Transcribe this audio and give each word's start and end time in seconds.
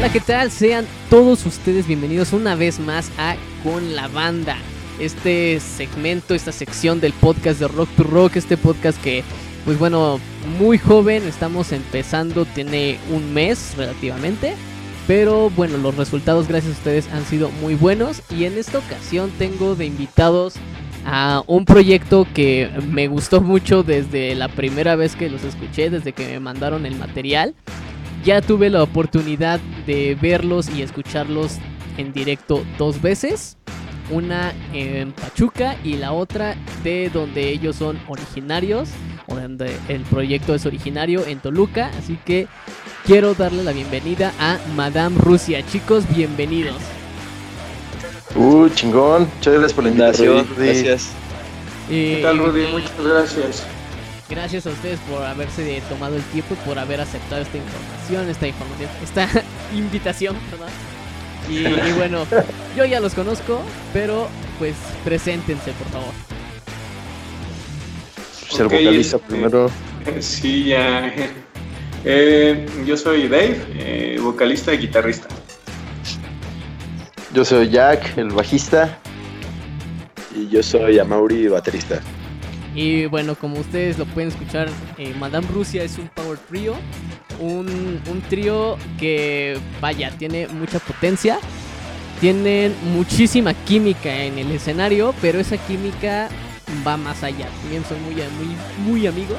Hola, 0.00 0.10
¿qué 0.10 0.20
tal? 0.20 0.50
Sean 0.50 0.86
todos 1.10 1.44
ustedes 1.44 1.86
bienvenidos 1.86 2.32
una 2.32 2.54
vez 2.54 2.80
más 2.80 3.10
a 3.18 3.36
Con 3.62 3.94
la 3.94 4.08
Banda. 4.08 4.56
Este 4.98 5.60
segmento, 5.60 6.34
esta 6.34 6.52
sección 6.52 7.02
del 7.02 7.12
podcast 7.12 7.60
de 7.60 7.68
Rock 7.68 7.90
to 7.98 8.04
Rock, 8.04 8.36
este 8.36 8.56
podcast 8.56 8.98
que, 9.02 9.22
pues 9.66 9.78
bueno, 9.78 10.18
muy 10.58 10.78
joven, 10.78 11.24
estamos 11.24 11.70
empezando, 11.72 12.46
tiene 12.46 12.98
un 13.12 13.34
mes 13.34 13.74
relativamente. 13.76 14.54
Pero 15.06 15.50
bueno, 15.50 15.76
los 15.76 15.94
resultados 15.94 16.48
gracias 16.48 16.76
a 16.76 16.78
ustedes 16.78 17.12
han 17.12 17.26
sido 17.26 17.50
muy 17.60 17.74
buenos 17.74 18.22
y 18.30 18.46
en 18.46 18.56
esta 18.56 18.78
ocasión 18.78 19.30
tengo 19.38 19.74
de 19.74 19.84
invitados 19.84 20.54
a 21.04 21.42
un 21.46 21.66
proyecto 21.66 22.26
que 22.32 22.70
me 22.88 23.06
gustó 23.06 23.42
mucho 23.42 23.82
desde 23.82 24.34
la 24.34 24.48
primera 24.48 24.96
vez 24.96 25.14
que 25.14 25.28
los 25.28 25.44
escuché, 25.44 25.90
desde 25.90 26.14
que 26.14 26.26
me 26.26 26.40
mandaron 26.40 26.86
el 26.86 26.96
material. 26.96 27.54
Ya 28.24 28.42
tuve 28.42 28.68
la 28.68 28.82
oportunidad 28.82 29.60
de 29.86 30.16
verlos 30.20 30.68
y 30.68 30.82
escucharlos 30.82 31.56
en 31.96 32.12
directo 32.12 32.64
dos 32.76 33.00
veces. 33.00 33.56
Una 34.10 34.52
en 34.72 35.12
Pachuca 35.12 35.76
y 35.84 35.94
la 35.94 36.12
otra 36.12 36.56
de 36.82 37.10
donde 37.10 37.48
ellos 37.48 37.76
son 37.76 37.98
originarios, 38.08 38.90
o 39.26 39.36
donde 39.36 39.74
el 39.88 40.02
proyecto 40.02 40.54
es 40.54 40.66
originario 40.66 41.24
en 41.24 41.38
Toluca. 41.38 41.90
Así 41.98 42.18
que 42.24 42.46
quiero 43.06 43.34
darle 43.34 43.62
la 43.62 43.72
bienvenida 43.72 44.32
a 44.38 44.58
Madame 44.74 45.16
Rusia. 45.18 45.64
Chicos, 45.66 46.04
bienvenidos. 46.14 46.76
Uh, 48.34 48.68
chingón. 48.70 49.28
Muchas 49.36 49.54
gracias 49.54 49.72
por 49.72 49.84
la 49.84 49.90
invitación. 49.90 50.46
Gracias. 50.56 51.10
Eh, 51.88 52.16
¿Qué 52.16 52.22
tal, 52.22 52.38
Rudy? 52.38 52.66
Muchas 52.72 53.00
gracias. 53.02 53.66
Gracias 54.30 54.64
a 54.64 54.70
ustedes 54.70 55.00
por 55.00 55.24
haberse 55.24 55.82
tomado 55.88 56.14
el 56.14 56.22
tiempo 56.22 56.54
y 56.54 56.66
por 56.68 56.78
haber 56.78 57.00
aceptado 57.00 57.42
esta 57.42 57.56
información, 57.56 58.28
esta 58.28 58.46
información, 58.46 58.90
esta 59.02 59.28
invitación, 59.74 60.36
perdón. 60.50 60.68
Y, 61.48 61.66
y 61.66 61.92
bueno, 61.96 62.24
yo 62.76 62.84
ya 62.84 63.00
los 63.00 63.14
conozco, 63.14 63.60
pero 63.92 64.28
pues 64.60 64.76
preséntense, 65.04 65.72
por 65.72 65.88
favor. 65.88 66.14
Ser 68.50 68.66
Ok, 68.66 68.72
vocalista 68.72 69.16
este, 69.16 69.28
primero. 69.28 69.70
Sí, 70.20 70.64
ya. 70.66 71.12
Eh, 72.04 72.66
yo 72.86 72.96
soy 72.96 73.28
Dave, 73.28 73.60
eh, 73.74 74.18
vocalista 74.22 74.72
y 74.72 74.78
guitarrista. 74.78 75.28
Yo 77.34 77.44
soy 77.44 77.68
Jack, 77.68 78.16
el 78.16 78.30
bajista. 78.30 78.98
Y 80.34 80.48
yo 80.48 80.62
soy 80.62 80.98
Amauri, 80.98 81.48
baterista. 81.48 82.00
Y 82.74 83.06
bueno, 83.06 83.34
como 83.34 83.58
ustedes 83.58 83.98
lo 83.98 84.06
pueden 84.06 84.30
escuchar, 84.30 84.68
eh, 84.96 85.14
Madame 85.18 85.46
Rusia 85.48 85.82
es 85.82 85.98
un 85.98 86.08
power 86.08 86.38
trio, 86.48 86.74
un, 87.40 88.00
un 88.08 88.22
trío 88.28 88.76
que, 88.98 89.58
vaya, 89.80 90.10
tiene 90.12 90.46
mucha 90.48 90.78
potencia, 90.78 91.38
tienen 92.20 92.74
muchísima 92.92 93.54
química 93.54 94.14
en 94.14 94.38
el 94.38 94.50
escenario, 94.52 95.14
pero 95.20 95.40
esa 95.40 95.56
química 95.58 96.28
va 96.86 96.96
más 96.96 97.22
allá. 97.24 97.48
También 97.62 97.84
son 97.84 98.00
muy, 98.04 98.14
muy, 98.14 98.56
muy 98.86 99.06
amigos 99.06 99.38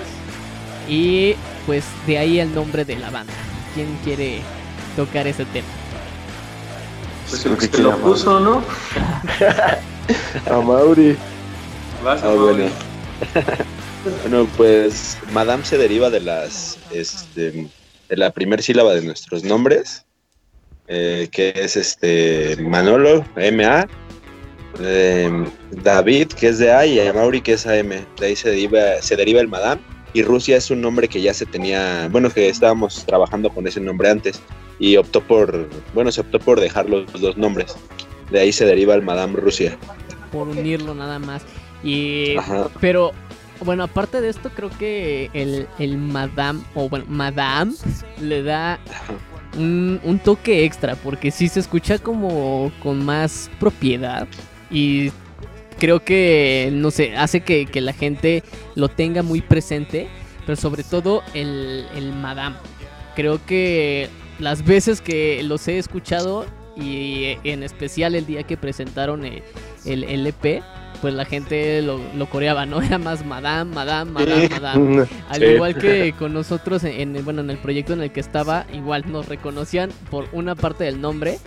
y 0.90 1.36
pues 1.66 1.86
de 2.08 2.18
ahí 2.18 2.40
el 2.40 2.54
nombre 2.54 2.84
de 2.84 2.98
la 2.98 3.10
banda. 3.12 3.34
¿Quién 3.74 3.98
quiere 4.04 4.42
tocar 4.98 5.28
ese 5.28 5.46
tema? 5.46 5.68
Pues 7.30 7.46
el 7.46 7.58
que 7.58 7.78
lo 7.82 7.98
puso, 8.00 8.40
¿no? 8.42 8.62
A 10.52 10.60
Mauri. 10.60 11.16
Vas 12.04 12.24
a 12.24 12.32
Ah, 12.32 12.36
Mauri. 12.36 12.64
bueno. 12.66 12.91
Bueno, 14.24 14.48
pues 14.58 15.18
Madame 15.32 15.64
se 15.64 15.78
deriva 15.78 16.10
de 16.10 16.22
las 16.22 16.80
este, 16.92 17.68
de 18.10 18.18
la 18.18 18.32
primera 18.32 18.62
sílaba 18.62 18.96
de 18.96 19.04
nuestros 19.04 19.44
nombres, 19.44 20.06
eh, 20.88 21.30
que 21.32 21.54
es 21.56 21.78
este 21.78 22.58
Manolo, 22.60 23.24
M-A, 23.36 23.88
eh, 24.80 25.46
David, 25.72 26.28
que 26.30 26.48
es 26.50 26.60
de 26.60 26.72
A, 26.72 26.86
y 26.86 27.00
Amauri, 27.00 27.42
que 27.42 27.54
es 27.54 27.66
AM. 27.66 27.90
De 28.20 28.26
ahí 28.26 28.36
se 28.36 28.50
deriva, 28.50 29.02
se 29.02 29.16
deriva 29.16 29.42
el 29.42 29.48
Madame. 29.48 29.82
Y 30.14 30.24
Rusia 30.24 30.58
es 30.58 30.70
un 30.72 30.82
nombre 30.82 31.08
que 31.08 31.22
ya 31.22 31.34
se 31.34 31.46
tenía, 31.46 32.10
bueno, 32.12 32.30
que 32.30 32.50
estábamos 32.50 33.06
trabajando 33.06 33.50
con 33.50 33.68
ese 33.68 33.80
nombre 33.80 34.10
antes. 34.10 34.42
Y 34.80 34.98
optó 34.98 35.22
por, 35.22 35.70
bueno, 35.94 36.12
se 36.12 36.22
optó 36.22 36.40
por 36.40 36.60
dejar 36.60 36.90
los 36.90 37.06
dos 37.22 37.38
nombres. 37.38 37.76
De 38.32 38.40
ahí 38.40 38.52
se 38.52 38.66
deriva 38.66 38.96
el 38.96 39.04
Madame 39.04 39.40
Rusia. 39.40 39.78
Por 40.32 40.48
unirlo 40.48 40.96
nada 40.96 41.20
más. 41.20 41.44
Y 41.84 42.38
Ajá. 42.38 42.68
Pero, 42.80 43.12
bueno, 43.64 43.84
aparte 43.84 44.22
de 44.22 44.30
esto, 44.30 44.50
creo 44.50 44.70
que 44.70 45.30
el, 45.34 45.68
el 45.80 45.98
Madame, 45.98 46.62
o 46.76 46.90
bueno, 46.90 47.06
Madame, 47.08 47.74
le 48.20 48.44
da 48.44 48.80
un, 49.58 50.00
un 50.04 50.20
toque 50.20 50.66
extra, 50.66 50.96
porque 50.96 51.32
sí 51.32 51.48
se 51.48 51.60
escucha 51.60 52.00
como 52.00 52.72
con 52.82 53.04
más 53.04 53.50
propiedad. 53.60 54.28
Y 54.70 55.12
creo 55.80 56.04
que, 56.04 56.70
no 56.72 56.92
sé, 56.92 57.16
hace 57.16 57.42
que, 57.42 57.66
que 57.66 57.82
la 57.82 57.94
gente 57.94 58.44
lo 58.76 58.88
tenga 58.88 59.24
muy 59.24 59.42
presente, 59.42 60.08
pero 60.46 60.56
sobre 60.56 60.84
todo 60.84 61.24
el, 61.34 61.86
el 61.96 62.14
Madame. 62.14 62.56
Creo 63.16 63.44
que 63.46 64.10
las 64.40 64.64
veces 64.64 65.02
que 65.02 65.44
los 65.44 65.68
he 65.68 65.78
escuchado, 65.78 66.46
y 66.76 67.38
en 67.44 67.64
especial 67.64 68.16
el 68.16 68.26
día 68.26 68.44
que 68.44 68.58
presentaron 68.58 69.26
el, 69.26 69.44
el 69.86 70.04
LP, 70.04 70.64
pues 71.02 71.14
la 71.14 71.26
gente 71.26 71.82
lo, 71.82 72.00
lo 72.16 72.30
coreaba, 72.30 72.66
¿no? 72.66 72.82
Era 72.82 72.98
más 73.00 73.26
Madame, 73.26 73.74
Madame, 73.74 74.12
Madame, 74.12 74.50
Madame. 74.50 75.06
Al 75.30 75.40
Sí. 75.42 75.46
igual 75.46 75.76
que 75.78 76.14
con 76.18 76.34
nosotros 76.34 76.84
en, 76.84 77.16
en- 77.16 77.26
bueno, 77.26 77.42
en 77.42 77.50
el 77.50 77.58
proyecto 77.58 77.94
en 77.94 78.02
el 78.02 78.12
que 78.12 78.20
estaba, 78.20 78.66
igual 78.74 79.04
nos 79.12 79.28
reconocían 79.28 79.90
por 80.10 80.28
una 80.32 80.56
parte 80.56 80.84
del 80.84 81.02
nombre. 81.02 81.40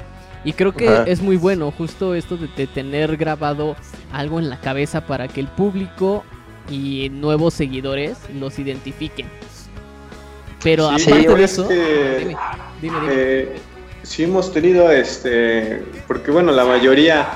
Y 0.46 0.52
creo 0.52 0.72
que 0.74 0.88
Ajá. 0.88 1.04
es 1.06 1.22
muy 1.22 1.36
bueno 1.38 1.70
justo 1.70 2.14
esto 2.14 2.36
de, 2.36 2.48
de 2.54 2.66
tener 2.66 3.16
grabado 3.16 3.76
algo 4.12 4.38
en 4.38 4.50
la 4.50 4.60
cabeza 4.60 5.06
para 5.06 5.26
que 5.28 5.40
el 5.40 5.46
público 5.48 6.22
y 6.70 7.08
nuevos 7.10 7.54
seguidores 7.54 8.18
los 8.38 8.58
identifiquen. 8.58 9.26
Pero 10.62 10.90
Sí, 10.98 11.10
aparte 11.10 11.34
de 11.34 11.44
eso, 11.44 11.68
dime, 11.68 11.84
dime, 12.18 12.36
dime. 12.82 12.98
Eh, 13.10 13.56
sí 14.02 14.24
hemos 14.24 14.52
tenido, 14.52 14.90
este, 14.90 15.82
porque 16.06 16.30
bueno, 16.30 16.52
la 16.52 16.64
mayoría 16.64 17.26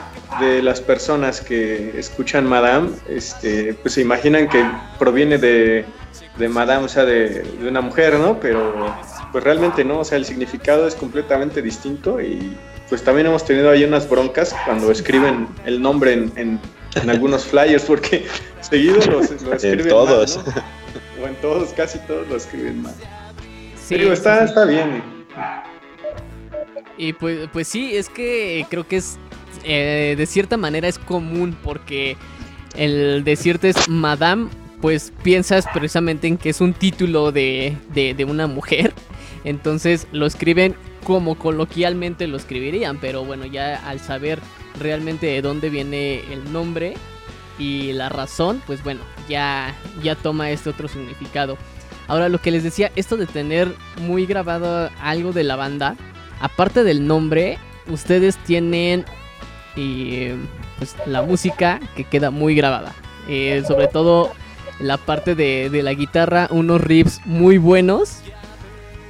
de 0.41 0.63
las 0.63 0.81
personas 0.81 1.41
que 1.41 1.99
escuchan 1.99 2.47
Madame, 2.47 2.91
este, 3.09 3.75
pues 3.75 3.95
se 3.95 4.03
imaginan 4.03 4.49
que 4.49 4.65
proviene 4.99 5.39
de, 5.39 5.85
de 6.37 6.49
Madame, 6.49 6.85
o 6.85 6.89
sea, 6.89 7.05
de, 7.05 7.43
de 7.43 7.69
una 7.69 7.81
mujer, 7.81 8.15
¿no? 8.15 8.39
Pero 8.39 8.95
pues 9.33 9.43
realmente 9.45 9.85
no, 9.85 10.01
o 10.01 10.05
sea, 10.05 10.19
el 10.19 10.25
significado 10.25 10.87
es 10.87 10.95
completamente 10.95 11.61
distinto 11.63 12.21
y 12.21 12.57
pues 12.89 13.03
también 13.03 13.27
hemos 13.27 13.45
tenido 13.45 13.71
ahí 13.71 13.85
unas 13.85 14.09
broncas 14.09 14.55
cuando 14.65 14.91
escriben 14.91 15.47
el 15.67 15.81
nombre 15.83 16.13
en, 16.15 16.33
en- 16.37 16.61
en 17.03 17.11
algunos 17.11 17.45
flyers, 17.45 17.85
porque 17.85 18.27
seguido 18.61 18.97
lo, 19.11 19.21
escriben 19.21 19.79
mal, 19.81 19.89
todos. 19.89 20.37
¿no? 20.39 21.23
O 21.23 21.27
en 21.27 21.35
todos, 21.37 21.71
casi 21.75 21.99
todos 22.01 22.27
lo 22.29 22.37
escriben 22.37 22.83
mal. 22.83 22.95
Sí, 23.87 23.97
Digo, 23.97 24.13
está, 24.13 24.39
sí. 24.41 24.45
está 24.47 24.65
bien. 24.65 25.03
Y 26.97 27.13
pues, 27.13 27.49
pues 27.53 27.69
sí, 27.69 27.97
es 27.97 28.09
que 28.09 28.67
creo 28.71 28.87
que 28.87 28.97
es 28.97 29.19
eh, 29.65 30.15
de 30.17 30.27
cierta 30.27 30.57
manera 30.57 30.89
es 30.89 30.99
común 30.99 31.57
porque 31.63 32.17
el 32.77 33.25
decirte 33.25 33.71
es 33.71 33.89
Madame, 33.89 34.49
pues 34.81 35.13
piensas 35.23 35.67
precisamente 35.73 36.27
en 36.29 36.39
que 36.39 36.51
es 36.51 36.61
un 36.61 36.73
título 36.73 37.33
de, 37.33 37.77
de, 37.93 38.15
de 38.15 38.25
una 38.25 38.47
mujer. 38.47 38.93
Entonces 39.45 40.07
lo 40.13 40.27
escriben 40.27 40.75
como 41.05 41.37
coloquialmente 41.37 42.27
lo 42.27 42.37
escribirían, 42.37 42.99
pero 42.99 43.25
bueno, 43.25 43.47
ya 43.47 43.77
al 43.77 44.01
saber 44.01 44.41
realmente 44.79 45.27
de 45.27 45.43
dónde 45.43 45.71
viene 45.71 46.21
el 46.33 46.53
nombre 46.53 46.95
y 47.59 47.93
la 47.93 48.09
razón, 48.09 48.63
pues 48.67 48.85
bueno, 48.85 49.01
ya, 49.29 49.75
ya 50.03 50.15
toma 50.15 50.51
este 50.51 50.71
otro 50.71 50.87
significado. 50.89 51.57
Ahora 52.07 52.29
lo 52.29 52.41
que 52.41 52.51
les 52.51 52.63
decía, 52.63 52.91
esto 52.97 53.17
de 53.17 53.27
tener 53.27 53.75
muy 54.03 54.27
grabado 54.27 54.91
algo 55.01 55.33
de 55.33 55.45
la 55.45 55.57
banda, 55.57 55.97
aparte 56.41 56.85
del 56.85 57.07
nombre, 57.07 57.59
ustedes 57.89 58.37
tienen 58.45 59.05
eh, 59.79 60.37
pues, 60.79 60.97
la 61.07 61.23
música 61.23 61.81
que 61.97 62.05
queda 62.05 62.31
muy 62.31 62.55
grabada. 62.55 62.93
Eh, 63.29 63.63
sobre 63.67 63.87
todo 63.89 64.33
la 64.81 64.97
parte 64.97 65.35
de, 65.35 65.71
de 65.71 65.83
la 65.83 65.95
guitarra, 65.95 66.49
unos 66.51 66.81
riffs 66.81 67.21
muy 67.25 67.59
buenos. 67.59 68.19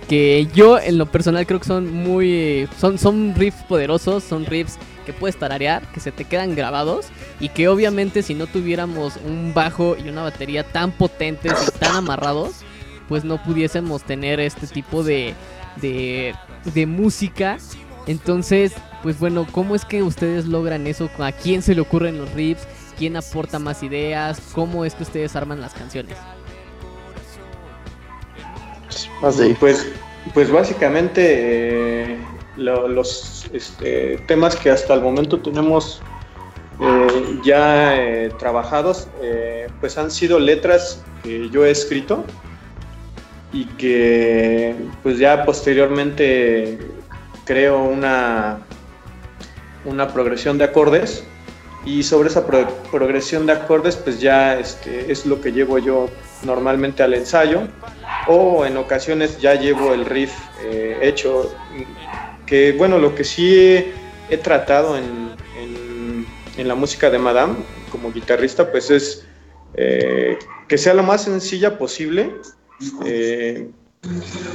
Que 0.09 0.49
yo 0.55 0.79
en 0.79 0.97
lo 0.97 1.06
personal 1.06 1.47
creo 1.47 1.61
que 1.61 1.67
son 1.67 1.93
muy... 1.93 2.69
Son, 2.79 2.99
son 2.99 3.35
riffs 3.35 3.62
poderosos, 3.65 4.25
son 4.25 4.47
riffs 4.47 4.79
que 5.05 5.12
puedes 5.12 5.38
tararear, 5.38 5.82
que 5.93 6.00
se 6.00 6.12
te 6.12 6.25
quedan 6.25 6.55
grabados. 6.55 7.06
Y 7.41 7.50
que 7.50 7.69
obviamente 7.69 8.23
si 8.23 8.35
no 8.35 8.47
tuviéramos 8.47 9.19
un 9.26 9.53
bajo 9.55 9.97
y 10.03 10.09
una 10.09 10.23
batería 10.23 10.64
tan 10.64 10.93
potentes 10.93 11.53
y 11.67 11.79
tan 11.79 11.97
amarrados, 11.97 12.62
pues 13.09 13.25
no 13.25 13.43
pudiésemos 13.43 14.03
tener 14.03 14.41
este 14.41 14.67
tipo 14.67 15.03
de, 15.03 15.35
de, 15.76 16.35
de 16.75 16.87
música. 16.87 17.59
Entonces, 18.06 18.73
pues 19.03 19.19
bueno, 19.19 19.47
¿cómo 19.53 19.75
es 19.75 19.85
que 19.85 20.03
ustedes 20.03 20.47
logran 20.47 20.87
eso? 20.87 21.09
¿A 21.19 21.33
quién 21.33 21.62
se 21.62 21.75
le 21.75 21.81
ocurren 21.81 22.19
los 22.19 22.33
riffs? 22.33 22.67
¿Quién 22.97 23.17
aporta 23.17 23.59
más 23.59 23.83
ideas? 23.83 24.41
¿Cómo 24.55 24.85
es 24.85 24.95
que 24.95 25.05
ustedes 25.05 25.37
arman 25.37 25.61
las 25.61 25.73
canciones? 25.73 26.17
De 29.37 29.55
Pues, 29.59 29.87
pues 30.33 30.50
básicamente, 30.50 32.12
eh, 32.12 32.19
los 32.56 33.47
este, 33.53 34.19
temas 34.27 34.56
que 34.56 34.71
hasta 34.71 34.95
el 34.95 35.00
momento 35.00 35.41
tenemos 35.41 36.00
eh, 36.81 37.41
ya 37.45 37.97
eh, 37.97 38.31
trabajados, 38.39 39.09
pues 39.81 39.99
han 39.99 40.11
sido 40.11 40.39
letras 40.39 41.05
que 41.23 41.50
yo 41.50 41.65
he 41.65 41.71
escrito 41.71 42.25
y 43.53 43.65
que 43.65 44.75
pues 45.03 45.19
ya 45.19 45.45
posteriormente 45.45 46.79
creo 47.45 47.83
una, 47.83 48.61
una 49.88 50.08
progresión 50.12 50.58
de 50.58 50.64
acordes 50.64 51.25
y 51.85 52.02
sobre 52.02 52.29
esa 52.29 52.46
progresión 52.46 53.46
de 53.46 53.52
acordes 53.52 53.96
pues 53.96 54.20
ya 54.20 54.58
este, 54.58 55.11
es 55.11 55.26
lo 55.26 55.40
que 55.40 55.52
llevo 55.52 55.79
yo 55.79 56.11
normalmente 56.44 57.02
al 57.02 57.14
ensayo 57.14 57.62
o 58.26 58.67
en 58.67 58.76
ocasiones 58.76 59.40
ya 59.40 59.55
llevo 59.55 59.94
el 59.94 60.05
riff 60.05 60.32
eh, 60.64 60.99
hecho 61.02 61.55
que 62.46 62.73
bueno 62.73 62.99
lo 62.99 63.14
que 63.14 63.25
sí 63.25 63.56
he, 64.29 64.37
tratado 64.38 64.99
en, 64.99 65.31
en, 66.56 66.69
la 66.69 66.75
música 66.75 67.08
de 67.08 67.19
Madame 67.19 67.55
como 67.90 68.12
guitarrista 68.12 68.70
pues 68.70 68.90
es 68.90 69.25
eh, 69.75 70.37
que 70.67 70.76
sea 70.76 70.93
lo 70.93 71.05
más 71.05 71.23
sencilla 71.25 71.79
posible 71.79 72.32
eh, 73.06 73.70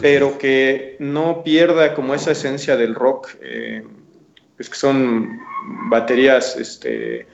pero 0.01 0.38
que 0.38 0.95
no 1.00 1.44
pierda 1.44 1.94
como 1.94 2.13
esa 2.13 2.31
esencia 2.31 2.77
del 2.77 2.95
rock, 2.95 3.30
pues 4.56 4.70
que 4.70 4.76
son 4.76 5.40
baterías 5.90 6.56
este, 6.58 7.28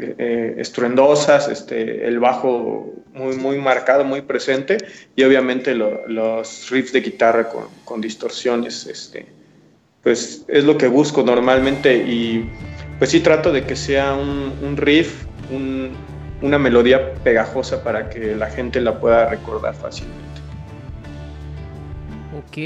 eh, 0.00 0.54
estruendosas, 0.58 1.48
este, 1.48 2.06
el 2.06 2.20
bajo 2.20 2.92
muy, 3.12 3.36
muy 3.36 3.58
marcado, 3.58 4.04
muy 4.04 4.22
presente, 4.22 4.78
y 5.16 5.24
obviamente 5.24 5.74
los 5.74 6.70
riffs 6.70 6.92
de 6.92 7.00
guitarra 7.00 7.48
con, 7.84 8.00
distorsiones, 8.00 8.86
este, 8.86 9.26
pues 10.02 10.44
es 10.46 10.64
lo 10.64 10.78
que 10.78 10.86
busco 10.86 11.22
normalmente 11.22 11.96
y 11.96 12.48
pues 12.98 13.10
sí 13.10 13.20
trato 13.20 13.52
de 13.52 13.64
que 13.64 13.74
sea 13.74 14.14
un, 14.14 14.76
riff, 14.76 15.24
un, 15.50 15.90
una 16.42 16.58
melodía 16.58 17.14
pegajosa 17.24 17.82
para 17.82 18.08
que 18.08 18.36
la 18.36 18.48
gente 18.50 18.80
la 18.80 19.00
pueda 19.00 19.28
recordar 19.28 19.74
fácilmente. 19.74 20.40
Ok, 22.36 22.56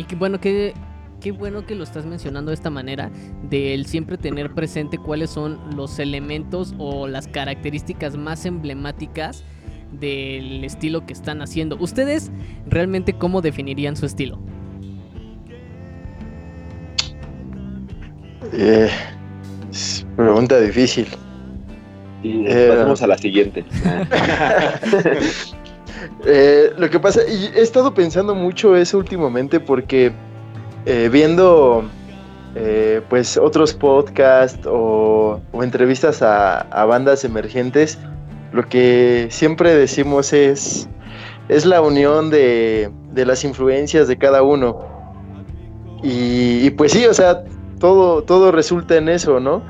y 0.00 0.04
que 0.04 0.16
bueno 0.16 0.40
que 0.40 0.72
qué 1.20 1.32
bueno 1.32 1.66
que 1.66 1.74
lo 1.74 1.84
estás 1.84 2.06
mencionando 2.06 2.50
de 2.50 2.54
esta 2.54 2.70
manera, 2.70 3.10
de 3.42 3.74
el 3.74 3.84
siempre 3.84 4.16
tener 4.16 4.54
presente 4.54 4.96
cuáles 4.96 5.28
son 5.28 5.60
los 5.76 5.98
elementos 5.98 6.74
o 6.78 7.06
las 7.06 7.28
características 7.28 8.16
más 8.16 8.46
emblemáticas 8.46 9.44
del 9.92 10.64
estilo 10.64 11.04
que 11.04 11.12
están 11.12 11.42
haciendo. 11.42 11.76
¿Ustedes 11.78 12.32
realmente 12.66 13.12
cómo 13.12 13.42
definirían 13.42 13.94
su 13.94 14.06
estilo? 14.06 14.38
Eh, 18.54 18.88
pregunta 20.16 20.58
difícil. 20.60 21.08
Y 22.22 22.46
eh, 22.46 22.68
pasamos 22.70 23.02
a 23.02 23.06
la 23.06 23.18
siguiente. 23.18 23.66
Eh, 26.24 26.72
lo 26.76 26.88
que 26.90 26.98
pasa, 26.98 27.20
y 27.26 27.46
he 27.56 27.60
estado 27.60 27.92
pensando 27.94 28.34
mucho 28.34 28.76
eso 28.76 28.98
últimamente 28.98 29.60
porque 29.60 30.12
eh, 30.86 31.08
viendo 31.10 31.84
pues 33.08 33.36
otros 33.36 33.72
podcasts 33.72 34.66
o, 34.66 35.40
entrevistas 35.62 36.20
a, 36.20 36.84
bandas 36.84 37.24
emergentes, 37.24 37.98
lo 38.52 38.68
que 38.68 39.28
siempre 39.30 39.74
decimos 39.76 40.32
es, 40.32 40.88
es 41.48 41.64
la 41.64 41.80
unión 41.80 42.30
de, 42.30 42.90
las 43.14 43.44
influencias 43.44 44.08
de 44.08 44.18
cada 44.18 44.42
uno. 44.42 44.84
Y, 46.02 46.66
y, 46.66 46.70
pues 46.70 46.92
sí, 46.92 47.06
o 47.06 47.14
sea, 47.14 47.44
todo, 47.80 48.22
todo 48.22 48.52
resulta 48.52 48.96
en 48.96 49.08
eso, 49.08 49.40
¿no? 49.40 49.62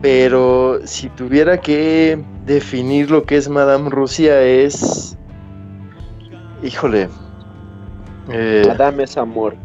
Pero 0.00 0.80
si 0.84 1.08
tuviera 1.10 1.60
que 1.60 2.18
definir 2.46 3.10
lo 3.10 3.24
que 3.24 3.36
es 3.36 3.48
Madame 3.48 3.90
Rusia 3.90 4.42
es... 4.42 5.16
Híjole. 6.62 7.08
Eh... 8.30 8.64
Madame 8.66 9.04
es 9.04 9.16
amor. 9.16 9.56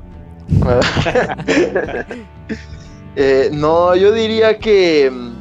Eh, 3.19 3.49
no, 3.51 3.95
yo 3.95 4.11
diría 4.11 4.59
que 4.59 5.09
mm, 5.09 5.33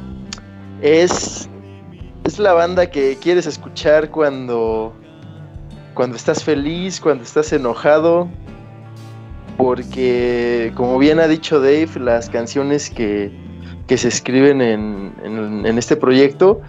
es, 0.81 1.47
es 2.23 2.39
la 2.39 2.53
banda 2.53 2.89
que 2.89 3.19
quieres 3.21 3.45
escuchar 3.45 4.09
cuando, 4.09 4.95
cuando 5.93 6.15
estás 6.15 6.43
feliz, 6.43 6.99
cuando 6.99 7.23
estás 7.23 7.53
enojado, 7.53 8.27
porque 9.57 10.71
como 10.73 10.97
bien 10.97 11.19
ha 11.19 11.27
dicho 11.27 11.59
Dave, 11.59 11.89
las 11.99 12.31
canciones 12.31 12.89
que, 12.89 13.31
que 13.85 13.95
se 13.95 14.07
escriben 14.07 14.59
en, 14.59 15.77
este 15.77 15.95
proyecto 15.95 16.61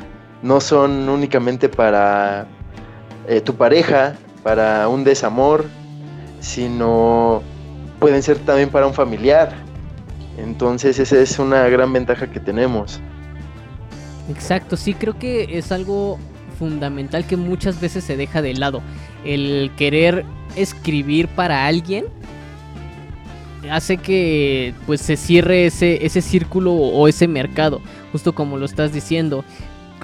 no 0.42 0.60
son 0.60 1.08
únicamente 1.08 1.70
para 1.70 2.46
eh, 3.26 3.40
tu 3.40 3.54
pareja, 3.54 4.14
para 4.42 4.88
un 4.88 5.04
desamor, 5.04 5.64
sino 6.40 7.42
pueden 7.98 8.22
ser 8.22 8.38
también 8.38 8.70
para 8.70 8.86
un 8.86 8.94
familiar. 8.94 9.52
Entonces 10.36 10.98
esa 10.98 11.18
es 11.20 11.38
una 11.38 11.68
gran 11.68 11.92
ventaja 11.92 12.30
que 12.30 12.40
tenemos. 12.40 13.00
Exacto, 14.30 14.76
sí 14.76 14.94
creo 14.94 15.18
que 15.18 15.58
es 15.58 15.72
algo 15.72 16.18
fundamental 16.58 17.26
que 17.26 17.36
muchas 17.36 17.80
veces 17.80 18.04
se 18.04 18.16
deja 18.16 18.42
de 18.42 18.54
lado. 18.54 18.82
El 19.24 19.70
querer 19.76 20.24
escribir 20.56 21.28
para 21.28 21.66
alguien 21.66 22.06
hace 23.70 23.96
que 23.96 24.74
pues 24.86 25.00
se 25.00 25.16
cierre 25.16 25.66
ese, 25.66 26.04
ese 26.04 26.22
círculo 26.22 26.72
o 26.72 27.08
ese 27.08 27.26
mercado, 27.28 27.80
justo 28.12 28.34
como 28.34 28.56
lo 28.56 28.64
estás 28.64 28.92
diciendo. 28.92 29.44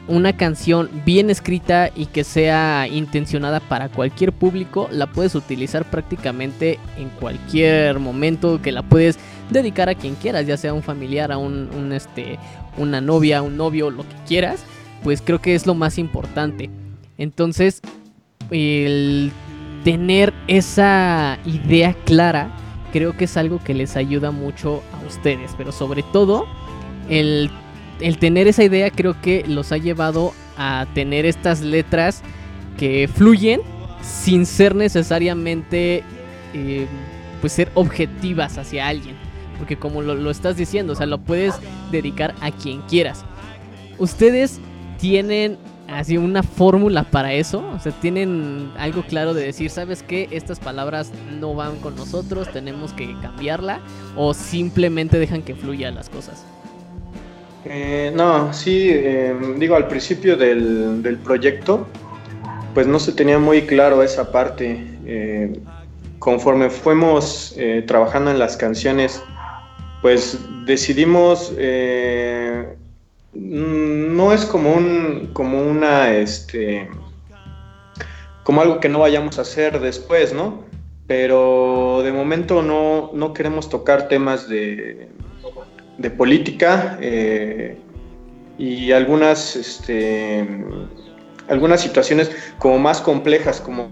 Una 0.06 0.36
canción 0.36 0.90
bien 1.06 1.30
escrita 1.30 1.90
y 1.94 2.06
que 2.06 2.24
sea 2.24 2.86
intencionada 2.88 3.60
para 3.60 3.88
cualquier 3.88 4.32
público, 4.32 4.86
la 4.92 5.06
puedes 5.06 5.34
utilizar 5.34 5.90
prácticamente 5.90 6.78
en 6.98 7.08
cualquier 7.08 7.98
momento, 8.00 8.60
que 8.60 8.70
la 8.70 8.82
puedes 8.82 9.18
dedicar 9.50 9.88
a 9.88 9.94
quien 9.94 10.14
quieras, 10.14 10.46
ya 10.46 10.58
sea 10.58 10.74
un 10.74 10.82
familiar, 10.82 11.32
a 11.32 11.38
un, 11.38 11.90
este, 11.92 12.38
una 12.76 13.00
novia, 13.00 13.40
un 13.40 13.56
novio, 13.56 13.88
lo 13.88 14.02
que 14.02 14.16
quieras, 14.26 14.62
pues 15.02 15.22
creo 15.22 15.40
que 15.40 15.54
es 15.54 15.66
lo 15.66 15.74
más 15.74 15.96
importante. 15.96 16.68
Entonces, 17.16 17.80
el 18.50 19.32
tener 19.84 20.34
esa 20.48 21.38
idea 21.46 21.94
clara 22.04 22.50
creo 22.92 23.16
que 23.16 23.24
es 23.24 23.36
algo 23.38 23.58
que 23.64 23.72
les 23.72 23.96
ayuda 23.96 24.30
mucho 24.32 24.82
a 24.92 25.06
ustedes, 25.06 25.52
pero 25.56 25.72
sobre 25.72 26.02
todo 26.02 26.46
el, 27.08 27.50
tener 28.18 28.48
esa 28.48 28.64
idea 28.64 28.90
creo 28.90 29.20
que 29.20 29.44
los 29.46 29.72
ha 29.72 29.76
llevado 29.76 30.32
a 30.56 30.86
tener 30.94 31.26
estas 31.26 31.60
letras 31.60 32.22
que 32.78 33.08
fluyen 33.12 33.60
sin 34.02 34.46
ser 34.46 34.74
necesariamente 34.74 36.02
eh, 36.52 36.86
pues 37.40 37.52
ser 37.52 37.70
objetivas 37.74 38.58
hacia 38.58 38.88
alguien. 38.88 39.16
Porque 39.58 39.76
como 39.76 40.02
lo, 40.02 40.14
lo, 40.14 40.30
estás 40.30 40.56
diciendo, 40.56 40.94
o 40.94 40.96
sea, 40.96 41.06
lo 41.06 41.18
puedes 41.18 41.54
dedicar 41.90 42.34
a 42.40 42.50
quien 42.50 42.82
quieras. 42.82 43.24
Ustedes 43.98 44.60
tienen 44.98 45.58
así 45.88 46.16
una 46.16 46.42
fórmula 46.42 47.04
para 47.04 47.32
eso? 47.32 47.66
O 47.74 47.78
sea, 47.78 47.92
¿tienen 47.92 48.72
algo 48.78 49.02
claro 49.02 49.34
de 49.34 49.44
decir, 49.44 49.70
sabes 49.70 50.02
qué, 50.02 50.28
estas 50.30 50.58
palabras 50.58 51.12
no 51.38 51.54
van 51.54 51.76
con 51.76 51.96
nosotros, 51.96 52.50
tenemos 52.52 52.92
que 52.92 53.14
cambiarla? 53.20 53.80
¿O 54.16 54.34
simplemente 54.34 55.18
dejan 55.18 55.42
que 55.42 55.54
fluyan 55.54 55.94
las 55.94 56.08
cosas? 56.08 56.44
Eh, 57.64 58.12
no, 58.14 58.52
sí, 58.52 58.90
em, 58.90 59.58
digo, 59.58 59.74
al 59.76 59.88
principio 59.88 60.36
del, 60.36 61.18
proyecto, 61.24 61.86
pues 62.74 62.86
no 62.86 62.98
se 62.98 63.12
tenía 63.12 63.38
muy 63.38 63.62
claro 63.62 64.02
esa 64.02 64.30
parte. 64.30 64.86
Eh, 65.06 65.60
conforme 66.18 66.70
fuimos 66.70 67.54
eh, 67.56 67.82
trabajando 67.86 68.30
en 68.30 68.38
las 68.38 68.56
canciones, 68.56 69.22
pues 70.02 70.38
decidimos 70.66 71.52
Mm, 73.34 74.16
no 74.16 74.32
es 74.32 74.44
como 74.46 74.72
un, 74.72 75.30
como 75.32 75.60
una, 75.60 76.14
este, 76.14 76.88
como 78.44 78.60
algo 78.60 78.80
que 78.80 78.88
no 78.88 79.00
vayamos 79.00 79.38
a 79.38 79.42
hacer 79.42 79.80
después, 79.80 80.32
¿no? 80.32 80.64
Pero 81.06 82.02
de 82.04 82.12
momento 82.12 82.62
no, 82.62 83.32
queremos 83.34 83.68
tocar 83.68 84.08
temas 84.08 84.48
de, 84.48 85.08
de 85.98 86.10
política 86.10 86.98
eh, 87.00 87.76
y 88.58 88.92
algunas, 88.92 89.56
este, 89.56 90.46
algunas 91.48 91.80
situaciones 91.80 92.30
como 92.58 92.78
más 92.78 93.00
complejas, 93.00 93.60
como 93.60 93.90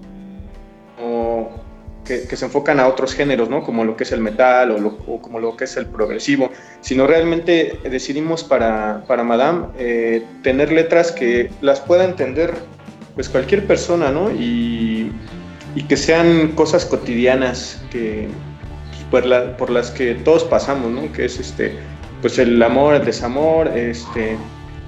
que, 2.04 2.36
se 2.36 2.44
enfocan 2.44 2.80
a 2.80 2.88
otros 2.88 3.14
géneros, 3.14 3.48
¿no? 3.48 3.62
Como 3.62 3.84
lo 3.84 3.96
que 3.96 4.04
es 4.04 4.12
el 4.12 4.20
metal 4.20 4.70
o, 5.06 5.20
como 5.20 5.38
lo 5.38 5.56
que 5.56 5.64
es 5.64 5.76
el 5.76 5.86
progresivo, 5.86 6.50
sino 6.80 7.06
realmente 7.06 7.78
decidimos 7.84 8.44
para, 8.44 9.04
para 9.06 9.22
Madame 9.22 9.66
eh, 9.78 10.24
tener 10.42 10.72
letras 10.72 11.12
que 11.12 11.50
las 11.60 11.80
pueda 11.80 12.04
entender 12.04 12.54
pues 13.14 13.28
cualquier 13.28 13.66
persona, 13.66 14.10
¿no? 14.10 14.30
Y, 14.30 15.12
y 15.74 15.82
que 15.84 15.96
sean 15.96 16.52
cosas 16.52 16.84
cotidianas 16.84 17.82
que 17.90 18.28
por, 19.10 19.26
la, 19.26 19.56
por 19.56 19.70
las 19.70 19.90
que 19.90 20.14
todos 20.14 20.44
pasamos, 20.44 20.90
¿no? 20.90 21.12
Que 21.12 21.26
es 21.26 21.38
este, 21.38 21.76
pues 22.22 22.38
el 22.38 22.62
amor, 22.62 22.94
el 22.94 23.04
desamor, 23.04 23.68
este, 23.76 24.38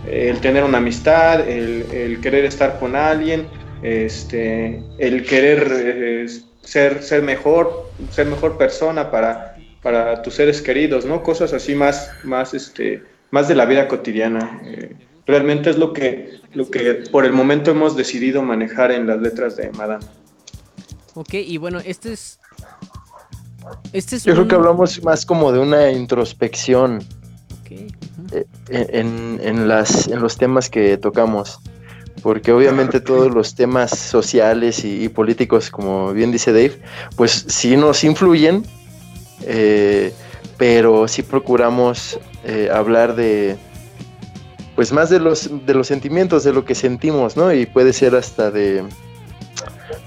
el 0.09 0.41
tener 0.41 0.63
una 0.63 0.79
amistad, 0.79 1.47
el, 1.47 2.21
querer 2.23 2.45
estar 2.45 2.79
con 2.79 2.95
alguien, 2.95 3.49
este, 3.83 4.83
el 4.99 5.27
querer 5.27 5.67
eh, 5.71 6.27
ser, 6.63 7.03
ser 7.03 7.23
mejor, 7.23 7.91
ser 8.11 8.27
mejor 8.27 8.57
persona 8.57 9.11
para, 9.11 9.57
para 9.83 10.23
tus 10.23 10.35
seres 10.35 10.63
queridos, 10.63 11.05
¿no? 11.05 11.23
Cosas 11.23 11.53
así 11.53 11.75
más, 11.75 12.11
más, 12.23 12.55
este, 12.55 13.03
más 13.33 13.49
de 13.49 13.57
la 13.57 13.67
vida 13.67 13.89
cotidiana. 13.89 14.61
Eh, 14.65 14.95
realmente 15.27 15.71
es 15.71 15.77
lo 15.77 15.93
que, 15.93 16.41
lo 16.55 16.71
que 16.71 16.95
por 17.11 17.25
el 17.25 17.33
momento 17.33 17.73
hemos 17.73 17.97
decidido 17.97 18.43
manejar 18.43 18.93
en 18.93 19.09
las 19.09 19.21
letras 19.21 19.57
de 19.57 19.71
Madame. 19.73 20.05
Ok, 21.15 21.35
y 21.35 21.59
bueno, 21.59 21.81
este 21.85 22.13
es... 22.13 22.39
Este 23.93 24.17
es 24.17 24.25
Yo 24.25 24.35
creo 24.35 24.47
que 24.47 24.55
hablamos 24.55 25.03
más 25.03 25.25
como 25.25 25.51
de 25.51 25.59
una 25.59 25.91
introspección 25.91 27.03
eh, 27.71 28.45
en, 28.69 29.41
en, 29.43 29.69
las, 29.69 30.09
en 30.09 30.21
los 30.21 30.37
temas 30.37 30.71
que 30.71 30.97
tocamos 30.97 31.61
porque 32.25 32.53
obviamente 32.53 33.01
todos 33.01 33.35
los 33.35 33.55
temas 33.55 33.91
sociales 33.91 34.83
y, 34.83 35.11
políticos, 35.11 35.69
como 35.71 36.15
bien 36.15 36.33
dice 36.33 36.55
Dave, 36.55 36.81
pues 37.17 37.45
sí 37.49 37.77
nos 37.77 38.03
influyen, 38.03 38.65
eh, 39.43 40.11
pero 40.57 41.07
sí 41.07 41.23
procuramos 41.23 42.19
eh, 42.45 42.71
hablar 42.73 43.15
de, 43.15 43.59
pues 44.75 44.91
más 44.91 45.11
de 45.11 45.21
los, 45.21 45.51
de 45.67 45.75
los 45.75 45.87
sentimientos, 45.87 46.45
de 46.45 46.55
lo 46.55 46.65
que 46.65 46.75
sentimos, 46.75 47.37
¿no? 47.37 47.53
Y 47.53 47.67
puede 47.67 47.93
ser 47.93 48.15
hasta 48.15 48.51
de, 48.51 48.83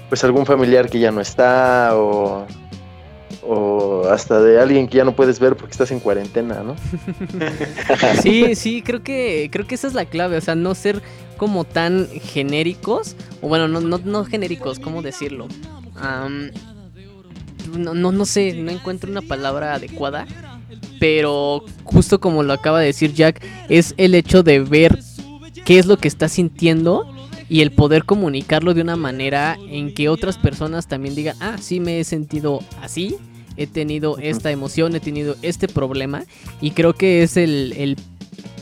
pues 0.08 0.24
algún 0.24 0.44
familiar 0.44 0.90
que 0.90 0.98
ya 0.98 1.12
no 1.12 1.20
está 1.20 1.90
o, 1.94 2.46
o 3.50 4.06
hasta 4.10 4.40
de 4.42 4.60
alguien 4.60 4.86
que 4.86 4.98
ya 4.98 5.04
no 5.04 5.16
puedes 5.16 5.40
ver 5.40 5.56
porque 5.56 5.72
estás 5.72 5.90
en 5.90 6.00
cuarentena, 6.00 6.62
¿no? 6.62 6.76
Sí, 8.22 8.54
sí, 8.54 8.82
creo 8.82 9.02
que 9.02 9.48
creo 9.50 9.66
que 9.66 9.74
esa 9.74 9.86
es 9.86 9.94
la 9.94 10.04
clave, 10.04 10.36
o 10.36 10.40
sea, 10.40 10.54
no 10.54 10.74
ser 10.74 11.02
como 11.38 11.64
tan 11.64 12.08
genéricos, 12.08 13.16
o 13.40 13.48
bueno, 13.48 13.66
no, 13.66 13.80
no, 13.80 13.98
no 14.04 14.24
genéricos, 14.24 14.78
¿cómo 14.78 15.00
decirlo? 15.02 15.48
no, 17.76 17.94
no, 17.94 18.12
no 18.12 18.24
sé, 18.24 18.52
no 18.52 18.70
encuentro 18.70 19.10
una 19.10 19.22
palabra 19.22 19.74
adecuada, 19.74 20.26
pero 21.00 21.64
justo 21.84 22.20
como 22.20 22.42
lo 22.42 22.52
acaba 22.52 22.80
de 22.80 22.86
decir 22.86 23.14
Jack, 23.14 23.42
es 23.68 23.94
el 23.96 24.14
hecho 24.14 24.42
de 24.42 24.60
ver 24.60 24.98
qué 25.64 25.78
es 25.78 25.86
lo 25.86 25.96
que 25.96 26.08
está 26.08 26.28
sintiendo 26.28 27.06
y 27.48 27.62
el 27.62 27.72
poder 27.72 28.04
comunicarlo 28.04 28.74
de 28.74 28.82
una 28.82 28.96
manera 28.96 29.56
en 29.70 29.94
que 29.94 30.10
otras 30.10 30.36
personas 30.36 30.86
también 30.86 31.14
digan, 31.14 31.36
ah, 31.40 31.56
sí 31.58 31.80
me 31.80 31.98
he 31.98 32.04
sentido 32.04 32.60
así, 32.82 33.16
he 33.58 33.66
tenido 33.66 34.16
esta 34.18 34.50
emoción, 34.50 34.96
he 34.96 35.00
tenido 35.00 35.36
este 35.42 35.68
problema 35.68 36.24
y 36.60 36.70
creo 36.70 36.94
que 36.94 37.22
es 37.22 37.36
el, 37.36 37.74
el, 37.76 37.96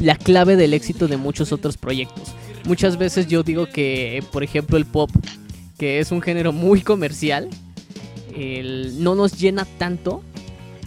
la 0.01 0.17
clave 0.17 0.57
del 0.57 0.75
éxito 0.75 1.07
de 1.07 1.17
muchos 1.17 1.53
otros 1.53 1.77
proyectos. 1.77 2.35
Muchas 2.65 2.97
veces 2.97 3.29
yo 3.29 3.45
digo 3.45 3.67
que, 3.67 4.25
por 4.33 4.43
ejemplo, 4.43 4.77
el 4.77 4.87
pop, 4.87 5.11
que 5.79 6.01
es 6.01 6.11
un 6.11 6.21
género 6.21 6.53
muy 6.53 6.81
comercial, 6.81 7.49
no 8.99 9.15
nos 9.15 9.39
llena 9.39 9.65
tanto 9.79 10.23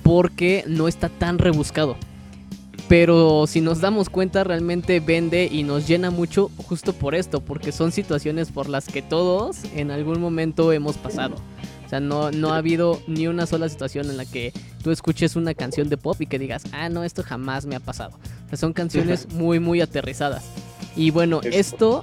porque 0.04 0.64
no 0.68 0.88
está 0.88 1.10
tan 1.10 1.38
rebuscado. 1.38 1.96
Pero 2.88 3.46
si 3.48 3.62
nos 3.62 3.82
damos 3.82 4.10
cuenta, 4.10 4.44
realmente 4.44 5.00
vende 5.00 5.48
y 5.52 5.64
nos 5.64 5.88
llena 5.88 6.10
mucho 6.10 6.50
justo 6.58 6.94
por 6.94 7.14
esto, 7.14 7.40
porque 7.40 7.72
son 7.72 7.92
situaciones 7.92 8.52
por 8.52 8.68
las 8.68 8.88
que 8.88 9.04
todos 9.04 9.64
en 9.76 9.92
algún 9.92 10.20
momento 10.20 10.74
hemos 10.74 10.98
pasado. 10.98 11.36
O 11.90 11.92
sea, 11.92 12.00
no, 12.00 12.30
no 12.30 12.54
ha 12.54 12.58
habido 12.58 13.02
ni 13.08 13.26
una 13.26 13.48
sola 13.48 13.68
situación 13.68 14.12
en 14.12 14.18
la 14.18 14.26
que 14.26 14.54
tú 14.84 14.92
escuches 14.92 15.36
una 15.36 15.56
canción 15.56 15.90
de 15.90 15.98
pop 15.98 16.22
y 16.22 16.28
que 16.28 16.38
digas, 16.38 16.62
ah, 16.72 16.88
no, 16.88 17.04
esto 17.04 17.24
jamás 17.24 17.66
me 17.66 17.76
ha 17.76 17.80
pasado. 17.80 18.12
O 18.46 18.50
sea, 18.50 18.60
son 18.60 18.74
canciones 18.74 19.28
muy, 19.34 19.60
muy 19.60 19.82
aterrizadas. 19.82 20.46
Y 20.96 21.10
bueno, 21.10 21.42
esto 21.42 22.02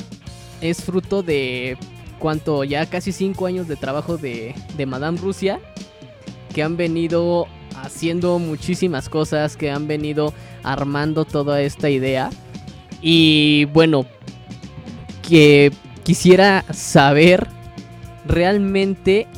es 0.60 0.82
fruto 0.82 1.22
de 1.22 1.78
cuánto, 2.18 2.64
ya 2.64 2.86
casi 2.86 3.12
cinco 3.12 3.46
años 3.46 3.68
de 3.68 3.76
trabajo 3.76 4.16
de, 4.16 4.56
de 4.76 4.86
Madame 4.86 5.18
Rusia, 5.18 5.60
que 6.52 6.64
han 6.64 6.76
venido 6.76 7.46
haciendo 7.80 8.40
muchísimas 8.40 9.08
cosas, 9.08 9.56
que 9.56 9.70
han 9.70 9.86
venido 9.86 10.34
armando 10.64 11.24
toda 11.24 11.62
esta 11.62 11.90
idea. 11.90 12.30
Y 13.00 13.66
bueno, 13.66 14.04
que 15.22 15.70
quisiera 16.02 16.64
saber 16.72 17.46
realmente 18.26 19.28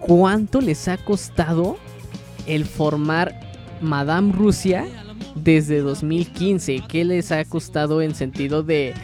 cuánto 0.00 0.60
les 0.60 0.88
ha 0.88 0.96
costado 0.96 1.76
el 2.46 2.64
formar 2.64 3.38
Madame 3.80 4.32
Rusia 4.32 4.86
desde 5.34 5.80
2015. 5.80 6.82
¿Qué 6.88 7.04
les 7.04 7.32
ha 7.32 7.44
costado 7.44 8.02
en 8.02 8.14
sentido 8.14 8.62
de, 8.62 8.94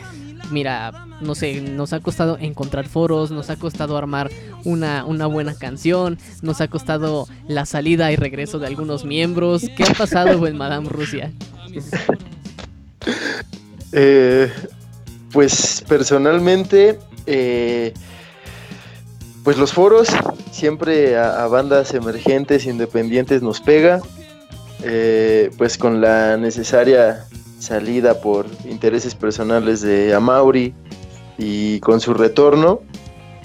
mira, 0.51 1.07
no 1.21 1.35
sé, 1.35 1.61
nos 1.61 1.93
ha 1.93 2.01
costado 2.01 2.39
encontrar 2.39 2.87
foros, 2.87 3.31
nos 3.31 3.51
ha 3.51 3.57
costado 3.57 3.97
armar 3.97 4.31
una, 4.65 5.05
una 5.05 5.27
buena 5.27 5.55
canción, 5.55 6.19
nos 6.43 6.61
ha 6.61 6.69
costado 6.69 7.29
la 7.49 7.67
salida 7.67 8.13
y 8.13 8.17
regreso 8.17 8.59
de 8.59 8.67
algunos 8.67 9.05
miembros. 9.05 9.67
¿Qué 9.77 9.85
ha 9.85 9.95
pasado 9.95 10.47
en 10.47 10.57
Madame 10.57 10.89
Rusia? 10.89 11.33
Eh, 13.97 14.51
pues 15.31 15.85
personalmente, 15.87 16.99
eh, 17.27 17.95
pues 19.45 19.59
los 19.59 19.73
foros 19.73 20.09
siempre 20.51 21.17
a, 21.19 21.47
bandas 21.47 21.93
emergentes, 21.95 22.67
independientes 22.67 23.43
nos 23.43 23.61
pega. 23.61 24.01
Eh, 24.83 25.51
pues 25.57 25.79
con 25.79 26.01
la 26.01 26.37
necesaria 26.37 27.25
salida 27.59 28.21
por 28.21 28.47
intereses 28.67 29.15
personales 29.15 29.81
de 29.81 30.13
Amauri 30.13 30.75
y 31.39 31.81
con 31.81 32.01
su 32.01 32.13
retorno, 32.13 32.81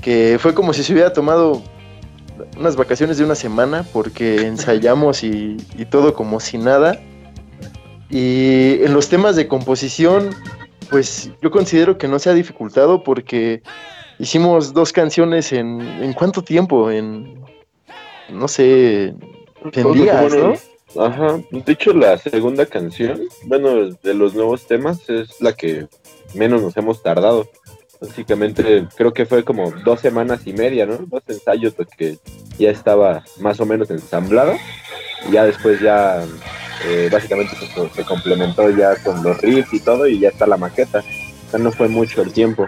que 0.01 0.37
fue 0.39 0.53
como 0.53 0.73
si 0.73 0.83
se 0.83 0.91
hubiera 0.91 1.13
tomado 1.13 1.61
unas 2.57 2.75
vacaciones 2.75 3.17
de 3.17 3.23
una 3.23 3.35
semana 3.35 3.85
porque 3.93 4.41
ensayamos 4.47 5.23
y, 5.23 5.57
todo 5.89 6.13
como 6.13 6.39
si 6.39 6.57
nada. 6.57 6.99
Y 8.09 8.83
en 8.83 8.93
los 8.93 9.07
temas 9.07 9.35
de 9.35 9.47
composición, 9.47 10.29
pues 10.89 11.31
yo 11.41 11.51
considero 11.51 11.97
que 11.97 12.07
no 12.07 12.19
se 12.19 12.29
ha 12.29 12.33
dificultado 12.33 13.03
porque 13.03 13.61
hicimos 14.19 14.73
dos 14.73 14.93
canciones 14.93 15.51
en, 15.51 15.81
¿en 15.81 16.13
cuánto 16.13 16.43
tiempo? 16.43 16.91
En, 16.91 17.41
no 18.29 18.47
sé, 18.47 19.15
en 19.73 19.93
días, 19.93 20.33
¿no? 20.35 20.53
Ajá, 20.97 21.39
de 21.51 21.71
hecho 21.71 21.93
la 21.93 22.17
segunda 22.17 22.65
canción, 22.65 23.21
bueno, 23.45 23.91
de 23.91 24.13
los 24.13 24.33
nuevos 24.33 24.65
temas 24.65 25.07
es 25.09 25.39
la 25.39 25.53
que 25.53 25.87
menos 26.33 26.61
nos 26.61 26.75
hemos 26.77 27.01
tardado. 27.03 27.47
Básicamente 28.01 28.87
creo 28.95 29.13
que 29.13 29.25
fue 29.25 29.43
como 29.43 29.71
dos 29.83 29.99
semanas 29.99 30.47
y 30.47 30.53
media, 30.53 30.85
¿no? 30.85 30.97
Dos 30.97 31.21
ensayos 31.27 31.73
porque 31.73 32.17
ya 32.57 32.71
estaba 32.71 33.23
más 33.39 33.59
o 33.59 33.65
menos 33.65 33.91
ensamblado 33.91 34.53
y 35.27 35.33
ya 35.33 35.43
después 35.43 35.79
ya 35.81 36.23
eh, 36.85 37.09
básicamente 37.11 37.55
se, 37.55 37.89
se, 37.89 38.05
complementó 38.05 38.69
ya 38.69 38.95
con 39.03 39.21
los 39.21 39.37
riffs 39.41 39.73
y 39.73 39.81
todo 39.81 40.07
y 40.07 40.19
ya 40.19 40.29
está 40.29 40.47
la 40.47 40.57
maqueta. 40.57 40.99
O 40.99 41.51
sea, 41.51 41.59
no 41.59 41.71
fue 41.71 41.87
mucho 41.87 42.21
el 42.21 42.31
tiempo. 42.31 42.67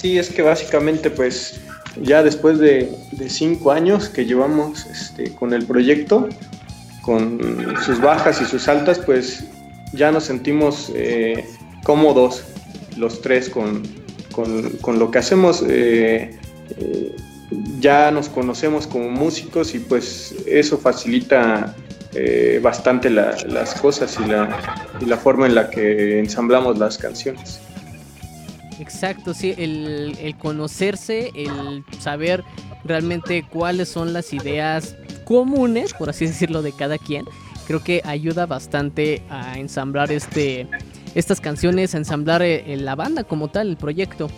Sí, 0.00 0.16
es 0.18 0.30
que 0.30 0.40
básicamente 0.40 1.10
pues 1.10 1.60
ya 2.00 2.22
después 2.22 2.58
de, 2.58 2.90
cinco 3.28 3.70
años 3.70 4.08
que 4.08 4.24
llevamos 4.24 4.86
este, 4.86 5.34
con 5.34 5.52
el 5.52 5.66
proyecto, 5.66 6.26
con 7.02 7.38
sus 7.84 8.00
bajas 8.00 8.40
y 8.40 8.46
sus 8.46 8.66
altas, 8.66 8.98
pues 8.98 9.44
ya 9.92 10.10
nos 10.10 10.24
sentimos 10.24 10.90
eh, 10.94 11.44
cómodos 11.84 12.44
los 12.96 13.20
tres 13.20 13.50
con, 13.50 13.82
lo 14.86 15.10
que 15.10 15.18
hacemos. 15.18 15.62
Eh, 15.68 16.34
eh, 16.78 17.16
ya 17.78 18.10
nos 18.10 18.30
conocemos 18.30 18.86
como 18.86 19.10
músicos 19.10 19.74
y 19.74 19.80
pues 19.80 20.34
eso 20.46 20.78
facilita 20.78 21.76
bastante 22.62 23.10
las 23.10 23.74
cosas 23.80 24.18
y 24.18 24.28
la, 24.28 24.58
y 25.00 25.04
la 25.04 25.18
forma 25.18 25.46
en 25.46 25.54
la 25.54 25.68
que 25.68 26.18
ensamblamos 26.18 26.78
las 26.78 26.96
canciones. 26.96 27.60
Exacto, 28.80 29.34
sí, 29.34 29.54
el, 29.58 30.34
conocerse, 30.38 31.30
el 31.34 31.84
saber 31.98 32.42
realmente 32.82 33.44
cuáles 33.46 33.90
son 33.90 34.14
las 34.14 34.32
ideas 34.32 34.96
comunes, 35.24 35.92
por 35.92 36.08
así 36.08 36.26
decirlo, 36.26 36.62
de 36.62 36.72
cada 36.72 36.96
quien, 36.96 37.26
creo 37.66 37.84
que 37.84 38.00
ayuda 38.04 38.46
bastante 38.46 39.22
a 39.28 39.58
ensamblar 39.58 40.10
este, 40.10 40.66
estas 41.14 41.40
canciones, 41.40 41.94
a 41.94 41.98
ensamblar 41.98 42.42
eh, 42.42 42.76
la 42.78 42.94
banda 42.94 43.22
como 43.22 43.48
tal, 43.48 43.68
el 43.68 43.76
proyecto. 43.76 44.30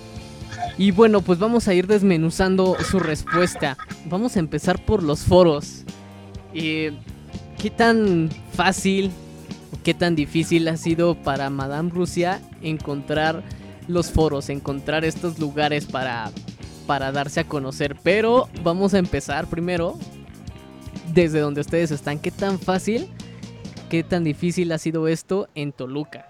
Y 0.77 0.91
bueno, 0.91 1.21
pues 1.21 1.39
vamos 1.39 1.69
a 1.69 1.75
ir 1.75 1.87
desmenuzando 1.87 2.77
su 2.91 2.99
respuesta. 2.99 3.77
Vamos 4.07 4.37
a 4.37 4.41
empezar 4.41 4.85
por 4.85 5.03
los 5.03 5.21
foros. 5.21 5.85
Eh, 6.55 6.93
¿Qué 7.59 7.71
tan 7.71 8.31
fácil 8.53 9.13
qué 9.83 9.95
tan 9.95 10.15
difícil 10.15 10.69
ha 10.69 10.77
sido 10.77 11.15
para 11.15 11.51
Madame 11.51 11.91
Rusia 11.91 12.41
encontrar 12.63 13.43
los 13.89 14.11
foros, 14.11 14.49
encontrar 14.49 15.05
estos 15.05 15.39
lugares 15.39 15.87
para 15.87 16.31
para 16.87 17.13
darse 17.13 17.41
a 17.41 17.45
conocer. 17.45 17.97
Pero 18.03 18.49
vamos 18.63 18.95
a 18.95 18.99
empezar 18.99 19.47
primero 19.47 19.99
desde 21.13 21.41
donde 21.41 21.61
ustedes 21.61 21.91
están. 21.91 22.19
¿Qué 22.19 22.31
tan 22.31 22.59
fácil, 22.59 23.09
qué 23.91 24.03
tan 24.03 24.25
difícil 24.25 24.73
ha 24.73 24.79
sido 24.79 25.09
esto 25.09 25.49
en 25.55 25.73
Toluca 25.73 26.27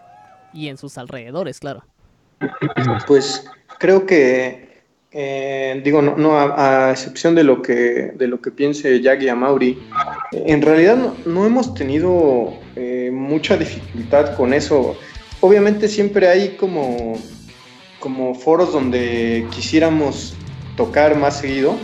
y 0.53 0.69
en 0.69 0.77
sus 0.77 0.99
alrededores, 0.99 1.61
claro? 1.61 1.85
Pues 3.07 3.49
creo 3.79 4.05
que, 4.05 4.83
eh, 5.13 5.81
digo, 5.85 6.03
no, 6.03 6.39
a, 6.39 6.91
excepción 6.91 7.35
de 7.35 7.45
lo 7.45 7.63
que, 7.63 8.13
de 8.15 8.27
lo 8.27 8.41
que 8.41 8.51
piense 8.51 9.01
Jack 9.01 9.23
y 9.23 9.29
Amaury, 9.29 9.79
en 10.33 10.61
realidad 10.61 10.97
no, 11.25 11.47
hemos 11.47 11.75
tenido 11.75 12.55
eh, 12.75 13.11
mucha 13.13 13.57
dificultad 13.57 14.37
con 14.37 14.53
eso. 14.55 14.97
Obviamente 15.41 15.89
siempre 15.89 16.29
hay 16.29 16.57
como, 16.57 17.17
como 18.03 18.35
foros 18.35 18.73
donde 18.73 19.47
quisiéramos 19.55 20.35
tocar 20.77 21.17
más 21.17 21.39
seguido, 21.39 21.77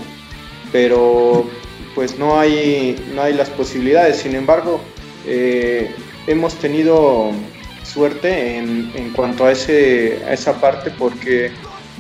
pero 0.73 1.49
pues 1.95 2.19
no 2.19 2.39
hay, 2.39 2.97
no 3.15 3.23
hay 3.23 3.35
las 3.35 3.49
posibilidades. 3.51 4.17
Sin 4.17 4.35
embargo, 4.35 4.81
eh, 5.27 5.95
hemos 6.27 6.55
tenido 6.57 7.31
suerte 7.85 8.57
en, 8.59 8.91
en 8.97 9.13
cuanto 9.13 9.47
a, 9.47 9.53
ese, 9.53 10.19
a 10.27 10.33
esa 10.33 10.61
parte 10.61 10.91
porque 10.91 11.53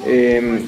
em, 0.04 0.66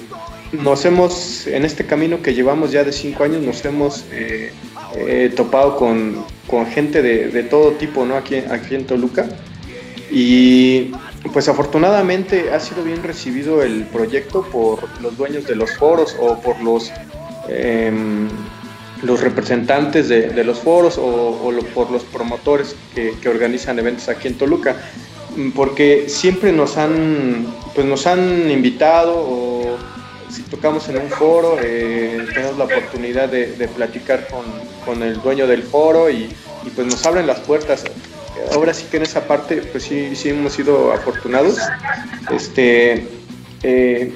nos 0.52 0.84
hemos, 0.84 1.48
en 1.48 1.64
este 1.64 1.84
camino 1.84 2.22
que 2.22 2.34
llevamos 2.34 2.70
ya 2.70 2.84
de 2.84 2.92
cinco 2.92 3.24
años, 3.24 3.42
nos 3.42 3.64
hemos 3.64 4.04
eh, 4.12 4.52
eh, 4.96 5.32
topado 5.34 5.76
con, 5.76 6.24
con 6.46 6.66
gente 6.66 7.02
de, 7.02 7.28
de, 7.28 7.42
todo 7.42 7.72
tipo 7.72 8.04
¿no? 8.04 8.16
aquí, 8.16 8.36
aquí 8.36 8.76
en 8.76 8.86
Toluca. 8.86 9.28
Y 10.12 10.92
pues 11.28 11.48
afortunadamente 11.48 12.50
ha 12.52 12.60
sido 12.60 12.82
bien 12.82 13.02
recibido 13.02 13.62
el 13.62 13.84
proyecto 13.84 14.42
por 14.42 14.88
los 15.00 15.16
dueños 15.16 15.46
de 15.46 15.54
los 15.54 15.76
foros 15.76 16.16
o 16.18 16.40
por 16.40 16.60
los, 16.60 16.90
eh, 17.48 17.92
los 19.02 19.20
representantes 19.20 20.08
de, 20.08 20.44
los 20.44 20.60
foros 20.60 20.96
o, 20.98 21.52
por 21.74 21.90
los 21.90 22.04
promotores 22.04 22.74
que, 22.94 23.28
organizan 23.28 23.78
eventos 23.78 24.08
aquí 24.08 24.28
en 24.28 24.38
Toluca. 24.38 24.76
Mm, 25.36 25.50
porque 25.50 26.08
siempre 26.08 26.52
nos 26.52 26.76
han, 26.78 27.46
pues 27.74 27.86
nos 27.86 28.06
han 28.06 28.50
invitado 28.50 29.14
o 29.16 29.76
si 30.30 30.42
tocamos 30.42 30.88
en 30.88 30.96
un 30.96 31.08
foro, 31.08 31.58
eh, 31.60 32.24
tenemos 32.32 32.56
la 32.56 32.64
oportunidad 32.64 33.28
de, 33.28 33.52
de 33.56 33.68
platicar 33.68 34.26
con, 34.28 34.44
con, 34.84 35.02
el 35.02 35.20
dueño 35.20 35.46
del 35.46 35.64
foro 35.64 36.08
y, 36.08 36.28
y, 36.64 36.70
pues 36.74 36.86
nos 36.86 37.04
abren 37.04 37.26
las 37.26 37.40
puertas. 37.40 37.84
Ahora 38.52 38.74
sí 38.74 38.86
que 38.90 38.96
en 38.98 39.04
esa 39.04 39.26
parte, 39.26 39.62
pues 39.70 39.84
sí, 39.84 40.14
sí 40.14 40.30
hemos 40.30 40.52
sido 40.52 40.92
afortunados 40.92 41.58
este, 42.30 43.06
eh, 43.62 44.12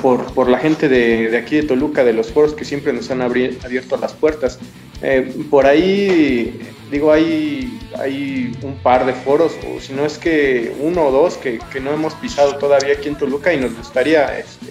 por, 0.00 0.32
por, 0.34 0.48
la 0.48 0.58
gente 0.58 0.88
de, 0.88 1.30
de, 1.30 1.36
aquí 1.36 1.56
de 1.56 1.62
Toluca, 1.64 2.04
de 2.04 2.12
los 2.12 2.30
foros 2.30 2.54
que 2.54 2.64
siempre 2.64 2.92
nos 2.92 3.10
han 3.10 3.22
abierto 3.22 3.96
las 3.96 4.12
puertas. 4.12 4.58
Eh, 5.02 5.34
por 5.50 5.66
ahí, 5.66 6.60
digo, 6.90 7.12
hay, 7.12 7.78
hay 7.98 8.56
un 8.62 8.76
par 8.76 9.04
de 9.06 9.14
foros, 9.14 9.52
o 9.68 9.80
si 9.80 9.92
no 9.92 10.04
es 10.04 10.18
que 10.18 10.74
uno 10.80 11.06
o 11.06 11.10
dos 11.10 11.36
que, 11.36 11.58
que 11.72 11.80
no 11.80 11.92
hemos 11.92 12.14
pisado 12.14 12.56
todavía 12.56 12.94
aquí 12.94 13.08
en 13.08 13.16
Toluca 13.16 13.52
y 13.52 13.58
nos 13.58 13.74
gustaría 13.76 14.38
este, 14.38 14.66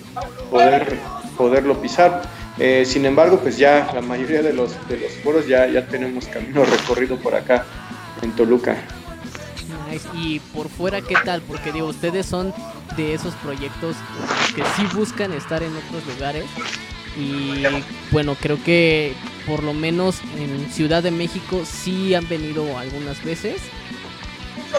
poder, 0.50 0.98
poderlo 1.38 1.82
pisar. 1.82 2.22
Eh, 2.60 2.84
sin 2.86 3.06
embargo, 3.06 3.40
pues 3.40 3.58
ya 3.58 3.90
la 3.94 4.02
mayoría 4.02 4.42
de 4.42 4.54
los, 4.54 4.76
de 4.88 4.98
los 4.98 5.12
foros 5.24 5.48
ya, 5.48 5.68
ya 5.68 5.88
tenemos 5.88 6.28
camino 6.28 6.64
recorrido 6.64 7.18
por 7.18 7.34
acá 7.34 7.66
en 8.22 8.32
Toluca. 8.36 8.78
Nice. 9.90 10.08
Y 10.14 10.40
por 10.54 10.70
fuera, 10.70 11.02
¿qué 11.02 11.16
tal? 11.24 11.42
Porque 11.42 11.72
digo, 11.72 11.88
ustedes 11.88 12.26
son 12.26 12.54
de 12.96 13.14
esos 13.14 13.34
proyectos 13.36 13.96
que 14.56 14.64
sí 14.76 14.84
buscan 14.96 15.32
estar 15.34 15.64
en 15.64 15.72
otros 15.76 16.06
lugares. 16.14 16.46
Y 17.18 17.64
bueno, 18.12 18.36
creo 18.40 18.62
que 18.64 19.14
por 19.46 19.64
lo 19.64 19.74
menos 19.74 20.22
en 20.38 20.72
Ciudad 20.72 21.04
de 21.04 21.12
México 21.12 21.64
sí 21.66 22.14
han 22.16 22.28
venido 22.28 22.78
algunas 22.78 23.24
veces. 23.24 23.62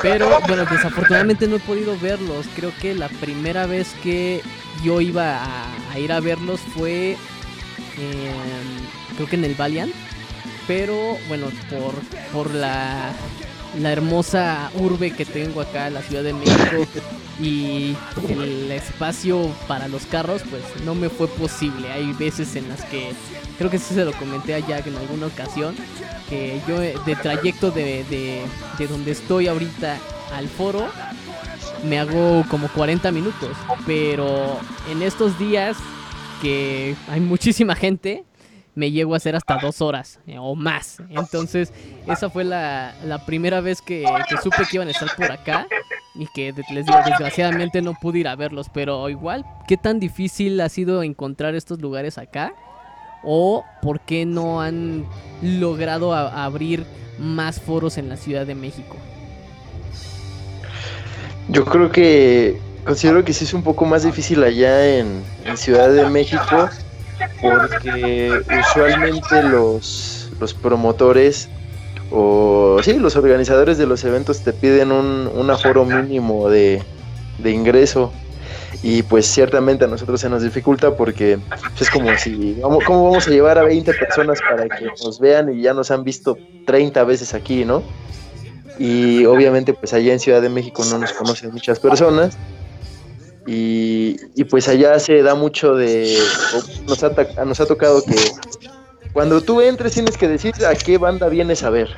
Pero 0.00 0.40
bueno, 0.48 0.64
desafortunadamente 0.64 1.46
no 1.46 1.56
he 1.56 1.60
podido 1.60 1.98
verlos. 1.98 2.46
Creo 2.56 2.72
que 2.80 2.94
la 2.94 3.08
primera 3.08 3.66
vez 3.66 3.94
que 4.02 4.40
yo 4.82 5.00
iba 5.00 5.42
a, 5.92 5.98
ir 5.98 6.12
a 6.12 6.20
verlos 6.20 6.60
fue, 6.60 7.12
eh, 7.98 8.34
creo 9.16 9.28
que 9.28 9.36
en 9.36 9.44
el 9.44 9.54
Valiant. 9.54 9.92
Pero 10.66 11.16
bueno, 11.28 11.46
por, 11.70 11.94
por 12.32 12.54
la, 12.54 13.12
la 13.80 13.92
hermosa 13.92 14.70
urbe 14.74 15.12
que 15.12 15.24
tengo 15.24 15.60
acá, 15.60 15.90
la 15.90 16.02
Ciudad 16.02 16.22
de 16.22 16.32
México, 16.32 16.86
y 17.40 17.96
el 18.28 18.70
espacio 18.70 19.50
para 19.66 19.88
los 19.88 20.06
carros, 20.06 20.42
pues 20.48 20.62
no 20.84 20.94
me 20.94 21.08
fue 21.08 21.26
posible. 21.28 21.90
Hay 21.90 22.12
veces 22.12 22.54
en 22.56 22.68
las 22.68 22.84
que, 22.84 23.12
creo 23.58 23.70
que 23.70 23.78
sí 23.78 23.94
se 23.94 24.04
lo 24.04 24.12
comenté 24.12 24.54
a 24.54 24.60
Jack 24.60 24.86
en 24.86 24.96
alguna 24.96 25.26
ocasión, 25.26 25.74
que 26.28 26.60
yo 26.68 26.78
de 26.78 27.16
trayecto 27.20 27.70
de, 27.70 28.04
de, 28.04 28.42
de 28.78 28.86
donde 28.86 29.12
estoy 29.12 29.48
ahorita 29.48 29.98
al 30.34 30.48
foro, 30.48 30.86
me 31.84 31.98
hago 31.98 32.44
como 32.48 32.68
40 32.68 33.10
minutos. 33.10 33.56
Pero 33.86 34.58
en 34.90 35.02
estos 35.02 35.38
días 35.38 35.76
que 36.40 36.94
hay 37.08 37.20
muchísima 37.20 37.74
gente, 37.74 38.24
me 38.74 38.90
llego 38.90 39.14
a 39.14 39.18
hacer 39.18 39.36
hasta 39.36 39.58
dos 39.58 39.80
horas 39.80 40.18
eh, 40.26 40.38
o 40.38 40.54
más. 40.54 40.98
Entonces, 41.10 41.72
esa 42.06 42.30
fue 42.30 42.44
la, 42.44 42.94
la 43.04 43.24
primera 43.26 43.60
vez 43.60 43.82
que, 43.82 44.04
supe 44.42 44.56
que 44.70 44.76
iban 44.76 44.88
a 44.88 44.92
estar 44.92 45.14
por 45.16 45.30
acá 45.30 45.66
y 46.14 46.26
que 46.34 46.54
les 46.72 46.86
digo, 46.86 46.98
desgraciadamente 47.04 47.82
no 47.82 47.94
pude 47.94 48.20
ir 48.20 48.28
a 48.28 48.36
verlos, 48.36 48.68
pero 48.72 49.08
igual, 49.08 49.44
¿qué 49.68 49.76
tan 49.76 50.00
difícil 50.00 50.60
ha 50.60 50.68
sido 50.68 51.02
encontrar 51.02 51.54
estos 51.54 51.80
lugares 51.80 52.18
acá? 52.18 52.54
¿O 53.22 53.64
por 53.82 54.00
qué 54.00 54.26
no 54.26 54.60
han 54.60 55.06
logrado 55.42 56.14
abrir 56.14 56.84
más 57.18 57.60
foros 57.60 57.98
en 57.98 58.08
la 58.08 58.16
Ciudad 58.16 58.46
de 58.46 58.54
México? 58.54 58.96
Yo 61.48 61.64
creo 61.64 61.90
que 61.90 62.58
considero 62.84 63.24
que 63.24 63.32
sí 63.32 63.44
es 63.44 63.54
un 63.54 63.62
poco 63.62 63.84
más 63.84 64.02
difícil 64.02 64.42
allá 64.42 64.96
en, 64.96 65.22
en 65.44 65.56
Ciudad 65.56 65.90
de 65.90 66.08
México 66.08 66.68
porque 67.40 68.42
usualmente 68.60 69.42
los, 69.42 70.30
los 70.40 70.54
promotores 70.54 71.48
o 72.10 72.78
sí, 72.82 72.94
los 72.94 73.16
organizadores 73.16 73.78
de 73.78 73.86
los 73.86 74.04
eventos 74.04 74.40
te 74.40 74.52
piden 74.52 74.92
un, 74.92 75.30
un 75.34 75.50
aforo 75.50 75.84
mínimo 75.84 76.48
de, 76.50 76.82
de, 77.38 77.50
ingreso 77.50 78.12
y 78.82 79.02
pues 79.02 79.26
ciertamente 79.26 79.86
a 79.86 79.88
nosotros 79.88 80.20
se 80.20 80.28
nos 80.28 80.42
dificulta 80.42 80.94
porque 80.94 81.38
es 81.80 81.90
como 81.90 82.14
si, 82.18 82.58
¿cómo 82.60 83.04
vamos 83.04 83.26
a 83.26 83.30
llevar 83.30 83.58
a 83.58 83.64
20 83.64 83.94
personas 83.94 84.40
para 84.42 84.68
que 84.68 84.86
nos 85.02 85.20
vean 85.20 85.52
y 85.52 85.62
ya 85.62 85.72
nos 85.72 85.90
han 85.90 86.04
visto 86.04 86.36
30 86.66 87.02
veces 87.04 87.32
aquí, 87.32 87.64
¿no? 87.64 87.82
Y 88.78 89.24
obviamente 89.24 89.72
pues 89.72 89.94
allá 89.94 90.12
en 90.12 90.20
Ciudad 90.20 90.42
de 90.42 90.48
México 90.48 90.84
no 90.90 90.98
nos 90.98 91.12
conocen 91.12 91.52
muchas 91.52 91.78
personas 91.78 92.36
y, 93.46 94.16
y, 94.34 94.44
pues 94.44 94.68
allá 94.68 94.98
se 94.98 95.22
da 95.22 95.34
mucho 95.34 95.74
de. 95.74 96.16
Nos 96.86 97.02
ha, 97.02 97.10
nos 97.44 97.60
ha 97.60 97.66
tocado 97.66 98.02
que 98.04 98.14
cuando 99.12 99.40
tú 99.40 99.60
entres 99.60 99.94
tienes 99.94 100.16
que 100.16 100.28
decir 100.28 100.54
a 100.64 100.74
qué 100.74 100.98
banda 100.98 101.28
vienes 101.28 101.62
a 101.62 101.70
ver. 101.70 101.88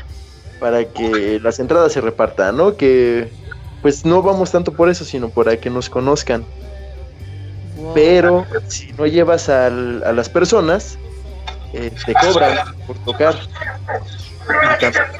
Para 0.58 0.84
que 0.84 1.38
las 1.42 1.58
entradas 1.58 1.92
se 1.92 2.00
repartan, 2.00 2.56
¿no? 2.56 2.76
Que 2.76 3.28
pues 3.82 4.06
no 4.06 4.22
vamos 4.22 4.50
tanto 4.50 4.72
por 4.72 4.88
eso, 4.88 5.04
sino 5.04 5.28
para 5.28 5.58
que 5.58 5.68
nos 5.68 5.90
conozcan. 5.90 6.44
Wow. 7.76 7.92
Pero 7.94 8.46
si 8.68 8.92
no 8.94 9.06
llevas 9.06 9.50
al, 9.50 10.02
a 10.04 10.12
las 10.12 10.30
personas, 10.30 10.96
eh, 11.74 11.90
te 12.06 12.14
cobran 12.14 12.74
por 12.86 12.96
tocar. 13.04 13.34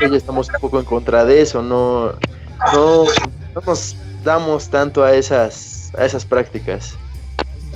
Y 0.01 0.11
ya 0.11 0.17
estamos 0.17 0.49
un 0.49 0.61
poco 0.61 0.79
en 0.79 0.87
contra 0.87 1.25
de 1.25 1.43
eso, 1.43 1.63
no, 1.63 2.13
no, 2.73 3.05
no 3.55 3.61
nos 3.67 3.97
damos 4.23 4.69
tanto 4.69 5.03
a 5.03 5.15
esas 5.15 5.74
a 5.99 6.05
esas 6.05 6.25
prácticas. 6.25 6.95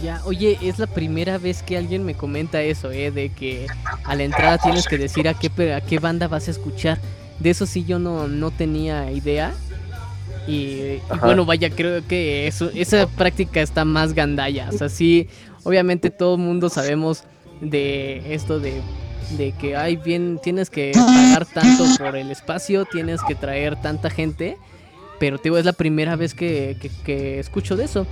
Ya, 0.03 0.21
oye, 0.25 0.59
es 0.63 0.79
la 0.79 0.87
primera 0.87 1.39
vez 1.39 1.63
que 1.63 1.77
alguien 1.77 2.05
me 2.05 2.15
comenta 2.15 2.63
eso, 2.63 2.93
¿eh? 2.93 3.11
De 3.11 3.31
que 3.31 3.67
a 4.05 4.15
la 4.15 4.23
entrada 4.23 4.59
tienes 4.59 4.87
que 4.87 4.97
decir 4.97 5.29
a 5.29 5.35
qué, 5.35 5.75
a 5.75 5.81
qué 5.81 5.99
banda 5.99 6.29
vas 6.29 6.47
a 6.47 6.53
escuchar. 6.53 6.99
De 7.41 7.51
eso 7.51 7.67
sí 7.67 7.85
yo 7.85 7.99
no, 7.99 8.29
no 8.29 8.51
tenía 8.53 9.11
idea. 9.11 9.53
Y, 10.47 10.53
y 10.53 11.03
bueno, 11.21 11.45
vaya, 11.45 11.69
creo 11.69 12.07
que 12.07 12.47
eso, 12.47 12.71
esa 12.75 13.07
práctica 13.09 13.61
está 13.61 13.85
más 13.85 14.15
gandalla. 14.15 14.69
O 14.73 14.79
sea, 14.79 14.89
sí, 14.89 15.29
obviamente 15.65 16.11
todo 16.11 16.37
el 16.37 16.43
mundo 16.43 16.69
sabemos 16.69 17.25
de 17.61 18.35
esto 18.35 18.61
de, 18.61 18.81
de 19.37 19.53
que 19.53 19.77
hay 19.77 19.97
bien, 19.97 20.39
tienes 20.43 20.71
que 20.71 20.93
pagar 20.95 21.45
tanto 21.45 21.85
por 21.99 22.17
el 22.17 22.31
espacio, 22.31 22.85
tienes 22.85 23.21
que 23.27 23.35
traer 23.35 23.75
tanta 23.81 24.11
gente. 24.11 24.57
Pero 25.19 25.39
te 25.39 25.45
digo, 25.45 25.59
es 25.59 25.65
la 25.65 25.73
primera 25.73 26.17
vez 26.17 26.35
que, 26.35 26.77
que, 26.81 26.91
que, 27.05 27.39
escucho 27.39 27.77
de 27.77 27.85
eso. 27.85 28.07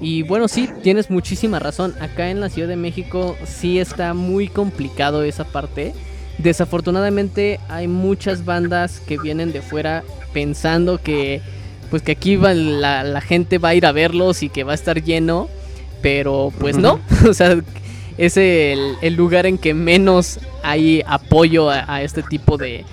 Y 0.00 0.22
bueno, 0.22 0.48
sí, 0.48 0.68
tienes 0.82 1.10
muchísima 1.10 1.58
razón. 1.58 1.94
Acá 2.00 2.30
en 2.30 2.40
la 2.40 2.48
Ciudad 2.48 2.68
de 2.68 2.76
México 2.76 3.36
sí 3.44 3.78
está 3.78 4.14
muy 4.14 4.48
complicado 4.48 5.22
esa 5.22 5.44
parte. 5.44 5.94
Desafortunadamente 6.38 7.60
hay 7.68 7.88
muchas 7.88 8.44
bandas 8.44 9.00
que 9.00 9.18
vienen 9.18 9.52
de 9.52 9.62
fuera 9.62 10.02
pensando 10.32 10.98
que 10.98 11.40
pues 11.90 12.02
que 12.02 12.12
aquí 12.12 12.36
va 12.36 12.54
la, 12.54 13.04
la, 13.04 13.20
gente 13.20 13.58
va 13.58 13.68
a 13.68 13.74
ir 13.74 13.84
a 13.84 13.92
verlos 13.92 14.42
y 14.42 14.48
que 14.48 14.64
va 14.64 14.72
a 14.72 14.74
estar 14.74 15.02
lleno. 15.02 15.48
Pero 16.00 16.52
pues 16.58 16.78
no. 16.78 17.00
o 17.28 17.34
sea, 17.34 17.62
es 18.18 18.36
el, 18.36 18.96
el 19.02 19.14
lugar 19.14 19.46
en 19.46 19.58
que 19.58 19.74
menos 19.74 20.40
hay 20.62 21.02
apoyo 21.06 21.70
a, 21.70 22.02
este 22.02 22.22
tipo 22.22 22.56
de, 22.56 22.84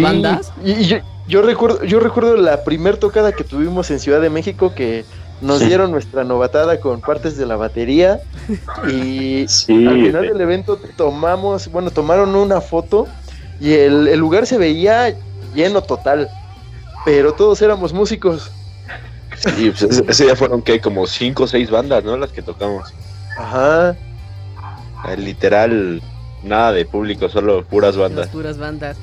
bandas. 0.00 0.52
Y, 0.64 0.84
yo, 0.84 0.98
yo, 1.26 1.42
recuerdo, 1.42 1.84
yo 1.84 2.00
recuerdo 2.00 2.36
la 2.36 2.64
primer 2.64 2.96
tocada 2.96 3.32
que 3.32 3.44
tuvimos 3.44 3.90
en 3.90 4.00
Ciudad 4.00 4.20
de 4.20 4.30
México 4.30 4.74
que 4.74 5.04
nos 5.40 5.60
dieron 5.60 5.90
nuestra 5.90 6.24
novatada 6.24 6.80
con 6.80 7.00
partes 7.00 7.36
de 7.36 7.46
la 7.46 7.56
batería 7.56 8.20
y 8.90 9.42
al 9.42 9.46
final 9.48 10.28
del 10.28 10.40
evento 10.40 10.78
tomamos, 10.96 11.70
bueno, 11.72 11.90
tomaron 11.90 12.34
una 12.34 12.60
foto 12.60 13.06
y 13.58 13.72
el, 13.72 14.08
el 14.08 14.18
lugar 14.18 14.46
se 14.46 14.58
veía 14.58 15.16
lleno 15.54 15.82
total, 15.82 16.28
pero 17.04 17.32
todos 17.32 17.60
éramos 17.62 17.92
músicos. 17.92 18.50
Sí, 19.36 19.70
pues 19.70 20.02
ese 20.06 20.24
día 20.24 20.36
fueron 20.36 20.60
que 20.60 20.80
como 20.80 21.06
cinco 21.06 21.44
o 21.44 21.46
seis 21.46 21.70
bandas, 21.70 22.04
¿no? 22.04 22.16
Las 22.16 22.30
que 22.30 22.42
tocamos. 22.42 22.92
Ajá. 23.38 23.96
Eh, 25.08 25.16
literal, 25.16 26.02
nada 26.42 26.72
de 26.72 26.84
público, 26.84 27.28
solo 27.28 27.64
puras 27.64 27.96
bandas. 27.96 28.28
puras 28.28 28.58
bandas. 28.58 28.98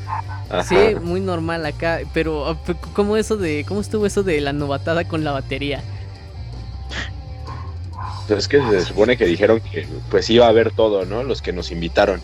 Sí, 0.68 0.96
muy 1.02 1.20
normal 1.20 1.66
acá, 1.66 2.00
pero 2.14 2.48
ah, 2.48 2.58
¿cómo 2.94 3.18
eso 3.18 3.38
de 3.38 3.66
cómo 3.68 3.82
estuvo 3.82 4.06
eso 4.06 4.24
de 4.24 4.40
la 4.40 4.54
novatada 4.54 5.08
con 5.08 5.24
la 5.24 5.32
batería? 5.32 5.82
Pues 8.28 8.40
es 8.40 8.48
que 8.48 8.62
se 8.62 8.82
supone 8.86 9.18
que 9.18 9.26
dijeron 9.26 9.62
que 9.62 9.88
pues 10.10 10.30
iba 10.30 10.46
a 10.46 10.50
haber 10.50 10.72
todo, 10.72 11.06
¿no? 11.06 11.24
Los 11.24 11.42
que 11.42 11.54
nos 11.54 11.72
invitaron. 11.72 12.22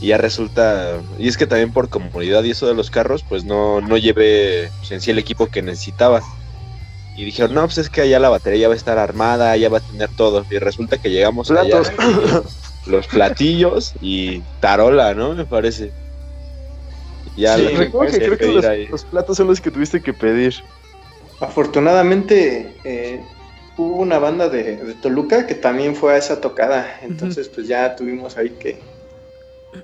Y 0.00 0.08
ya 0.08 0.18
resulta, 0.18 1.00
y 1.18 1.26
es 1.26 1.36
que 1.36 1.46
también 1.46 1.72
por 1.72 1.88
comodidad 1.88 2.44
y 2.44 2.50
eso 2.50 2.66
de 2.66 2.74
los 2.74 2.90
carros, 2.90 3.24
pues 3.26 3.44
no, 3.44 3.80
no 3.80 3.96
llevé 3.96 4.70
pues, 4.78 4.92
en 4.92 5.00
sí 5.00 5.10
el 5.10 5.18
equipo 5.18 5.46
que 5.46 5.62
necesitaba. 5.62 6.22
Y 7.16 7.24
dijeron, 7.24 7.54
no, 7.54 7.62
pues 7.62 7.78
es 7.78 7.88
que 7.88 8.02
allá 8.02 8.18
la 8.20 8.28
batería 8.28 8.62
ya 8.62 8.68
va 8.68 8.74
a 8.74 8.76
estar 8.76 8.98
armada, 8.98 9.56
ya 9.56 9.70
va 9.70 9.78
a 9.78 9.80
tener 9.80 10.10
todo. 10.10 10.44
Y 10.50 10.58
resulta 10.58 10.98
que 10.98 11.10
llegamos 11.10 11.48
Platos. 11.48 11.90
los 12.86 13.06
platillos 13.06 13.94
y 14.02 14.42
tarola, 14.60 15.14
¿no? 15.14 15.34
Me 15.34 15.46
parece. 15.46 15.92
Ya 17.36 17.56
sí, 17.56 17.66
recuerdo 17.68 18.12
que 18.12 18.18
creo 18.18 18.38
que 18.38 18.88
los, 18.90 19.04
platos 19.04 19.36
son 19.36 19.48
los 19.48 19.60
que 19.60 19.70
tuviste 19.70 20.00
que 20.00 20.12
pedir. 20.12 20.54
Afortunadamente 21.40 22.74
eh, 22.84 23.20
hubo 23.76 23.96
una 23.96 24.18
banda 24.18 24.48
de, 24.48 24.94
Toluca 25.02 25.46
que 25.46 25.54
también 25.54 25.94
fue 25.94 26.14
a 26.14 26.16
esa 26.16 26.40
tocada, 26.40 26.98
entonces 27.02 27.48
pues 27.48 27.68
ya 27.68 27.94
tuvimos 27.94 28.36
ahí 28.38 28.50
que, 28.50 28.78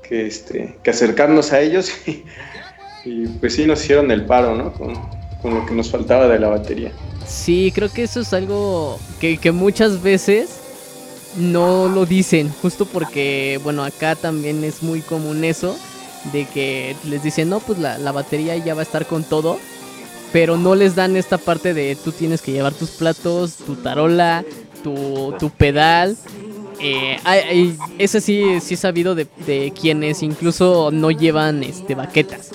que, 0.02 0.26
este, 0.26 0.76
que 0.82 0.90
acercarnos 0.90 1.52
a 1.52 1.60
ellos 1.60 1.92
y, 3.04 3.26
pues 3.40 3.54
sí 3.54 3.66
nos 3.66 3.82
hicieron 3.82 4.10
el 4.10 4.24
paro, 4.24 4.54
¿no? 4.54 4.72
Con, 4.72 4.94
con, 5.42 5.54
lo 5.54 5.66
que 5.66 5.74
nos 5.74 5.90
faltaba 5.90 6.28
de 6.28 6.38
la 6.38 6.48
batería. 6.48 6.92
Sí, 7.26 7.70
creo 7.74 7.92
que 7.92 8.04
eso 8.04 8.20
es 8.20 8.32
algo 8.32 8.98
que, 9.20 9.36
que 9.36 9.52
muchas 9.52 10.02
veces 10.02 10.58
no 11.36 11.88
lo 11.88 12.06
dicen, 12.06 12.52
justo 12.62 12.86
porque, 12.86 13.60
bueno, 13.62 13.84
acá 13.84 14.14
también 14.14 14.64
es 14.64 14.82
muy 14.82 15.00
común 15.00 15.44
eso, 15.44 15.76
de 16.32 16.46
que 16.46 16.96
les 17.04 17.22
dicen, 17.22 17.48
no, 17.48 17.60
pues 17.60 17.78
la, 17.78 18.12
batería 18.12 18.56
ya 18.56 18.74
va 18.74 18.80
a 18.80 18.84
estar 18.84 19.06
con 19.06 19.24
todo, 19.24 19.58
pero 20.32 20.56
no 20.56 20.74
les 20.74 20.94
dan 20.94 21.16
esta 21.16 21.38
parte 21.38 21.74
de 21.74 21.96
tú 21.96 22.12
tienes 22.12 22.42
que 22.42 22.52
llevar 22.52 22.72
tus 22.72 22.90
platos, 22.90 23.56
tu 23.56 23.76
tarola, 23.76 24.44
tu, 24.82 25.34
tu 25.38 25.50
pedal. 25.50 26.16
Eh, 26.80 27.18
ese 27.98 28.20
sí, 28.20 28.60
sí 28.60 28.74
he 28.74 28.76
sabido 28.76 29.14
de, 29.14 29.26
de, 29.46 29.72
quienes 29.78 30.22
incluso 30.22 30.90
no 30.92 31.10
llevan 31.10 31.62
este 31.62 31.94
baquetas. 31.94 32.50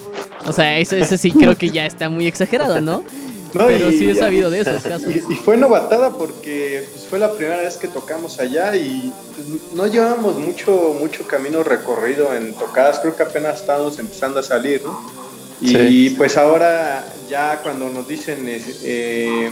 O 0.46 0.54
sea, 0.54 0.80
ese, 0.80 1.00
ese 1.00 1.18
sí 1.18 1.32
creo 1.32 1.58
que 1.58 1.70
ya 1.70 1.86
está 1.86 2.10
muy 2.10 2.28
exagerado, 2.28 2.82
¿no? 2.82 3.04
Pero 3.54 3.92
sí 3.92 4.10
he 4.10 4.16
sabido 4.16 4.50
de 4.50 4.62
esos 4.62 4.84
casos. 4.84 5.16
Y, 5.16 5.20
fue 5.36 5.58
novatada 5.58 6.12
porque 6.12 6.86
fue 7.10 7.20
la 7.20 7.32
primera 7.34 7.58
vez 7.58 7.78
que 7.78 7.88
tocamos 7.88 8.40
allá 8.40 8.76
y 8.76 9.12
pues, 9.36 9.74
no 9.74 9.88
llevamos 9.88 10.38
mucho, 10.38 10.96
mucho 11.00 11.26
camino 11.28 11.64
recorrido 11.64 12.34
en 12.34 12.54
tocadas, 12.54 13.00
creo 13.00 13.16
que 13.16 13.24
apenas 13.24 13.62
estábamos 13.62 13.98
empezando 14.00 14.40
a 14.40 14.44
salir, 14.44 14.84
¿no? 14.84 15.28
Y 15.60 16.12
pues 16.12 16.38
ahora 16.38 17.04
ya 17.28 17.60
cuando 17.64 17.90
nos 17.90 18.08
dicen 18.08 18.46
eh, 18.48 19.52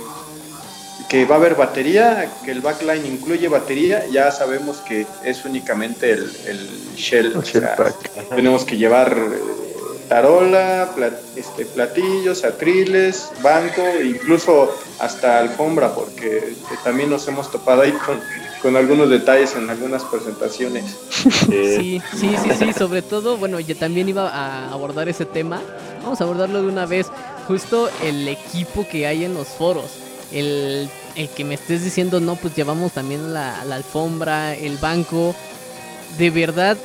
que 1.10 1.26
va 1.26 1.36
a 1.36 1.38
haber 1.40 1.56
batería, 1.56 2.30
que 2.44 2.52
el 2.52 2.62
backline 2.62 3.06
incluye 3.06 3.48
batería, 3.48 4.06
ya 4.12 4.32
sabemos 4.32 4.78
que 4.78 5.08
es 5.24 5.46
únicamente 5.46 6.12
el, 6.12 6.70
shell. 6.96 7.34
tenemos 8.30 8.64
que 8.66 8.78
llevar 8.78 9.16
tarola, 10.08 10.90
este, 11.36 11.66
platillos, 11.66 12.44
atriles, 12.44 13.30
banco, 13.42 13.84
incluso 14.04 14.76
hasta 15.00 15.40
alfombra, 15.40 15.94
porque 15.94 16.54
también 16.84 17.10
nos 17.10 17.28
hemos 17.28 17.52
topado 17.52 17.82
ahí 17.82 17.92
con, 17.92 18.20
con 18.62 18.76
algunos 18.76 19.10
detalles 19.10 19.56
en 19.56 19.70
algunas 19.70 20.04
presentaciones. 20.04 20.86
Sí, 21.46 22.02
sí, 22.16 22.36
sí, 22.42 22.50
sí, 22.58 22.74
sobre 22.74 23.02
todo, 23.02 23.38
bueno, 23.38 23.60
yo 23.60 23.76
también 23.76 24.10
iba 24.10 24.30
a 24.30 24.72
abordar 24.72 25.10
ese 25.10 25.26
tema, 25.26 25.62
vamos 26.02 26.20
a 26.22 26.24
abordarlo 26.24 26.62
de 26.62 26.68
una 26.68 26.86
vez, 26.86 27.08
justo 27.48 27.90
el 28.04 28.28
equipo 28.28 28.88
que 28.88 29.06
hay 29.06 29.26
en 29.26 29.34
los 29.34 29.48
foros, 29.48 29.92
el, 30.32 30.90
el 31.16 31.30
que 31.30 31.44
me 31.44 31.56
estés 31.56 31.84
diciendo, 31.84 32.20
no, 32.20 32.36
pues 32.36 32.56
llevamos 32.56 32.94
también 32.94 33.34
la, 33.34 33.64
la 33.66 33.76
alfombra, 33.76 34.56
el 34.56 34.78
banco, 34.78 35.36
de 36.18 36.30
verdad, 36.30 36.78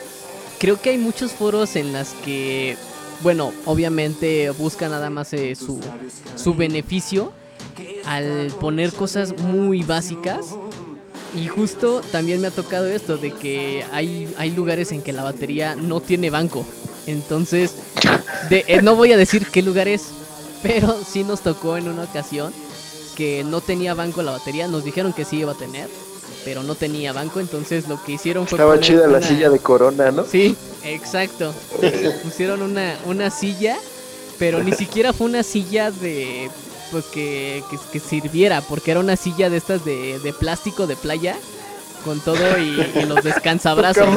creo 0.58 0.80
que 0.80 0.90
hay 0.90 0.98
muchos 0.98 1.32
foros 1.32 1.76
en 1.76 1.92
las 1.92 2.10
que 2.24 2.76
bueno, 3.22 3.52
obviamente 3.66 4.50
busca 4.50 4.88
nada 4.88 5.10
más 5.10 5.32
eh, 5.32 5.54
su, 5.54 5.80
su 6.36 6.54
beneficio 6.54 7.32
al 8.04 8.48
poner 8.60 8.92
cosas 8.92 9.38
muy 9.38 9.82
básicas. 9.82 10.54
Y 11.34 11.46
justo 11.46 12.00
también 12.10 12.40
me 12.40 12.48
ha 12.48 12.50
tocado 12.50 12.86
esto 12.86 13.16
de 13.16 13.30
que 13.30 13.84
hay, 13.92 14.32
hay 14.36 14.50
lugares 14.50 14.90
en 14.90 15.00
que 15.00 15.12
la 15.12 15.22
batería 15.22 15.76
no 15.76 16.00
tiene 16.00 16.28
banco. 16.28 16.66
Entonces, 17.06 17.76
de, 18.48 18.64
eh, 18.66 18.82
no 18.82 18.96
voy 18.96 19.12
a 19.12 19.16
decir 19.16 19.46
qué 19.46 19.62
lugar 19.62 19.86
es, 19.86 20.08
pero 20.62 20.98
sí 21.04 21.22
nos 21.22 21.40
tocó 21.42 21.76
en 21.76 21.88
una 21.88 22.02
ocasión 22.02 22.52
que 23.16 23.44
no 23.44 23.60
tenía 23.60 23.94
banco 23.94 24.22
la 24.22 24.32
batería. 24.32 24.66
Nos 24.66 24.84
dijeron 24.84 25.12
que 25.12 25.24
sí 25.24 25.38
iba 25.38 25.52
a 25.52 25.56
tener, 25.56 25.88
pero 26.44 26.62
no 26.62 26.74
tenía 26.74 27.12
banco. 27.12 27.40
Entonces 27.40 27.88
lo 27.88 28.02
que 28.02 28.12
hicieron 28.12 28.46
fue... 28.46 28.56
Estaba 28.56 28.78
chida 28.80 29.06
la 29.06 29.22
silla 29.22 29.50
de 29.50 29.58
corona, 29.58 30.10
¿no? 30.10 30.24
Sí, 30.24 30.56
Exacto. 30.84 31.54
Pusieron 32.22 32.62
una, 32.62 32.96
una 33.06 33.30
silla, 33.30 33.76
pero 34.38 34.62
ni 34.62 34.72
siquiera 34.72 35.12
fue 35.12 35.26
una 35.26 35.42
silla 35.42 35.90
de 35.90 36.50
pues 36.90 37.04
que, 37.06 37.62
que, 37.92 38.00
sirviera, 38.00 38.62
porque 38.62 38.90
era 38.90 39.00
una 39.00 39.14
silla 39.14 39.48
de 39.48 39.56
estas 39.56 39.84
de, 39.84 40.18
de 40.18 40.32
plástico 40.32 40.88
de 40.88 40.96
playa 40.96 41.36
con 42.04 42.18
todo 42.20 42.58
y, 42.58 43.04
los 43.06 43.22
descansabrazos. 43.22 44.08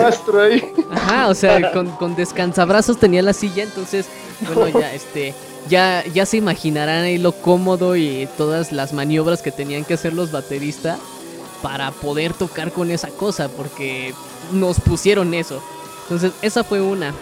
Ajá, 0.92 1.28
o 1.28 1.36
sea, 1.36 1.72
con, 1.72 1.90
con, 1.98 2.16
descansabrazos 2.16 2.98
tenía 2.98 3.22
la 3.22 3.34
silla, 3.34 3.64
entonces, 3.64 4.08
bueno, 4.56 4.80
ya 4.80 4.92
este, 4.92 5.36
ya, 5.70 6.04
ya 6.16 6.26
se 6.26 6.38
imaginarán 6.38 7.04
ahí 7.04 7.20
lo 7.20 7.34
cómodo 7.34 7.96
y 7.96 8.28
todas 8.38 8.72
las 8.72 8.92
maniobras 8.92 9.44
que 9.44 9.52
tenían 9.52 9.86
que 9.86 9.94
hacer 9.94 10.14
los 10.14 10.32
bateristas 10.32 10.98
para 11.64 11.92
poder 11.92 12.34
tocar 12.34 12.72
con 12.72 12.92
esa 12.92 13.08
cosa, 13.08 13.48
porque 13.48 14.14
nos 14.52 14.80
pusieron 14.80 15.34
eso. 15.34 15.64
Entonces, 16.04 16.34
esa 16.42 16.64
fue 16.64 16.82
una. 16.82 17.14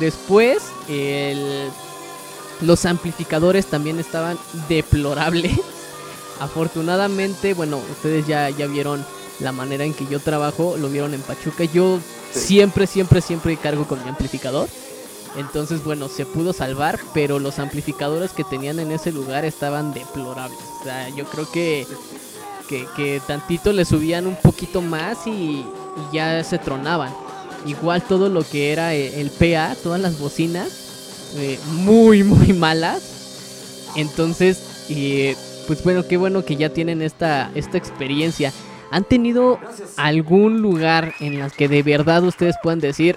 Después, 0.00 0.62
los 2.62 2.84
amplificadores 2.86 3.66
también 3.66 4.00
estaban 4.00 4.38
deplorables. 4.68 5.60
Afortunadamente, 6.40 7.54
bueno, 7.54 7.80
ustedes 7.92 8.26
ya, 8.26 8.48
ya 8.50 8.66
vieron 8.66 9.04
la 9.38 9.52
manera 9.52 9.84
en 9.84 9.92
que 9.92 10.06
yo 10.06 10.18
trabajo, 10.18 10.76
lo 10.78 10.88
vieron 10.88 11.12
en 11.12 11.20
Pachuca. 11.20 11.64
Yo 11.64 12.00
siempre, 12.32 12.86
siempre, 12.86 13.20
siempre 13.20 13.56
cargo 13.58 13.86
con 13.86 14.02
mi 14.02 14.08
amplificador. 14.08 14.68
Entonces, 15.36 15.84
bueno, 15.84 16.08
se 16.08 16.26
pudo 16.26 16.52
salvar, 16.52 16.98
pero 17.14 17.38
los 17.38 17.58
amplificadores 17.58 18.32
que 18.32 18.44
tenían 18.44 18.80
en 18.80 18.90
ese 18.90 19.12
lugar 19.12 19.44
estaban 19.44 19.92
deplorables. 19.92 20.58
O 20.80 20.84
sea, 20.84 21.08
yo 21.10 21.24
creo 21.26 21.50
que, 21.50 21.86
que, 22.68 23.20
tantito 23.26 23.72
le 23.72 23.84
subían 23.84 24.26
un 24.26 24.36
poquito 24.36 24.80
más 24.82 25.26
y 25.26 25.64
ya 26.12 26.42
se 26.44 26.58
tronaban. 26.58 27.12
Igual 27.66 28.02
todo 28.02 28.28
lo 28.28 28.42
que 28.42 28.72
era 28.72 28.94
eh, 28.94 29.20
el 29.20 29.30
PA, 29.30 29.76
todas 29.82 30.00
las 30.00 30.18
bocinas, 30.18 31.32
eh, 31.36 31.58
muy, 31.72 32.24
muy 32.24 32.52
malas. 32.52 33.92
Entonces, 33.94 34.86
eh, 34.88 35.36
pues 35.66 35.84
bueno, 35.84 36.06
qué 36.06 36.16
bueno 36.16 36.44
que 36.44 36.56
ya 36.56 36.70
tienen 36.70 37.02
esta, 37.02 37.50
esta 37.54 37.78
experiencia. 37.78 38.52
¿Han 38.90 39.04
tenido 39.04 39.58
algún 39.96 40.60
lugar 40.60 41.14
en 41.20 41.40
el 41.40 41.50
que 41.52 41.68
de 41.68 41.82
verdad 41.82 42.24
ustedes 42.24 42.56
puedan 42.62 42.80
decir 42.80 43.16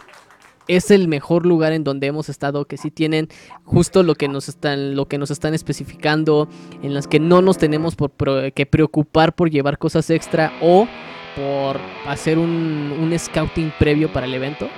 es 0.67 0.91
el 0.91 1.07
mejor 1.07 1.45
lugar 1.45 1.73
en 1.73 1.83
donde 1.83 2.07
hemos 2.07 2.29
estado, 2.29 2.65
que 2.65 2.77
sí 2.77 2.91
tienen 2.91 3.29
justo 3.63 4.03
lo 4.03 4.15
que 4.15 4.27
nos 4.27 4.49
están, 4.49 4.95
lo 4.95 5.07
que 5.07 5.17
nos 5.17 5.31
están 5.31 5.53
especificando, 5.53 6.47
en 6.81 6.93
las 6.93 7.07
que 7.07 7.19
no 7.19 7.41
nos 7.41 7.57
tenemos 7.57 7.95
por, 7.95 8.11
que 8.53 8.65
preocupar 8.65 9.33
por 9.35 9.49
llevar 9.49 9.77
cosas 9.77 10.09
extra 10.09 10.53
o 10.61 10.87
por 11.35 11.77
hacer 12.07 12.37
un, 12.37 13.13
scouting 13.17 13.71
previo 13.77 14.11
para 14.11 14.25
el 14.25 14.33
evento? 14.33 14.69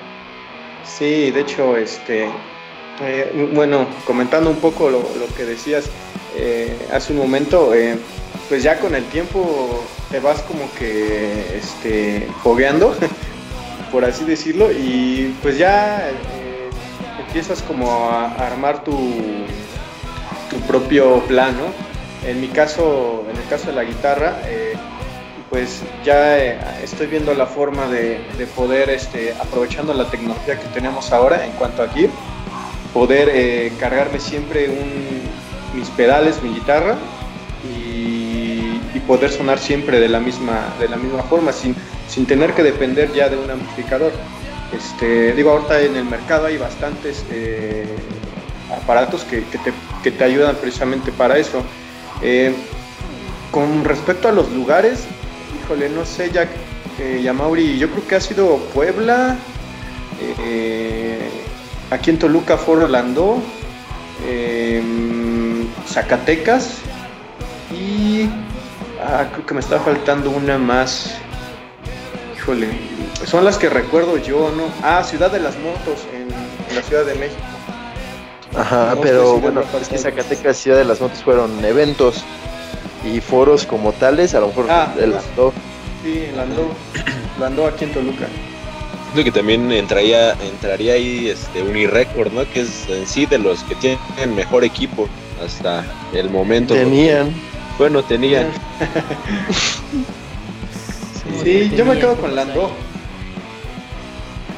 Sí, 0.84 1.32
de 1.32 1.41
hecho, 1.41 1.78
este, 1.78 2.28
eh, 3.02 3.52
bueno, 3.54 3.88
comentando 4.06 4.50
un 4.50 4.58
poco 4.58 4.89
lo, 4.89 5.04
que 5.36 5.45
decías 5.45 5.89
eh, 6.36 6.76
hace 6.91 7.13
un 7.13 7.19
momento, 7.19 7.73
eh, 7.73 7.97
pues 8.50 8.63
ya 8.63 8.80
con 8.80 8.95
el 8.95 9.04
tiempo 9.06 9.84
te 10.10 10.19
vas 10.19 10.41
como 10.43 10.71
que 10.78 11.58
este, 11.58 12.28
fogueando 12.41 12.95
por 13.91 14.06
así 14.06 14.26
decirlo, 14.26 14.71
y 14.71 15.36
pues 15.41 15.58
ya 15.58 16.10
eh, 16.10 16.69
empiezas 17.26 17.62
como 17.62 18.10
a, 18.10 18.26
armar 18.26 18.84
tu, 18.84 19.13
tu 20.50 20.60
propio 20.67 21.19
plan. 21.28 21.56
En 22.26 22.41
mi 22.41 22.47
caso, 22.47 23.26
en 23.30 23.38
el 23.38 23.47
caso 23.47 23.67
de 23.67 23.73
la 23.73 23.84
guitarra, 23.84 24.41
eh, 24.45 24.73
pues 25.50 25.82
ya 26.04 26.38
eh, 26.38 26.60
estoy 26.84 27.08
viendo 27.08 27.34
la 27.34 27.45
forma 27.45 27.88
de, 27.88 28.19
poder, 28.56 28.89
este, 28.89 29.34
aprovechando 29.34 29.93
la 29.93 30.10
tecnología 30.10 30.60
que 30.60 30.67
tenemos 30.69 31.12
ahora 31.12 31.45
en 31.45 31.52
cuanto 31.54 31.84
a 31.84 31.88
gear, 31.89 32.10
poder 32.93 33.71
cargarme 33.78 34.19
siempre 34.19 34.69
mis 35.73 35.89
pedales, 35.89 36.41
mi 36.41 36.54
guitarra 36.54 36.97
y, 37.63 38.82
y, 38.93 39.00
poder 39.06 39.30
sonar 39.30 39.60
siempre 39.60 40.00
de 40.00 40.10
la 40.10 40.19
misma, 40.19 40.73
de 40.80 40.89
la 40.89 40.97
misma 40.97 41.21
forma, 41.23 41.52
sin, 41.52 41.76
sin 42.08 42.26
tener 42.26 42.54
que 42.54 42.63
depender 42.63 43.12
ya 43.13 43.30
de 43.30 43.38
un 43.38 43.50
amplificador. 43.50 44.12
Este, 44.76 45.34
digo, 45.34 45.52
ahorita 45.52 45.82
en 45.82 45.96
el 45.96 46.06
mercado 46.06 46.48
hay 46.48 46.58
bastantes 46.58 47.24
eh, 47.32 47.86
aparatos 48.82 49.24
que, 49.24 49.43
te, 50.12 50.24
ayudan 50.24 50.56
precisamente 50.56 51.12
para 51.12 51.38
eso. 51.38 51.63
Eh, 52.22 52.54
con 53.52 53.84
respecto 53.86 54.28
a 54.28 54.32
los 54.32 54.52
lugares, 54.52 55.06
híjole, 55.63 55.89
no 55.89 56.06
sé, 56.06 56.32
ya 56.32 56.48
eh, 57.00 57.22
Yamauri, 57.24 57.78
yo 57.78 57.89
creo 57.89 58.08
que 58.08 58.15
ha 58.15 58.22
sido 58.22 58.58
Puebla, 58.74 59.38
aquí 61.89 62.10
en 62.10 62.20
Toluca 62.20 62.58
Foro 62.58 62.86
Orlando, 62.86 63.41
Zacatecas 65.88 66.82
y 67.72 68.30
ah, 69.02 69.28
creo 69.32 69.46
que 69.46 69.54
me 69.54 69.60
está 69.60 69.80
faltando 69.80 70.30
una 70.30 70.58
más 70.58 71.17
son 73.26 73.44
las 73.44 73.58
que 73.58 73.70
recuerdo 73.70 74.18
yo, 74.18 74.52
¿no? 74.56 74.64
Ah, 74.82 75.04
Ciudad 75.04 75.32
de 75.32 75.40
las 75.40 75.58
Motos 75.58 76.06
en, 76.14 76.30
la 76.74 76.82
Ciudad 76.82 77.06
de 77.06 77.16
México. 77.16 77.42
Ajá, 78.56 78.96
pero 79.02 79.38
bueno, 79.38 79.62
es 79.82 79.90
que 79.90 79.98
Zacatecas, 79.98 80.56
Ciudad 80.56 80.78
de 80.78 80.86
las 80.86 81.02
Motos 81.02 81.20
fueron 81.24 81.64
eventos 81.66 82.24
y 83.04 83.20
foros 83.20 83.66
como 83.66 83.92
tales, 83.92 84.34
a 84.34 84.40
lo 84.40 84.48
mejor 84.48 84.68
ah, 84.70 84.94
el 84.98 85.12
Landó. 85.12 85.54
Sí, 86.04 86.28
Landó, 86.36 86.70
Landó 87.40 87.68
aquí 87.68 87.84
en 87.84 87.92
Toluca. 87.92 88.28
Creo 89.12 89.26
que 89.26 89.32
también 89.32 89.72
entraría, 89.72 90.32
entraría 90.34 90.94
ahí 90.94 91.30
este 91.30 91.62
Unirecord, 91.62 92.32
¿no? 92.32 92.50
Que 92.52 92.62
es 92.62 92.88
en 92.90 93.06
sí 93.06 93.26
de 93.26 93.40
los 93.40 93.64
que 93.64 93.76
tienen 93.76 94.36
mejor 94.36 94.64
equipo 94.64 95.10
hasta 95.44 95.84
el 96.14 96.30
momento. 96.30 96.74
Tenían. 96.74 97.34
bueno, 97.78 98.04
tenían. 98.04 98.48
Sí, 101.44 101.72
yo 101.76 101.86
me 101.86 101.98
quedo 101.98 102.16
con 102.16 102.36
Lando. 102.36 102.72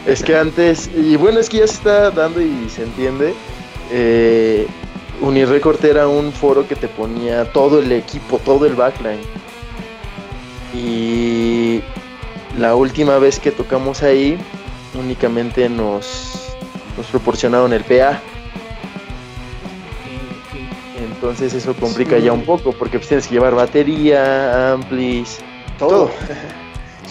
Es 0.07 0.23
que 0.23 0.35
antes, 0.35 0.89
y 0.95 1.15
bueno, 1.17 1.39
es 1.39 1.49
que 1.49 1.57
ya 1.57 1.67
se 1.67 1.73
está 1.73 2.11
dando 2.11 2.41
y 2.41 2.69
se 2.69 2.83
entiende. 2.83 3.33
Eh, 3.91 4.65
Unirecord 5.21 5.83
era 5.83 6.07
un 6.07 6.31
foro 6.31 6.67
que 6.67 6.75
te 6.75 6.87
ponía 6.87 7.51
todo 7.51 7.79
el 7.79 7.91
equipo, 7.91 8.39
todo 8.39 8.65
el 8.65 8.75
backline. 8.75 9.19
Y 10.73 11.81
la 12.57 12.75
última 12.75 13.17
vez 13.19 13.39
que 13.39 13.51
tocamos 13.51 14.01
ahí, 14.01 14.37
únicamente 14.97 15.67
nos, 15.69 16.55
nos 16.97 17.05
proporcionaron 17.07 17.73
el 17.73 17.83
PA. 17.83 18.21
Entonces 20.97 21.53
eso 21.53 21.73
complica 21.73 22.17
ya 22.17 22.31
un 22.31 22.45
poco, 22.45 22.71
porque 22.71 22.97
pues 22.97 23.09
tienes 23.09 23.27
que 23.27 23.33
llevar 23.33 23.53
batería, 23.53 24.73
amplis, 24.73 25.39
todo. 25.79 26.11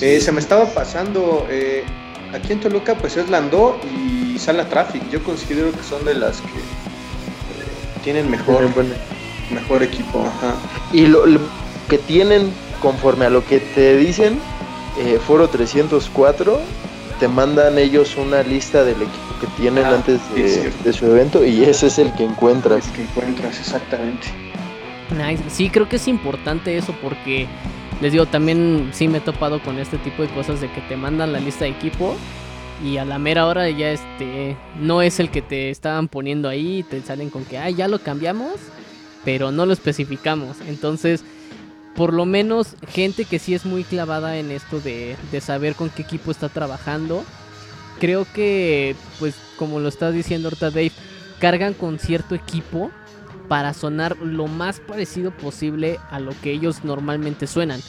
Eh, 0.00 0.20
se 0.20 0.30
me 0.30 0.38
estaba 0.38 0.64
pasando, 0.66 1.44
eh, 1.50 1.82
aquí 2.32 2.52
en 2.52 2.60
Toluca 2.60 2.94
pues 2.94 3.16
es 3.16 3.28
Landó 3.28 3.80
y 3.82 4.38
Sala 4.38 4.68
Traffic. 4.68 5.02
Yo 5.10 5.20
considero 5.24 5.72
que 5.72 5.82
son 5.82 6.04
de 6.04 6.14
las 6.14 6.40
que 6.40 6.46
eh, 6.46 8.00
tienen 8.04 8.30
mejor, 8.30 8.62
mejor 9.52 9.82
equipo. 9.82 10.24
Y 10.92 11.06
lo, 11.06 11.24
que 11.88 11.98
tienen 11.98 12.52
conforme 12.80 13.24
a 13.24 13.30
lo 13.30 13.44
que 13.44 13.58
te 13.58 13.96
dicen, 13.96 14.38
Foro 15.26 15.48
304, 15.48 16.60
te 17.18 17.26
mandan 17.26 17.76
ellos 17.76 18.16
una 18.16 18.44
lista 18.44 18.84
del 18.84 19.02
equipo 19.02 19.34
que 19.40 19.46
tienen 19.60 19.84
ah, 19.84 19.94
antes 19.94 20.20
de, 20.32 20.92
su 20.92 21.06
evento 21.06 21.44
y 21.44 21.64
ese 21.64 21.88
es 21.88 21.98
el 21.98 22.12
que 22.14 22.24
encuentras. 22.24 22.86
El 22.86 22.92
que 22.92 23.02
encuentras, 23.02 23.58
exactamente. 23.58 24.28
Sí, 25.48 25.70
creo 25.70 25.88
que 25.88 25.96
es 25.96 26.06
importante 26.06 26.76
eso 26.76 26.94
porque 27.02 27.46
les 28.00 28.12
digo, 28.12 28.26
también 28.26 28.90
sí 28.92 29.08
me 29.08 29.18
he 29.18 29.20
topado 29.20 29.60
con 29.62 29.78
este 29.78 29.98
tipo 29.98 30.22
de 30.22 30.28
cosas 30.28 30.60
de 30.60 30.70
que 30.70 30.80
te 30.82 30.96
mandan 30.96 31.32
la 31.32 31.40
lista 31.40 31.64
de 31.64 31.70
equipo 31.70 32.16
y 32.84 32.96
a 32.98 33.04
la 33.04 33.18
mera 33.18 33.46
hora 33.46 33.68
ya 33.70 33.90
este 33.90 34.56
no 34.78 35.02
es 35.02 35.18
el 35.18 35.30
que 35.30 35.42
te 35.42 35.70
estaban 35.70 36.06
poniendo 36.06 36.48
ahí, 36.48 36.84
te 36.88 37.00
salen 37.02 37.30
con 37.30 37.44
que, 37.44 37.58
ah, 37.58 37.70
ya 37.70 37.88
lo 37.88 37.98
cambiamos, 37.98 38.54
pero 39.24 39.50
no 39.50 39.66
lo 39.66 39.72
especificamos. 39.72 40.58
Entonces, 40.68 41.24
por 41.96 42.14
lo 42.14 42.24
menos 42.24 42.76
gente 42.88 43.24
que 43.24 43.40
sí 43.40 43.54
es 43.54 43.66
muy 43.66 43.82
clavada 43.82 44.36
en 44.38 44.52
esto 44.52 44.78
de, 44.80 45.16
de 45.32 45.40
saber 45.40 45.74
con 45.74 45.90
qué 45.90 46.02
equipo 46.02 46.30
está 46.30 46.48
trabajando, 46.48 47.24
creo 47.98 48.26
que, 48.32 48.94
pues 49.18 49.34
como 49.56 49.80
lo 49.80 49.88
estás 49.88 50.14
diciendo 50.14 50.46
ahorita 50.46 50.70
Dave, 50.70 50.92
cargan 51.40 51.74
con 51.74 51.98
cierto 51.98 52.36
equipo 52.36 52.92
para 53.48 53.74
sonar 53.74 54.16
lo 54.18 54.46
más 54.46 54.80
parecido 54.80 55.30
posible 55.30 55.98
a 56.10 56.20
lo 56.20 56.32
que 56.42 56.52
ellos 56.52 56.84
normalmente 56.84 57.46
suenan. 57.46 57.80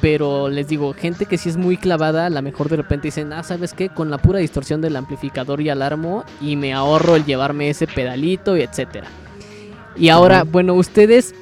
Pero 0.00 0.48
les 0.48 0.66
digo, 0.68 0.94
gente 0.94 1.26
que 1.26 1.36
sí 1.36 1.50
es 1.50 1.58
muy 1.58 1.76
clavada, 1.76 2.26
a 2.26 2.30
lo 2.30 2.40
mejor 2.40 2.70
de 2.70 2.76
repente 2.76 3.08
dicen, 3.08 3.32
ah, 3.34 3.42
¿sabes 3.42 3.74
qué? 3.74 3.90
Con 3.90 4.10
la 4.10 4.16
pura 4.16 4.38
distorsión 4.38 4.80
del 4.80 4.96
amplificador 4.96 5.60
y 5.60 5.68
alarmo 5.68 6.24
y 6.40 6.56
me 6.56 6.72
ahorro 6.72 7.16
el 7.16 7.26
llevarme 7.26 7.68
ese 7.68 7.86
pedalito 7.86 8.56
y 8.56 8.62
etcétera. 8.62 9.08
Y 9.96 10.08
ahora, 10.08 10.44
bueno, 10.44 10.72
ustedes, 10.74 11.34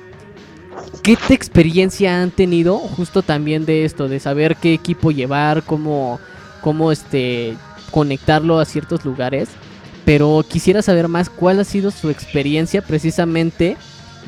¿qué 1.04 1.16
experiencia 1.28 2.20
han 2.20 2.32
tenido 2.32 2.78
justo 2.78 3.22
también 3.22 3.64
de 3.64 3.84
esto? 3.84 4.08
De 4.08 4.18
saber 4.18 4.56
qué 4.56 4.74
equipo 4.74 5.12
llevar, 5.12 5.62
cómo, 5.62 6.18
cómo 6.60 6.90
este, 6.90 7.56
conectarlo 7.92 8.58
a 8.58 8.64
ciertos 8.64 9.04
lugares 9.04 9.50
pero 10.08 10.42
quisiera 10.48 10.80
saber 10.80 11.06
más 11.06 11.28
cuál 11.28 11.60
ha 11.60 11.64
sido 11.64 11.90
su 11.90 12.08
experiencia 12.08 12.80
precisamente 12.80 13.76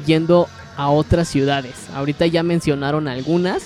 yendo 0.05 0.47
a 0.77 0.90
otras 0.90 1.27
ciudades. 1.27 1.87
Ahorita 1.95 2.27
ya 2.27 2.43
mencionaron 2.43 3.09
algunas, 3.09 3.62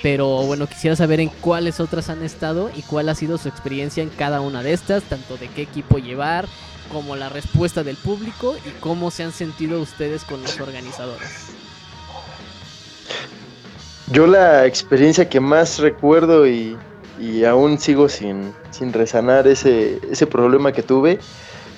pero 0.00 0.44
bueno, 0.44 0.68
quisiera 0.68 0.94
saber 0.94 1.18
en 1.18 1.28
cuáles 1.28 1.80
otras 1.80 2.08
han 2.08 2.22
estado 2.22 2.70
y 2.76 2.82
cuál 2.82 3.08
ha 3.08 3.16
sido 3.16 3.36
su 3.36 3.48
experiencia 3.48 4.04
en 4.04 4.10
cada 4.10 4.40
una 4.42 4.62
de 4.62 4.74
estas, 4.74 5.02
tanto 5.02 5.38
de 5.38 5.48
qué 5.48 5.62
equipo 5.62 5.98
llevar, 5.98 6.46
como 6.92 7.16
la 7.16 7.30
respuesta 7.30 7.82
del 7.82 7.96
público 7.96 8.54
y 8.64 8.70
cómo 8.78 9.10
se 9.10 9.24
han 9.24 9.32
sentido 9.32 9.80
ustedes 9.80 10.22
con 10.22 10.40
los 10.42 10.60
organizadores. 10.60 11.48
Yo 14.12 14.28
la 14.28 14.66
experiencia 14.66 15.28
que 15.28 15.40
más 15.40 15.80
recuerdo 15.80 16.46
y, 16.46 16.76
aún 17.44 17.80
sigo 17.80 18.08
sin, 18.08 18.52
sin 18.70 18.92
resanar 18.92 19.48
ese, 19.48 19.98
ese 20.12 20.28
problema 20.28 20.70
que 20.70 20.84
tuve 20.84 21.18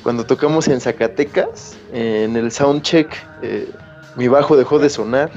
cuando 0.02 0.24
tocamos 0.24 0.68
en 0.68 0.80
Zacatecas, 0.80 1.76
en 1.92 2.36
el 2.36 2.52
soundcheck, 2.52 3.08
eh, 3.42 3.68
mi 4.16 4.28
bajo 4.28 4.56
dejó 4.56 4.78
de 4.78 4.90
sonar. 4.90 5.30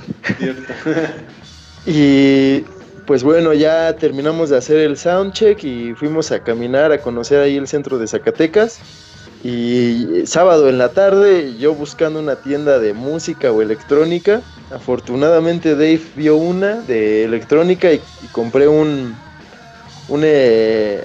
y 1.86 2.63
pues 3.06 3.24
bueno, 3.24 3.54
ya 3.54 3.95
terminamos 3.95 4.50
de 4.50 4.58
hacer 4.58 4.78
el 4.78 4.97
soundcheck 4.97 5.63
y 5.63 5.93
fuimos 5.93 6.32
a 6.32 6.43
caminar 6.43 6.91
a 6.91 7.00
conocer 7.00 7.41
ahí 7.41 7.58
el 7.58 7.67
centro 7.67 7.97
de 7.97 8.08
Zacatecas. 8.08 8.80
Y 9.43 10.28
sábado 10.28 10.69
en 10.69 10.78
la 10.78 10.89
tarde, 10.89 11.56
yo 11.58 11.74
buscando 11.74 12.19
una 12.19 12.36
tienda 12.36 12.78
de 12.78 12.93
música 12.93 13.52
o 13.52 13.62
electrónica, 13.63 14.41
afortunadamente 14.71 15.71
Dave 15.71 16.02
vio 16.15 16.38
una 16.38 16.82
de 16.82 17.24
electrónica 17.24 17.91
y, 17.91 18.02
compré 18.32 18.67
un... 18.67 19.15
un 20.10 20.21
eh, 20.24 21.04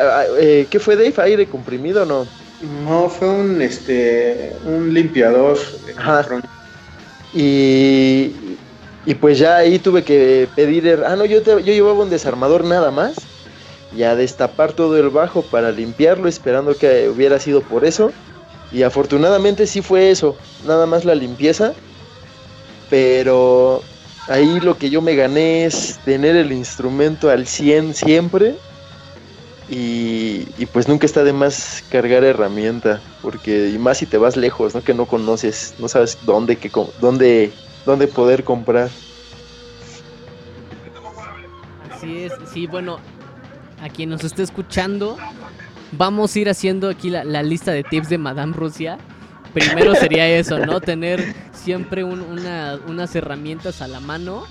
ah, 0.00 0.24
eh, 0.38 0.66
¿qué, 0.70 0.80
fue 0.80 0.96
Dave? 0.96 1.14
¿Aire 1.18 1.46
comprimido 1.46 2.04
o 2.04 2.06
no? 2.06 2.26
No, 2.60 3.08
fue 3.08 3.28
un 3.28 3.60
este 3.60 4.56
un 4.62 4.92
limpiador 4.94 5.58
Y, 7.32 8.58
y 9.04 9.14
pues 9.14 9.38
ya 9.38 9.56
ahí 9.56 9.78
tuve 9.78 10.04
que 10.04 10.48
pedir, 10.54 11.02
ah 11.06 11.16
no, 11.16 11.24
yo, 11.26 11.42
yo 11.42 11.58
llevaba 11.60 12.02
un 12.02 12.10
desarmador 12.10 12.64
nada 12.64 12.90
más 12.90 13.30
y 13.90 14.02
a 14.02 14.14
destapar 14.16 14.72
todo 14.72 14.98
el 14.98 15.10
bajo 15.10 15.48
para 15.48 15.70
limpiarlo, 15.70 16.28
esperando 16.28 16.76
que 16.78 17.08
hubiera 17.08 17.38
sido 17.38 17.62
por 17.62 17.84
eso. 17.84 18.16
Y 18.70 18.82
afortunadamente 18.82 19.66
sí 19.66 19.82
fue 19.82 20.10
eso, 20.10 20.42
nada 20.64 20.86
más 20.86 21.04
la 21.04 21.14
limpieza. 21.14 21.76
Pero 22.88 23.88
ahí 24.28 24.60
lo 24.60 24.78
que 24.78 24.90
yo 24.90 25.02
me 25.02 25.14
gané 25.16 25.64
es 25.66 26.00
tener 26.04 26.36
el 26.36 26.52
instrumento 26.52 27.30
al 27.30 27.46
100 27.46 27.94
siempre 27.94 28.62
y, 29.68 30.44
pues 30.72 30.86
nunca 30.88 31.06
está 31.06 31.24
de 31.24 31.32
más 31.32 31.84
cargar 31.90 32.22
herramienta, 32.24 33.00
porque 33.22 33.70
y 33.70 33.78
más 33.78 33.98
si 33.98 34.06
te 34.06 34.16
vas 34.18 34.36
lejos, 34.36 34.74
¿no? 34.74 34.82
Que 34.82 34.94
no 34.94 35.06
conoces, 35.06 35.74
no 35.78 35.88
sabes 35.88 36.18
dónde, 36.24 36.56
que, 36.56 36.70
dónde, 37.00 37.52
dónde 37.84 38.06
poder 38.06 38.44
comprar. 38.44 38.90
Así 41.92 42.24
es, 42.24 42.32
sí, 42.52 42.66
bueno, 42.66 42.98
a 43.82 43.88
quien 43.88 44.10
nos 44.10 44.22
esté 44.24 44.42
escuchando, 44.42 45.16
vamos 45.92 46.34
a 46.34 46.38
ir 46.38 46.48
haciendo 46.48 46.88
aquí 46.88 47.10
la, 47.10 47.24
la 47.24 47.42
lista 47.42 47.72
de 47.72 47.82
tips 47.84 48.08
de 48.08 48.18
Madame 48.18 48.52
Rusia. 48.52 48.98
Primero 49.54 49.94
sería 49.94 50.28
eso, 50.28 50.58
¿no? 50.58 50.80
Tener 50.82 51.24
siempre 51.52 52.04
un- 52.04 52.20
una- 52.20 52.78
unas 52.86 53.14
herramientas 53.16 53.80
a 53.80 53.88
la 53.88 54.00
mano. 54.00 54.44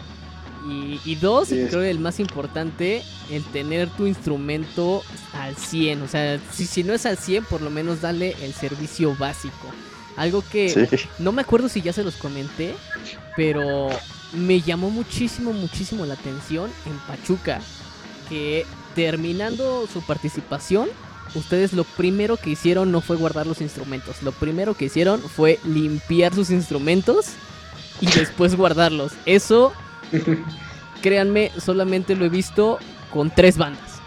Y, 0.68 1.00
y 1.06 1.16
dos, 1.16 1.50
Sí, 1.50 1.66
creo 1.70 1.82
que 1.82 1.92
el 1.92 2.00
más 2.00 2.20
importante, 2.20 3.04
el 3.30 3.44
tener 3.46 3.90
tu 3.90 4.08
instrumento 4.08 5.04
al 5.34 5.56
100. 5.56 6.02
O 6.02 6.08
sea, 6.08 6.40
si, 6.52 6.66
si 6.66 6.84
no 6.84 6.94
es 6.94 7.06
al 7.06 7.18
100, 7.18 7.46
por 7.46 7.62
lo 7.62 7.70
menos 7.70 8.02
dale 8.02 8.36
el 8.42 8.54
servicio 8.54 9.16
básico. 9.16 9.72
Algo 10.18 10.44
que 10.50 10.70
Sí. 10.70 11.08
no 11.20 11.32
me 11.32 11.42
acuerdo 11.42 11.70
si 11.70 11.82
ya 11.82 11.94
se 11.94 12.04
los 12.04 12.16
comenté, 12.16 12.74
pero 13.36 13.90
me 14.34 14.62
llamó 14.62 14.90
muchísimo, 14.90 15.54
muchísimo 15.54 16.06
la 16.06 16.16
atención 16.16 16.72
en 16.86 16.98
Pachuca. 17.00 17.62
Que 18.30 18.66
terminando 18.96 19.88
su 19.92 20.02
participación, 20.02 20.90
ustedes 21.36 21.74
lo 21.74 21.84
primero 21.84 22.38
que 22.38 22.50
hicieron 22.50 22.92
no 22.92 23.02
fue 23.02 23.18
guardar 23.18 23.46
los 23.46 23.62
instrumentos. 23.62 24.24
Lo 24.24 24.32
primero 24.32 24.74
que 24.74 24.86
hicieron 24.86 25.22
fue 25.22 25.60
limpiar 25.64 26.34
sus 26.34 26.50
instrumentos 26.50 27.28
y 28.02 28.08
después 28.08 28.56
guardarlos. 28.56 29.12
Eso, 29.26 29.74
créanme, 31.02 31.52
solamente 31.64 32.16
lo 32.16 32.26
he 32.26 32.30
visto 32.30 32.80
con 33.12 33.30
tres 33.30 33.58
bandas. 33.58 34.02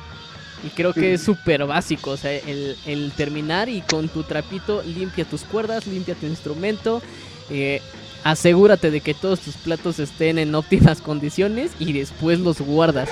Y 0.64 0.71
creo 0.71 0.92
que 0.92 1.14
es 1.14 1.23
súper 1.23 1.64
básico, 1.66 2.11
o 2.11 2.16
sea, 2.16 2.33
el, 2.33 2.77
el 2.85 3.12
terminar 3.12 3.68
y 3.68 3.81
con 3.83 4.09
tu 4.09 4.25
trapito 4.25 4.83
limpia 4.83 5.25
tus 5.25 5.42
cuerdas, 5.42 5.87
limpia 5.87 6.16
tu 6.16 6.27
instrumento, 6.27 7.01
eh, 7.49 7.81
asegúrate 8.25 8.90
de 8.90 9.01
que 9.01 9.14
todos 9.14 9.38
tus 9.38 9.55
platos 9.55 10.01
estén 10.01 10.38
en 10.38 10.55
óptimas 10.55 11.01
condiciones 11.01 11.71
y 11.79 11.92
después 11.92 12.40
los 12.40 12.61
guardas. 12.61 13.09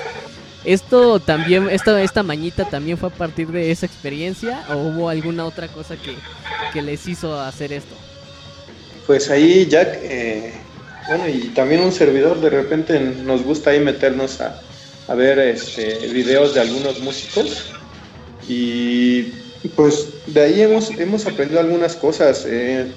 Esto 0.65 1.21
también, 1.21 1.69
esta, 1.69 2.01
esta 2.01 2.23
mañita 2.23 2.65
también 2.65 2.97
fue 2.97 3.07
a 3.09 3.13
partir 3.13 3.47
de 3.47 3.71
esa 3.71 3.85
experiencia 3.85 4.65
o 4.69 4.75
hubo 4.75 5.07
alguna 5.07 5.45
otra 5.45 5.69
cosa 5.69 5.95
que, 5.95 6.15
que 6.73 6.81
les 6.81 7.07
hizo 7.07 7.39
hacer 7.39 7.71
esto. 7.71 7.95
Pues 9.05 9.29
ahí 9.29 9.65
Jack, 9.65 9.99
eh, 10.01 10.53
bueno, 11.07 11.27
y 11.27 11.49
también 11.49 11.81
un 11.81 11.91
servidor, 11.91 12.39
de 12.41 12.49
repente 12.49 12.99
nos 12.99 13.43
gusta 13.43 13.69
ahí 13.71 13.79
meternos 13.79 14.41
a, 14.41 14.59
a 15.07 15.15
ver 15.15 15.39
este, 15.39 16.07
videos 16.07 16.53
de 16.53 16.61
algunos 16.61 16.99
músicos 16.99 17.65
y 18.47 19.23
pues 19.75 20.07
de 20.27 20.41
ahí 20.41 20.61
hemos, 20.61 20.91
hemos 20.91 21.25
aprendido 21.25 21.59
algunas 21.59 21.95
cosas. 21.95 22.45
eh, 22.47 22.87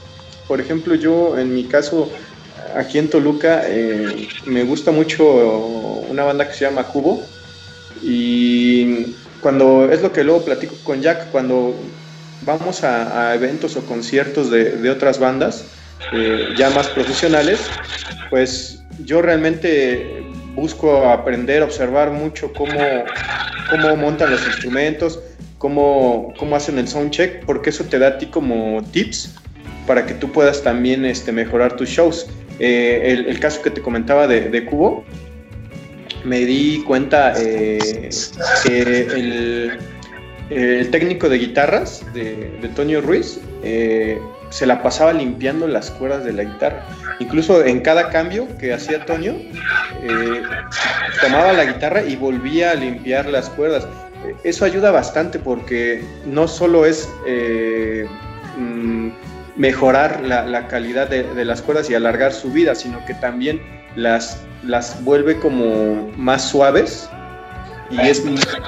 por 0.47 0.61
ejemplo, 0.61 0.95
yo 0.97 1.39
en 1.39 1.55
mi 1.55 1.65
caso, 1.65 2.11
aquí 2.75 2.99
en 2.99 3.09
Toluca, 3.09 3.63
eh, 3.67 4.29
me 4.47 4.65
gusta 4.65 4.91
mucho 4.91 5.25
una 6.09 6.25
banda 6.25 6.49
que 6.49 6.55
se 6.55 6.65
llama 6.65 6.89
Cubo 6.89 7.23
y 8.03 9.15
cuando 9.41 9.89
es 9.91 10.03
lo 10.03 10.13
que 10.13 10.25
luego 10.25 10.45
platico 10.45 10.75
con 10.83 11.01
Jack, 11.01 11.31
cuando 11.31 11.75
vamos 12.43 12.83
a, 12.83 13.31
a 13.31 13.35
eventos 13.35 13.77
o 13.77 13.87
conciertos 13.87 14.51
de, 14.51 14.77
de 14.77 14.91
otras 14.91 15.19
bandas, 15.19 15.65
eh, 16.13 16.49
ya 16.57 16.71
más 16.71 16.89
profesionales, 16.89 17.61
pues 18.31 18.83
yo 19.05 19.23
realmente 19.23 20.23
busco 20.55 21.09
aprender, 21.09 21.63
observar 21.63 22.11
mucho 22.11 22.53
cómo, 22.53 22.79
cómo 23.71 23.97
montan 23.97 24.31
los 24.31 24.45
instrumentos, 24.47 25.21
cómo, 25.59 26.33
cómo 26.39 26.57
hacen 26.57 26.79
el 26.79 26.89
sound 26.89 27.11
check, 27.11 27.45
porque 27.45 27.71
eso 27.71 27.85
te 27.85 27.99
da 27.99 28.09
a 28.09 28.19
ti 28.19 28.27
como 28.27 28.83
tips 28.93 29.37
para 29.87 30.07
que 30.07 30.15
tú 30.15 30.31
puedas 30.31 30.63
también 30.63 31.05
este, 31.05 31.33
mejorar 31.33 31.77
tus 31.77 31.89
shows. 31.89 32.27
Eh, 32.59 33.01
el, 33.13 33.27
el 33.27 33.41
caso 33.41 33.63
que 33.63 33.71
te 33.71 33.81
comentaba 33.81 34.27
de, 34.27 34.51
de 34.51 34.65
Cubo, 34.67 35.05
me 36.25 36.41
di 36.41 36.83
cuenta 36.87 37.33
eh, 37.39 38.11
que 38.63 38.83
el, 38.83 39.79
el 40.51 40.91
técnico 40.91 41.29
de 41.29 41.39
guitarras 41.39 42.05
de, 42.13 42.51
de 42.61 42.69
Toño 42.69 43.01
Ruiz 43.01 43.41
eh, 43.63 44.21
se 44.51 44.67
la 44.67 44.83
pasaba 44.83 45.13
limpiando 45.13 45.67
las 45.67 45.91
cuerdas 45.91 46.25
de 46.25 46.33
la 46.33 46.45
guitarra. 46.45 46.87
Incluso 47.19 47.65
en 47.65 47.81
cada 47.81 48.11
cambio 48.11 48.47
que 48.59 48.73
hacía 48.73 49.05
Toño, 49.05 49.33
eh, 50.03 50.43
tomaba 51.21 51.53
la 51.53 51.65
guitarra 51.65 52.03
y 52.03 52.17
volvía 52.17 52.73
a 52.73 52.75
limpiar 52.75 53.27
las 53.27 53.49
cuerdas. 53.51 53.87
Eso 54.45 54.65
ayuda 54.65 54.91
bastante 54.91 55.39
porque 55.39 56.05
no 56.27 56.47
solo 56.47 56.85
es 56.85 57.09
eh, 57.27 58.07
mm, 58.59 59.09
mejorar 59.57 60.21
la, 60.23 60.45
la 60.45 60.69
calidad 60.69 61.09
de, 61.09 61.23
de 61.23 61.45
las 61.45 61.63
cuerdas 61.63 61.89
y 61.89 61.95
alargar 61.95 62.33
su 62.33 62.53
vida, 62.53 62.75
sino 62.75 63.05
que 63.07 63.15
también 63.15 63.61
las, 63.97 64.43
las 64.63 65.03
vuelve 65.05 65.37
como 65.39 66.11
más 66.17 66.49
suaves 66.49 67.09
y 67.91 68.01
es 68.09 68.25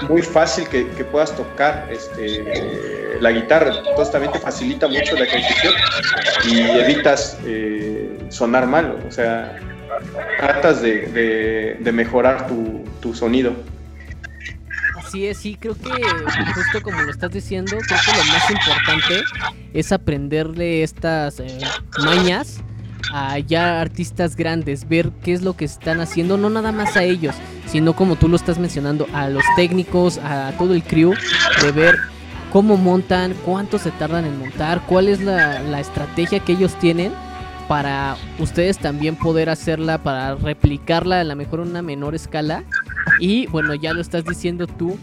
muy, 0.08 0.22
fácil 0.22 0.68
que, 0.68 0.88
que 0.90 1.04
puedas 1.04 1.34
tocar 1.36 1.88
este, 1.90 3.18
la 3.20 3.30
guitarra. 3.32 3.72
Entonces 3.86 4.10
también 4.10 4.32
te 4.32 4.40
facilita 4.40 4.88
mucho 4.88 5.14
la 5.16 5.24
ejecución 5.24 5.72
y 6.48 6.60
evitas 6.60 7.38
eh, 7.44 8.18
sonar 8.30 8.66
mal. 8.66 8.98
O 9.06 9.10
sea, 9.10 9.58
tratas 10.38 10.82
de, 10.82 11.06
de- 11.06 11.76
de 11.80 11.92
mejorar 11.92 12.46
tu, 12.48 12.84
tu 13.00 13.14
sonido. 13.14 13.52
Así 14.96 15.26
es, 15.26 15.36
sí, 15.38 15.56
creo 15.60 15.74
que 15.74 15.90
justo 16.54 16.80
como 16.82 17.02
lo 17.02 17.10
estás 17.10 17.30
diciendo, 17.30 17.76
creo 17.86 18.00
que 18.04 18.16
lo 18.18 18.24
más 18.32 18.50
importante 18.50 19.22
es 19.74 19.92
aprenderle 19.92 20.82
estas 20.82 21.38
eh, 21.40 21.58
mañas 22.02 22.60
a 23.12 23.38
ya 23.38 23.80
artistas 23.80 24.34
grandes, 24.36 24.88
ver 24.88 25.10
qué 25.22 25.32
es 25.32 25.42
lo 25.42 25.54
que 25.54 25.64
están 25.64 26.00
haciendo, 26.00 26.36
no 26.36 26.50
nada 26.50 26.72
más 26.72 26.96
a 26.96 27.04
ellos, 27.04 27.34
sino 27.66 27.94
como 27.94 28.16
tú 28.16 28.28
lo 28.28 28.36
estás 28.36 28.58
mencionando, 28.58 29.06
a 29.12 29.28
los 29.28 29.44
técnicos, 29.54 30.18
a 30.18 30.52
todo 30.58 30.74
el 30.74 30.82
crew, 30.82 31.14
de 31.62 31.72
ver 31.72 31.98
cómo 32.52 32.76
montan, 32.76 33.34
cuánto 33.44 33.78
se 33.78 33.90
tardan 33.92 34.24
en 34.24 34.38
montar, 34.38 34.82
cuál 34.86 35.08
es 35.08 35.20
la, 35.20 35.60
la 35.60 35.80
estrategia 35.80 36.40
que 36.40 36.52
ellos 36.52 36.74
tienen 36.78 37.12
para 37.68 38.16
ustedes 38.38 38.78
también 38.78 39.16
poder 39.16 39.48
hacerla, 39.48 40.02
para 40.02 40.34
replicarla 40.34 41.20
a 41.20 41.24
lo 41.24 41.36
mejor 41.36 41.60
en 41.60 41.68
una 41.68 41.82
menor 41.82 42.14
escala. 42.14 42.64
Y 43.18 43.46
bueno, 43.46 43.74
ya 43.74 43.92
lo 43.92 44.00
estás 44.00 44.24
diciendo 44.24 44.66
tú, 44.66 44.98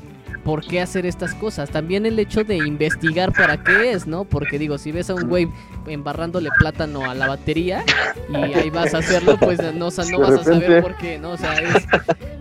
¿por 0.49 0.65
qué 0.65 0.81
hacer 0.81 1.05
estas 1.05 1.35
cosas? 1.35 1.69
También 1.69 2.07
el 2.07 2.17
hecho 2.17 2.43
de 2.43 2.57
investigar 2.57 3.31
para 3.31 3.63
qué 3.63 3.91
es, 3.91 4.07
¿no? 4.07 4.23
Porque 4.23 4.57
digo, 4.57 4.79
si 4.79 4.91
ves 4.91 5.12
a 5.12 5.13
un 5.13 5.29
güey 5.29 5.47
embarrándole 5.85 6.49
plátano 6.57 7.07
a 7.07 7.13
la 7.13 7.27
batería 7.27 7.83
y 8.29 8.35
ahí 8.55 8.71
vas 8.71 8.95
a 8.95 8.97
hacerlo, 8.97 9.38
pues 9.39 9.59
no, 9.75 9.85
o 9.85 9.91
sea, 9.91 10.05
no 10.12 10.17
vas 10.17 10.39
a 10.39 10.43
saber 10.43 10.81
por 10.81 10.97
qué, 10.97 11.19
¿no? 11.19 11.33
O 11.33 11.38
sea, 11.38 11.53
es, 11.53 11.85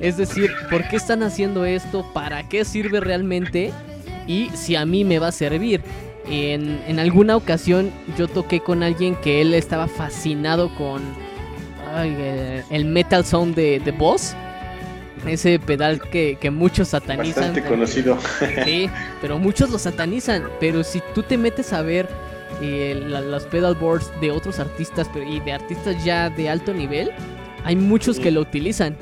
es 0.01 0.17
decir, 0.17 0.51
¿por 0.71 0.89
qué 0.89 0.97
están 0.97 1.23
haciendo 1.23 1.67
esto? 1.67 2.03
¿Para 2.15 2.49
qué 2.49 2.65
sirve 2.65 3.01
realmente? 3.01 3.75
Y 4.27 4.49
si 4.55 4.75
a 4.75 4.87
mí 4.87 5.05
me 5.05 5.19
va 5.19 5.27
a 5.29 5.33
servir. 5.33 5.83
En, 6.31 6.81
en 6.87 6.99
alguna 6.99 7.37
ocasión 7.37 7.91
yo 8.17 8.27
toqué 8.27 8.61
con 8.61 8.83
alguien 8.83 9.17
que 9.17 9.43
él 9.43 9.53
estaba 9.53 9.87
fascinado 9.87 10.75
con 10.77 11.03
ay, 11.95 12.17
eh, 12.19 12.65
el 12.71 12.87
metal 12.87 13.23
sound 13.27 13.55
de, 13.55 13.81
de 13.81 13.91
Boss. 13.93 14.35
Ese 15.27 15.59
pedal 15.59 16.01
que, 16.01 16.37
que 16.41 16.51
muchos 16.51 16.89
satanizan. 16.89 17.45
Bastante 17.55 17.65
conocido. 17.69 18.19
Sí, 18.65 18.89
pero 19.21 19.39
muchos 19.39 19.71
lo 19.71 19.79
satanizan. 19.79 20.45
Pero 20.61 20.85
si 20.85 21.03
tú 21.15 21.23
te 21.23 21.37
metes 21.39 21.73
a 21.73 21.83
ver 21.83 22.09
eh, 22.63 23.01
la- 23.07 23.21
los 23.21 23.45
pedalboards 23.45 24.11
de 24.21 24.31
otros 24.31 24.59
artistas 24.59 25.09
pero- 25.13 25.29
y 25.29 25.41
de 25.41 25.53
artistas 25.53 26.03
ya 26.05 26.31
de 26.31 26.49
alto 26.49 26.73
nivel, 26.75 27.11
hay 27.65 27.77
muchos 27.77 28.19
que 28.19 28.31
lo 28.31 28.41
utilizan. 28.41 28.97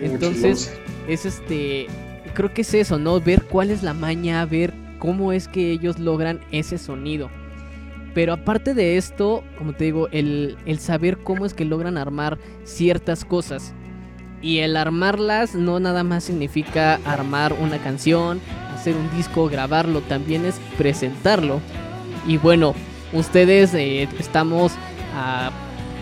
Entonces, 0.00 0.72
es 1.08 1.24
este. 1.26 1.86
Creo 2.34 2.52
que 2.52 2.62
es 2.62 2.74
eso, 2.74 2.98
¿no? 2.98 3.20
Ver 3.20 3.42
cuál 3.42 3.70
es 3.70 3.82
la 3.82 3.94
maña, 3.94 4.44
ver 4.46 4.72
cómo 4.98 5.32
es 5.32 5.48
que 5.48 5.70
ellos 5.70 5.98
logran 5.98 6.40
ese 6.50 6.78
sonido. 6.78 7.30
Pero 8.14 8.32
aparte 8.34 8.74
de 8.74 8.96
esto, 8.96 9.42
como 9.58 9.72
te 9.72 9.84
digo, 9.84 10.08
el, 10.12 10.56
el 10.66 10.78
saber 10.78 11.18
cómo 11.18 11.46
es 11.46 11.54
que 11.54 11.64
logran 11.64 11.96
armar 11.96 12.38
ciertas 12.64 13.24
cosas. 13.24 13.74
Y 14.42 14.58
el 14.58 14.76
armarlas 14.76 15.54
no 15.54 15.78
nada 15.78 16.02
más 16.02 16.24
significa 16.24 16.98
armar 17.04 17.52
una 17.52 17.78
canción, 17.78 18.40
hacer 18.74 18.96
un 18.96 19.08
disco, 19.16 19.48
grabarlo, 19.48 20.00
también 20.00 20.44
es 20.44 20.60
presentarlo. 20.76 21.60
Y 22.26 22.38
bueno, 22.38 22.74
ustedes 23.12 23.72
eh, 23.74 24.08
estamos 24.18 24.72
a 25.14 25.52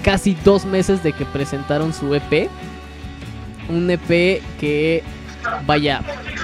casi 0.03 0.35
dos 0.43 0.65
meses 0.65 1.03
de 1.03 1.13
que 1.13 1.27
presentaron 1.27 1.93
su 1.93 2.15
EP. 2.15 2.49
Un 3.69 3.91
EP 3.91 4.43
que, 4.59 5.03
vaya, 5.67 6.01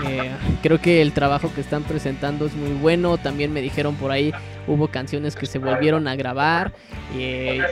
eh, 0.07 0.31
creo 0.63 0.81
que 0.81 1.01
el 1.01 1.13
trabajo 1.13 1.51
que 1.55 1.63
están 1.63 1.83
presentando 1.83 2.45
es 2.45 2.55
muy 2.55 2.73
bueno. 2.73 3.17
También 3.17 3.55
me 3.55 3.63
dijeron 3.63 3.95
por 3.95 4.11
ahí, 4.11 4.33
hubo 4.67 4.89
canciones 4.89 5.35
que 5.35 5.47
se 5.47 5.59
volvieron 5.59 6.07
a 6.09 6.15
grabar. 6.15 6.75
Eh, 7.15 7.63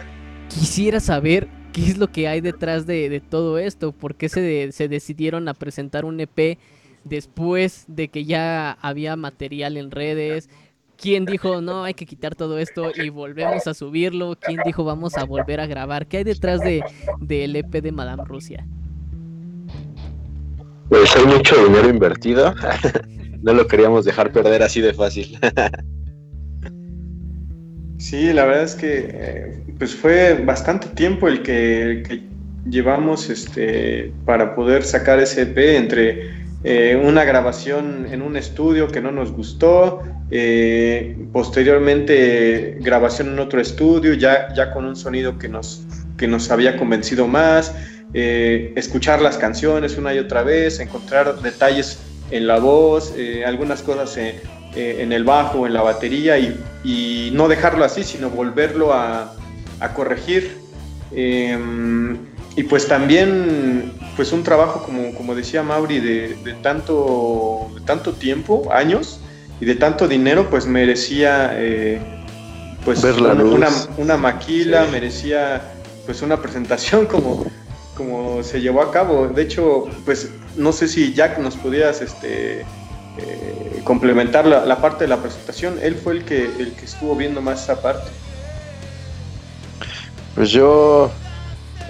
quisiera 0.49 1.01
saber 1.01 1.47
qué 1.75 1.83
es 1.89 1.99
lo 1.99 2.07
que 2.07 2.29
hay 2.29 2.41
detrás 2.41 2.87
de, 2.87 3.09
de 3.09 3.21
todo 3.21 3.59
esto. 3.59 3.91
¿Por 3.91 4.15
qué 4.15 4.29
se, 4.29 4.41
de- 4.41 4.89
decidieron 4.89 5.49
a 5.49 5.55
presentar 5.55 6.05
un 6.05 6.21
EP 6.21 6.57
después 7.03 7.85
de 7.89 8.09
que 8.09 8.25
ya 8.25 8.79
había 8.81 9.17
material 9.17 9.77
en 9.77 9.91
redes? 9.91 10.49
¿Quién 10.97 11.25
dijo 11.25 11.61
no 11.61 11.83
hay 11.83 11.95
que 11.95 12.07
quitar 12.07 12.37
todo 12.37 12.59
esto 12.59 12.93
y 12.95 13.09
volvemos 13.09 13.67
a 13.67 13.75
subirlo? 13.75 14.37
¿Quién 14.41 14.61
dijo 14.65 14.85
vamos 14.85 15.17
a 15.17 15.25
volver 15.25 15.59
a 15.61 15.67
grabar? 15.67 16.07
¿Qué 16.07 16.19
hay 16.19 16.25
detrás 16.25 16.61
de 16.61 16.85
del 17.21 17.57
EP 17.57 17.83
de 17.83 17.91
Madame 17.91 18.23
Rusia? 18.25 18.65
Pues 20.89 21.15
hay 21.17 21.27
mucho 21.27 21.57
dinero 21.65 21.89
invertido. 21.89 22.55
no 23.43 23.53
lo 23.53 23.67
queríamos 23.67 24.05
dejar 24.05 24.31
perder 24.33 24.63
así 24.63 24.81
de 24.81 24.95
fácil. 24.95 25.37
sí, 28.05 28.33
la 28.35 28.45
verdad 28.45 28.65
es 28.65 28.75
que 28.75 29.09
eh, 29.11 29.63
pues 29.79 29.95
fue 29.95 30.35
bastante 30.35 30.89
tiempo 30.89 31.27
el 31.27 31.43
que, 31.43 32.23
llevamos 32.69 33.29
este, 33.29 34.11
para 34.25 34.55
poder 34.55 34.85
sacar 34.85 35.19
ese 35.21 35.43
EP 35.43 35.59
entre 35.77 36.31
eh, 36.65 36.99
una 37.03 37.23
grabación 37.25 38.07
en 38.11 38.23
un 38.23 38.39
estudio 38.39 38.89
que 38.89 39.03
no 39.03 39.11
nos 39.11 39.33
gustó, 39.33 40.03
eh, 40.31 41.15
posteriormente 41.31 42.79
grabación 42.81 43.29
en 43.29 43.39
otro 43.39 43.61
estudio, 43.61 44.15
ya, 44.15 44.49
ya 44.55 44.71
con 44.71 44.87
un 44.87 44.97
sonido 44.97 45.39
que 45.39 45.49
nos, 45.49 45.83
que 46.17 46.27
nos 46.27 46.51
había 46.51 46.77
convencido 46.77 47.27
más, 47.27 47.75
escuchar 48.15 49.21
las 49.21 49.37
canciones 49.37 49.99
una 49.99 50.15
y 50.15 50.19
otra 50.19 50.43
vez, 50.43 50.79
encontrar 50.81 51.41
detalles 51.43 51.99
en 52.31 52.47
la 52.47 52.59
voz, 52.59 53.13
algunas 53.45 53.83
cosas 53.83 54.17
en, 54.77 55.13
el 55.13 55.25
bajo, 55.25 55.67
en 55.67 55.75
la 55.75 55.83
batería 55.83 56.39
y, 56.39 56.57
no 56.85 57.49
dejarlo 57.49 57.85
así, 57.85 58.05
sino 58.05 58.31
volverlo 58.31 58.93
a, 58.93 59.35
a 59.81 59.95
corregir. 59.95 60.57
Em, 61.13 62.19
y 62.57 62.63
pues 62.65 62.87
también 62.87 63.93
pues 64.17 64.33
un 64.33 64.43
trabajo 64.43 64.83
como, 64.85 65.15
como 65.15 65.35
decía 65.35 65.63
Mauri 65.63 65.99
de, 65.99 66.57
tanto, 66.63 67.71
tanto 67.85 68.13
tiempo, 68.13 68.69
años 68.73 69.21
y 69.61 69.65
de 69.65 69.75
tanto 69.75 70.07
dinero 70.07 70.49
pues 70.51 70.67
merecía 70.67 71.51
eh, 71.55 72.01
pues 72.85 73.03
una, 73.03 74.17
maquila, 74.17 74.87
merecía 74.91 75.63
pues 76.07 76.23
una 76.23 76.41
presentación 76.41 77.07
como, 77.11 77.45
como 77.97 78.43
se 78.43 78.61
llevó 78.61 78.83
a 78.83 78.93
cabo. 78.93 79.27
De 79.29 79.43
hecho 79.43 79.87
pues 80.05 80.31
no 80.57 80.73
sé 80.73 80.87
si 80.87 81.13
Jack 81.13 81.39
nos 81.39 81.57
pudieras 81.57 82.03
este, 82.03 82.65
eh, 83.19 83.81
complementar 83.85 84.47
la, 84.47 84.77
parte 84.81 85.05
de 85.05 85.09
la 85.09 85.19
presentación. 85.19 85.79
Él 85.83 85.95
fue 85.95 86.15
el 86.15 86.25
que, 86.25 86.45
el 86.45 86.73
que 86.73 86.85
estuvo 86.85 87.15
viendo 87.15 87.41
más 87.41 87.63
esa 87.63 87.81
parte. 87.81 88.11
Pues 90.35 90.51
yo 90.51 91.11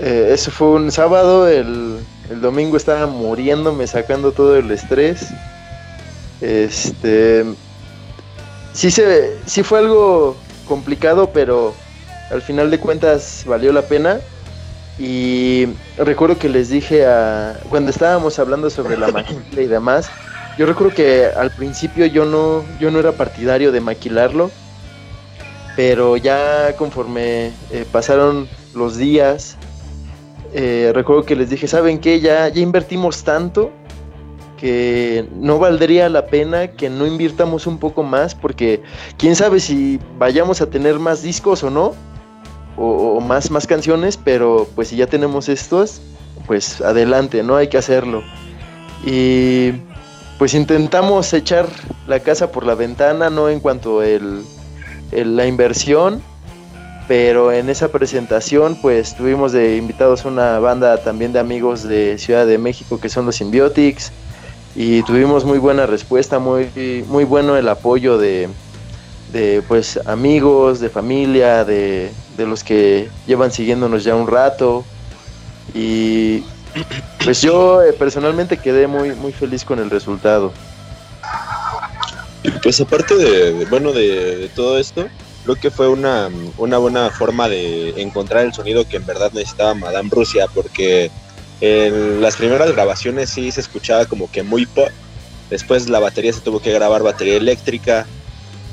eh, 0.01 0.31
ese 0.33 0.51
fue 0.51 0.69
un 0.69 0.91
sábado, 0.91 1.49
el, 1.49 2.01
domingo 2.41 2.77
estaba 2.77 3.07
muriéndome, 3.07 3.87
sacando 3.87 4.33
todo 4.33 4.57
el 4.57 4.71
estrés. 4.71 5.29
Este. 6.41 7.45
Sí, 8.73 8.91
se, 8.91 9.39
sí 9.47 9.63
fue 9.63 9.79
algo 9.79 10.37
complicado, 10.67 11.31
pero 11.33 11.75
al 12.31 12.43
final 12.43 12.71
de 12.71 12.81
cuentas 12.81 13.45
valió 13.47 13.73
la 13.73 13.83
pena. 13.83 14.21
Y 14.99 15.69
recuerdo 15.97 16.39
que 16.39 16.49
les 16.49 16.71
dije 16.71 17.07
a. 17.07 17.59
Cuando 17.69 17.91
estábamos 17.91 18.39
hablando 18.39 18.69
sobre 18.71 18.97
la 18.97 19.09
maquila 19.09 19.63
y 19.63 19.67
demás, 19.67 20.11
yo 20.59 20.67
recuerdo 20.67 20.95
que 20.95 21.27
al 21.27 21.51
principio 21.51 22.07
yo 22.07 22.25
no, 22.25 22.65
yo 22.81 22.91
no 22.91 22.99
era 22.99 23.13
partidario 23.13 23.73
de 23.73 23.81
maquilarlo. 23.81 24.51
Pero 25.77 26.17
ya 26.17 26.77
conforme 26.77 27.51
eh, 27.73 27.85
pasaron 27.91 28.49
los 28.75 28.97
días, 28.97 29.57
eh, 30.53 30.93
recuerdo 30.95 31.25
que 31.25 31.35
les 31.35 31.51
dije, 31.51 31.67
¿saben 31.67 31.99
qué? 31.99 32.21
Ya, 32.21 32.49
ya 32.49 32.61
invertimos 32.61 33.25
tanto 33.25 33.73
que 34.57 35.29
no 35.35 35.59
valdría 35.59 36.09
la 36.09 36.27
pena 36.27 36.69
que 36.69 36.89
no 36.89 37.07
invirtamos 37.07 37.67
un 37.67 37.79
poco 37.79 38.05
más 38.05 38.37
porque 38.37 38.83
quién 39.19 39.35
sabe 39.35 39.59
si 39.59 39.99
vayamos 40.17 40.61
a 40.61 40.71
tener 40.71 41.01
más 41.01 41.23
discos 41.23 41.65
o 41.65 41.71
no, 41.71 41.93
o, 42.77 43.21
más, 43.21 43.51
más 43.51 43.67
canciones, 43.67 44.17
pero 44.17 44.69
pues 44.75 44.89
si 44.89 44.97
ya 44.97 45.07
tenemos 45.07 45.49
estos, 45.49 46.01
pues 46.47 46.81
adelante, 46.81 47.43
¿no? 47.43 47.57
Hay 47.57 47.69
que 47.69 47.79
hacerlo. 47.79 48.23
Y 49.05 49.73
pues 50.39 50.55
intentamos 50.55 51.33
echar 51.33 51.67
la 52.07 52.21
casa 52.21 52.51
por 52.51 52.67
la 52.67 52.75
ventana, 52.75 53.31
¿no? 53.31 53.49
En 53.49 53.61
cuanto 53.61 54.01
a 54.01 54.07
la 55.13 55.47
inversión 55.47 56.23
pero 57.07 57.53
en 57.53 57.69
esa 57.69 57.89
presentación 57.89 58.79
pues 58.81 59.15
tuvimos 59.15 59.53
de 59.53 59.77
invitados 59.77 60.25
una 60.25 60.59
banda 60.59 60.97
también 60.99 61.33
de 61.33 61.39
amigos 61.39 61.83
de 61.83 62.17
Ciudad 62.19 62.47
de 62.47 62.57
México 62.57 62.99
que 62.99 63.11
son 63.11 63.27
los 63.27 63.37
Symbiotics 63.37 64.11
y 64.77 65.03
tuvimos 65.03 65.45
muy 65.45 65.59
buena 65.59 65.87
respuesta, 65.87 66.39
muy, 66.39 66.69
muy 67.09 67.25
bueno 67.25 67.57
el 67.57 67.69
apoyo 67.69 68.19
de, 68.19 68.49
pues 69.69 70.01
amigos, 70.07 70.81
de 70.81 70.89
familia, 70.89 71.65
de, 71.65 72.11
los 72.39 72.65
que 72.65 73.09
llevan 73.27 73.53
siguiéndonos 73.53 74.03
ya 74.03 74.17
un 74.17 74.27
rato 74.27 74.85
y 75.75 76.43
pues 77.25 77.41
yo 77.43 77.83
eh, 77.83 77.93
personalmente 77.93 78.57
quedé 78.57 78.87
muy, 78.87 79.13
muy 79.13 79.33
feliz 79.33 79.65
con 79.65 79.79
el 79.79 79.91
resultado. 79.91 80.53
Pues 82.63 82.81
aparte 82.81 83.17
de, 83.17 83.65
bueno, 83.67 83.93
de 83.93 84.51
todo 84.55 84.79
esto, 84.79 85.07
creo 85.45 85.57
que 85.57 85.71
fue 85.71 85.89
una, 85.89 86.31
buena 86.57 87.11
forma 87.11 87.49
de 87.49 88.01
encontrar 88.01 88.45
el 88.45 88.55
sonido 88.55 88.89
que 88.89 88.97
en 88.97 89.07
verdad 89.07 89.31
necesitaba 89.33 89.75
Madame 89.75 90.11
Rusia, 90.11 90.47
porque 90.53 91.11
en 91.61 92.21
las 92.21 92.37
primeras 92.37 92.73
grabaciones 92.73 93.31
sí 93.31 93.51
se 93.51 93.61
escuchaba 93.61 94.07
como 94.07 94.31
que 94.31 94.43
muy 94.43 94.67
pop, 94.67 94.89
después 95.51 95.89
la 95.89 96.01
batería 96.01 96.33
se 96.33 96.41
tuvo 96.41 96.61
que 96.61 96.73
grabar 96.73 97.03
batería 97.03 97.37
eléctrica, 97.37 98.07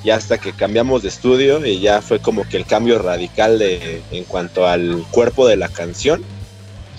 y 0.04 0.10
hasta 0.10 0.40
que 0.40 0.54
cambiamos 0.54 1.04
de 1.04 1.10
estudio 1.10 1.64
y 1.64 1.80
ya 1.80 2.02
fue 2.02 2.20
como 2.20 2.48
que 2.48 2.58
el 2.58 2.66
cambio 2.66 2.98
radical 3.00 3.60
de, 3.60 4.02
en 4.12 4.24
cuanto 4.24 4.66
al 4.66 5.06
cuerpo 5.12 5.48
de 5.48 5.58
la 5.58 5.70
canción. 5.70 6.24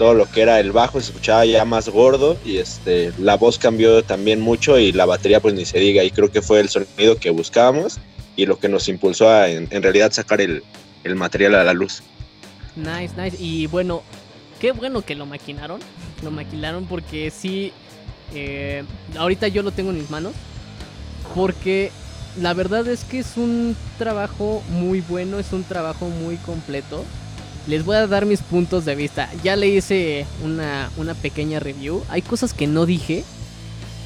Todo 0.03 0.15
lo 0.15 0.29
que 0.29 0.41
era 0.41 0.59
el 0.59 0.73
bajo 0.73 1.01
se 1.01 1.13
escuchaba 1.13 1.45
ya 1.45 1.65
más 1.65 1.89
gordo 1.89 2.37
y 2.45 2.57
este 2.57 3.13
la 3.21 3.37
voz 3.37 3.57
cambió 3.57 4.03
también 4.03 4.41
mucho 4.41 4.77
y 4.77 4.91
la 4.91 5.07
batería 5.07 5.39
pues 5.39 5.55
ni 5.55 5.65
se 5.65 5.79
diga 5.79 6.03
y 6.03 6.11
creo 6.11 6.29
que 6.29 6.43
fue 6.43 6.59
el 6.59 6.69
sonido 6.69 7.19
que 7.19 7.31
buscábamos 7.31 8.01
y 8.35 8.47
lo 8.47 8.59
que 8.59 8.69
nos 8.69 8.89
impulsó 8.89 9.29
a 9.29 9.49
en, 9.49 9.69
realidad 9.71 10.11
sacar 10.11 10.41
el, 10.41 10.65
material 11.15 11.55
a 11.55 11.63
la 11.63 11.73
luz. 11.73 12.03
Nice, 12.75 13.15
nice. 13.17 13.37
Y 13.39 13.69
bueno, 13.69 14.03
qué 14.61 14.73
bueno 14.73 15.03
que 15.03 15.15
lo 15.15 15.25
maquinaron. 15.25 15.79
Lo 16.25 16.33
maquilaron 16.33 16.87
porque 16.87 17.31
sí. 17.31 17.73
Eh, 18.35 18.83
ahorita 19.17 19.47
yo 19.47 19.63
lo 19.63 19.71
tengo 19.71 19.91
en 19.91 19.99
mis 19.99 20.11
manos. 20.11 20.33
Porque 21.33 21.93
la 22.41 22.55
verdad 22.55 22.89
es 22.89 23.05
que 23.05 23.21
es 23.21 23.37
un 23.37 23.77
trabajo 23.99 24.65
muy 24.69 25.01
bueno, 25.01 25.39
es 25.39 25.53
un 25.53 25.63
trabajo 25.63 26.09
muy 26.09 26.39
completo. 26.39 27.05
Les 27.67 27.85
voy 27.85 27.97
a 27.97 28.07
dar 28.07 28.27
mis 28.27 28.41
puntos 28.41 28.85
de 28.85 28.95
vista. 28.95 29.29
Ya 29.45 29.57
le 29.57 29.69
hice 29.69 30.27
una, 30.45 30.91
una 30.97 31.15
pequeña 31.15 31.61
review. 31.61 32.03
Hay 32.09 32.23
cosas 32.23 32.55
que 32.55 32.67
no 32.67 32.87
dije. 32.87 33.25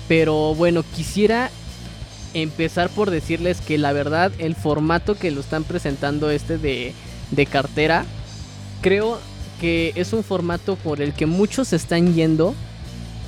Pero 0.09 0.55
bueno, 0.55 0.85
quisiera 0.95 1.51
empezar 2.35 2.91
por 2.91 3.11
decirles 3.11 3.61
que 3.61 3.79
la 3.79 3.93
verdad 3.93 4.31
el 4.39 4.55
formato 4.55 5.17
que 5.17 5.31
lo 5.31 5.41
están 5.41 5.65
presentando 5.65 6.31
este 6.31 6.59
de, 6.59 6.93
de 7.31 7.47
cartera, 7.47 8.05
creo 8.83 9.19
que 9.61 9.93
es 9.95 10.13
un 10.13 10.23
formato 10.23 10.77
por 10.77 11.01
el 11.01 11.15
que 11.15 11.27
muchos 11.27 11.73
están 11.73 12.15
yendo, 12.15 12.55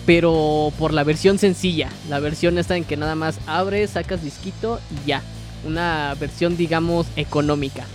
pero 0.07 0.73
por 0.79 0.93
la 0.93 1.05
versión 1.05 1.39
sencilla, 1.39 1.89
la 2.09 2.21
versión 2.21 2.59
esta 2.59 2.77
en 2.77 2.85
que 2.85 2.97
nada 2.97 3.15
más 3.15 3.39
abres, 3.47 3.91
sacas 3.91 4.23
disquito 4.23 4.79
y 4.91 5.09
ya, 5.09 5.23
una 5.67 6.15
versión 6.21 6.57
digamos 6.57 7.07
económica. 7.17 7.87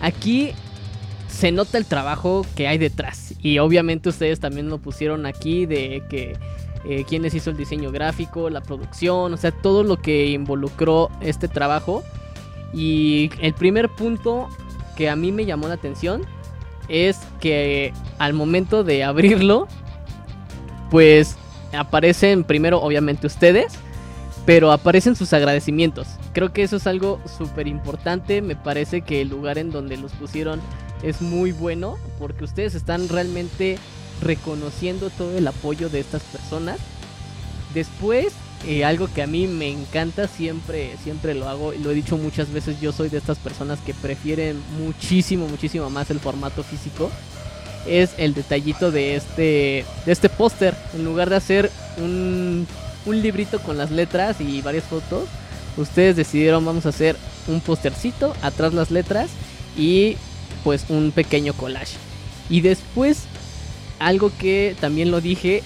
Aquí 0.00 0.52
se 1.32 1.50
nota 1.50 1.78
el 1.78 1.86
trabajo 1.86 2.46
que 2.54 2.68
hay 2.68 2.78
detrás 2.78 3.34
y 3.40 3.58
obviamente 3.58 4.08
ustedes 4.08 4.38
también 4.38 4.68
lo 4.68 4.78
pusieron 4.78 5.26
aquí 5.26 5.66
de 5.66 6.04
que 6.08 6.36
eh, 6.84 7.04
quiénes 7.08 7.32
hizo 7.34 7.50
el 7.50 7.56
diseño 7.56 7.90
gráfico, 7.92 8.50
la 8.50 8.60
producción, 8.60 9.32
o 9.32 9.36
sea, 9.36 9.52
todo 9.52 9.84
lo 9.84 10.00
que 10.00 10.26
involucró 10.28 11.10
este 11.20 11.46
trabajo. 11.46 12.02
Y 12.72 13.30
el 13.40 13.54
primer 13.54 13.88
punto 13.88 14.48
que 14.96 15.08
a 15.08 15.16
mí 15.16 15.30
me 15.30 15.44
llamó 15.44 15.68
la 15.68 15.74
atención 15.74 16.22
es 16.88 17.18
que 17.40 17.92
al 18.18 18.34
momento 18.34 18.82
de 18.82 19.04
abrirlo, 19.04 19.68
pues 20.90 21.36
aparecen 21.72 22.44
primero 22.44 22.80
obviamente 22.82 23.26
ustedes, 23.26 23.74
pero 24.44 24.72
aparecen 24.72 25.14
sus 25.14 25.32
agradecimientos. 25.32 26.08
Creo 26.32 26.52
que 26.52 26.64
eso 26.64 26.76
es 26.76 26.86
algo 26.88 27.20
súper 27.38 27.68
importante, 27.68 28.42
me 28.42 28.56
parece 28.56 29.02
que 29.02 29.20
el 29.20 29.28
lugar 29.28 29.58
en 29.58 29.70
donde 29.70 29.96
los 29.96 30.12
pusieron 30.12 30.60
es 31.02 31.20
muy 31.20 31.52
bueno, 31.52 31.96
porque 32.18 32.44
ustedes 32.44 32.74
están 32.74 33.08
realmente 33.08 33.78
reconociendo 34.20 35.10
todo 35.10 35.36
el 35.36 35.46
apoyo 35.46 35.88
de 35.88 36.00
estas 36.00 36.22
personas. 36.22 36.78
Después, 37.74 38.32
eh, 38.66 38.84
algo 38.84 39.08
que 39.12 39.22
a 39.22 39.26
mí 39.26 39.46
me 39.46 39.68
encanta, 39.68 40.28
siempre, 40.28 40.96
siempre 41.02 41.34
lo 41.34 41.48
hago, 41.48 41.72
lo 41.72 41.90
he 41.90 41.94
dicho 41.94 42.16
muchas 42.16 42.52
veces, 42.52 42.80
yo 42.80 42.92
soy 42.92 43.08
de 43.08 43.18
estas 43.18 43.38
personas 43.38 43.80
que 43.80 43.94
prefieren 43.94 44.62
muchísimo, 44.78 45.48
muchísimo 45.48 45.90
más 45.90 46.10
el 46.10 46.20
formato 46.20 46.62
físico. 46.62 47.10
Es 47.86 48.10
el 48.16 48.32
detallito 48.34 48.92
de 48.92 49.16
este, 49.16 49.84
de 50.06 50.12
este 50.12 50.28
póster. 50.28 50.76
En 50.94 51.04
lugar 51.04 51.30
de 51.30 51.36
hacer 51.36 51.70
un, 51.98 52.66
un 53.06 53.22
librito 53.22 53.60
con 53.60 53.76
las 53.76 53.90
letras 53.90 54.40
y 54.40 54.62
varias 54.62 54.84
fotos, 54.84 55.24
ustedes 55.76 56.14
decidieron 56.14 56.64
vamos 56.64 56.86
a 56.86 56.90
hacer 56.90 57.16
un 57.48 57.60
póstercito, 57.60 58.34
atrás 58.42 58.72
las 58.72 58.92
letras 58.92 59.30
y 59.76 60.16
pues 60.64 60.86
un 60.88 61.12
pequeño 61.12 61.52
collage. 61.54 61.96
Y 62.48 62.60
después 62.60 63.24
algo 63.98 64.32
que 64.36 64.74
también 64.80 65.10
lo 65.10 65.20
dije, 65.20 65.62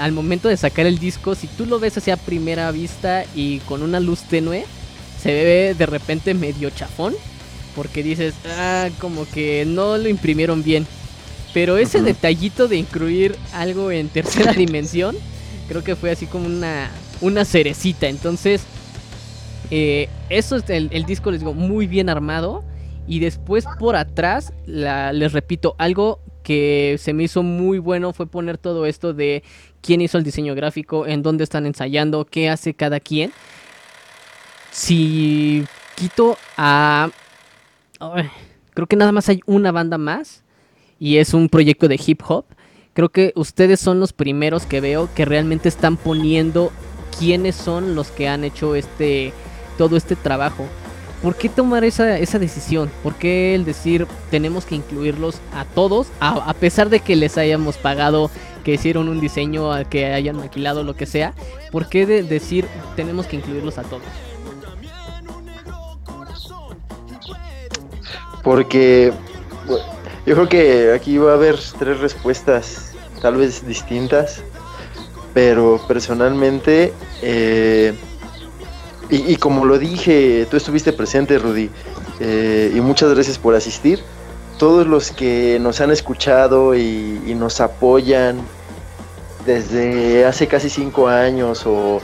al 0.00 0.12
momento 0.12 0.48
de 0.48 0.56
sacar 0.56 0.86
el 0.86 0.98
disco, 0.98 1.34
si 1.34 1.46
tú 1.46 1.66
lo 1.66 1.78
ves 1.78 1.96
hacia 1.96 2.16
primera 2.16 2.70
vista 2.72 3.24
y 3.34 3.58
con 3.60 3.82
una 3.82 4.00
luz 4.00 4.20
tenue, 4.22 4.64
se 5.20 5.32
ve 5.32 5.74
de 5.76 5.86
repente 5.86 6.34
medio 6.34 6.70
chafón, 6.70 7.14
porque 7.74 8.02
dices, 8.02 8.34
ah, 8.46 8.88
como 8.98 9.26
que 9.28 9.64
no 9.66 9.96
lo 9.96 10.08
imprimieron 10.08 10.62
bien. 10.62 10.86
Pero 11.52 11.78
ese 11.78 12.02
detallito 12.02 12.68
de 12.68 12.76
incluir 12.76 13.36
algo 13.52 13.90
en 13.90 14.08
tercera 14.08 14.52
dimensión, 14.56 15.16
creo 15.68 15.82
que 15.82 15.96
fue 15.96 16.10
así 16.10 16.26
como 16.26 16.46
una, 16.46 16.90
una 17.20 17.44
cerecita. 17.44 18.08
Entonces, 18.08 18.62
eh, 19.70 20.08
eso 20.28 20.56
es 20.56 20.68
el, 20.68 21.04
disco, 21.06 21.30
les 21.30 21.40
digo, 21.40 21.54
muy 21.54 21.86
bien 21.86 22.08
armado. 22.08 22.62
Y 23.10 23.18
después 23.18 23.64
por 23.80 23.96
atrás, 23.96 24.52
les 24.66 25.32
repito, 25.32 25.74
algo 25.78 26.20
que 26.44 26.94
se 27.00 27.12
me 27.12 27.24
hizo 27.24 27.42
muy 27.42 27.80
bueno 27.80 28.12
fue 28.12 28.28
poner 28.28 28.56
todo 28.56 28.86
esto 28.86 29.12
de 29.12 29.42
quién 29.82 30.00
hizo 30.00 30.16
el 30.16 30.22
diseño 30.22 30.54
gráfico, 30.54 31.08
en 31.08 31.24
dónde 31.24 31.42
están 31.42 31.66
ensayando, 31.66 32.24
qué 32.24 32.48
hace 32.48 32.72
cada 32.72 33.00
quien. 33.00 33.32
Si 34.70 35.64
quito 35.96 36.38
a... 36.56 37.10
creo 38.74 38.86
que 38.86 38.94
nada 38.94 39.10
más 39.10 39.28
hay 39.28 39.40
una 39.44 39.72
banda 39.72 39.98
más 39.98 40.44
y 41.00 41.16
es 41.16 41.34
un 41.34 41.48
proyecto 41.48 41.88
de 41.88 42.00
hip 42.06 42.22
hop. 42.28 42.44
Creo 42.92 43.08
que 43.08 43.32
ustedes 43.34 43.80
son 43.80 43.98
los 43.98 44.12
primeros 44.12 44.66
que 44.66 44.80
veo 44.80 45.12
que 45.16 45.24
realmente 45.24 45.68
están 45.68 45.96
poniendo 45.96 46.70
quiénes 47.18 47.56
son 47.56 47.96
los 47.96 48.12
que 48.12 48.28
han 48.28 48.44
hecho 48.44 48.76
este 48.76 49.32
todo 49.76 49.96
este 49.96 50.14
trabajo. 50.14 50.68
¿Por 51.22 51.36
qué 51.36 51.50
tomar 51.50 51.84
esa, 51.84 52.18
esa 52.18 52.38
decisión? 52.38 52.90
¿Por 53.02 53.14
qué 53.14 53.54
el 53.54 53.66
decir 53.66 54.06
tenemos 54.30 54.64
que 54.64 54.74
incluirlos 54.74 55.40
a 55.54 55.66
todos, 55.66 56.06
a, 56.18 56.54
pesar 56.54 56.88
de 56.88 57.00
que 57.00 57.14
les 57.14 57.36
hayamos 57.36 57.76
pagado, 57.76 58.30
que 58.64 58.74
hicieron 58.74 59.08
un 59.08 59.20
diseño, 59.20 59.70
que 59.90 60.06
hayan 60.06 60.36
maquilado, 60.36 60.82
lo 60.82 60.96
que 60.96 61.04
sea? 61.04 61.34
¿Por 61.70 61.88
qué 61.88 62.06
de 62.06 62.22
decir 62.22 62.66
tenemos 62.96 63.26
que 63.26 63.36
incluirlos 63.36 63.76
a 63.76 63.82
todos? 63.82 64.02
Porque 68.42 69.12
yo 70.24 70.34
creo 70.34 70.48
que 70.48 70.92
aquí 70.94 71.18
va 71.18 71.32
a 71.32 71.34
haber 71.34 71.58
tres 71.78 72.00
respuestas, 72.00 72.92
tal 73.20 73.36
vez 73.36 73.66
distintas, 73.66 74.42
pero 75.34 75.78
personalmente, 75.86 76.94
eh, 77.20 77.94
y, 79.10 79.36
como 79.36 79.64
lo 79.64 79.78
dije, 79.78 80.46
tú 80.50 80.56
estuviste 80.56 80.92
presente, 80.92 81.38
Rudy, 81.38 81.70
eh, 82.20 82.72
y 82.74 82.80
muchas 82.80 83.12
gracias 83.12 83.38
por 83.38 83.54
asistir. 83.54 84.00
Todos 84.58 84.86
los 84.86 85.10
que 85.10 85.58
nos 85.60 85.80
han 85.80 85.90
escuchado 85.90 86.74
y, 86.74 87.20
y 87.26 87.34
nos 87.34 87.60
apoyan 87.60 88.40
desde 89.46 90.26
hace 90.26 90.46
casi 90.46 90.68
cinco 90.68 91.08
años 91.08 91.62
o 91.66 92.00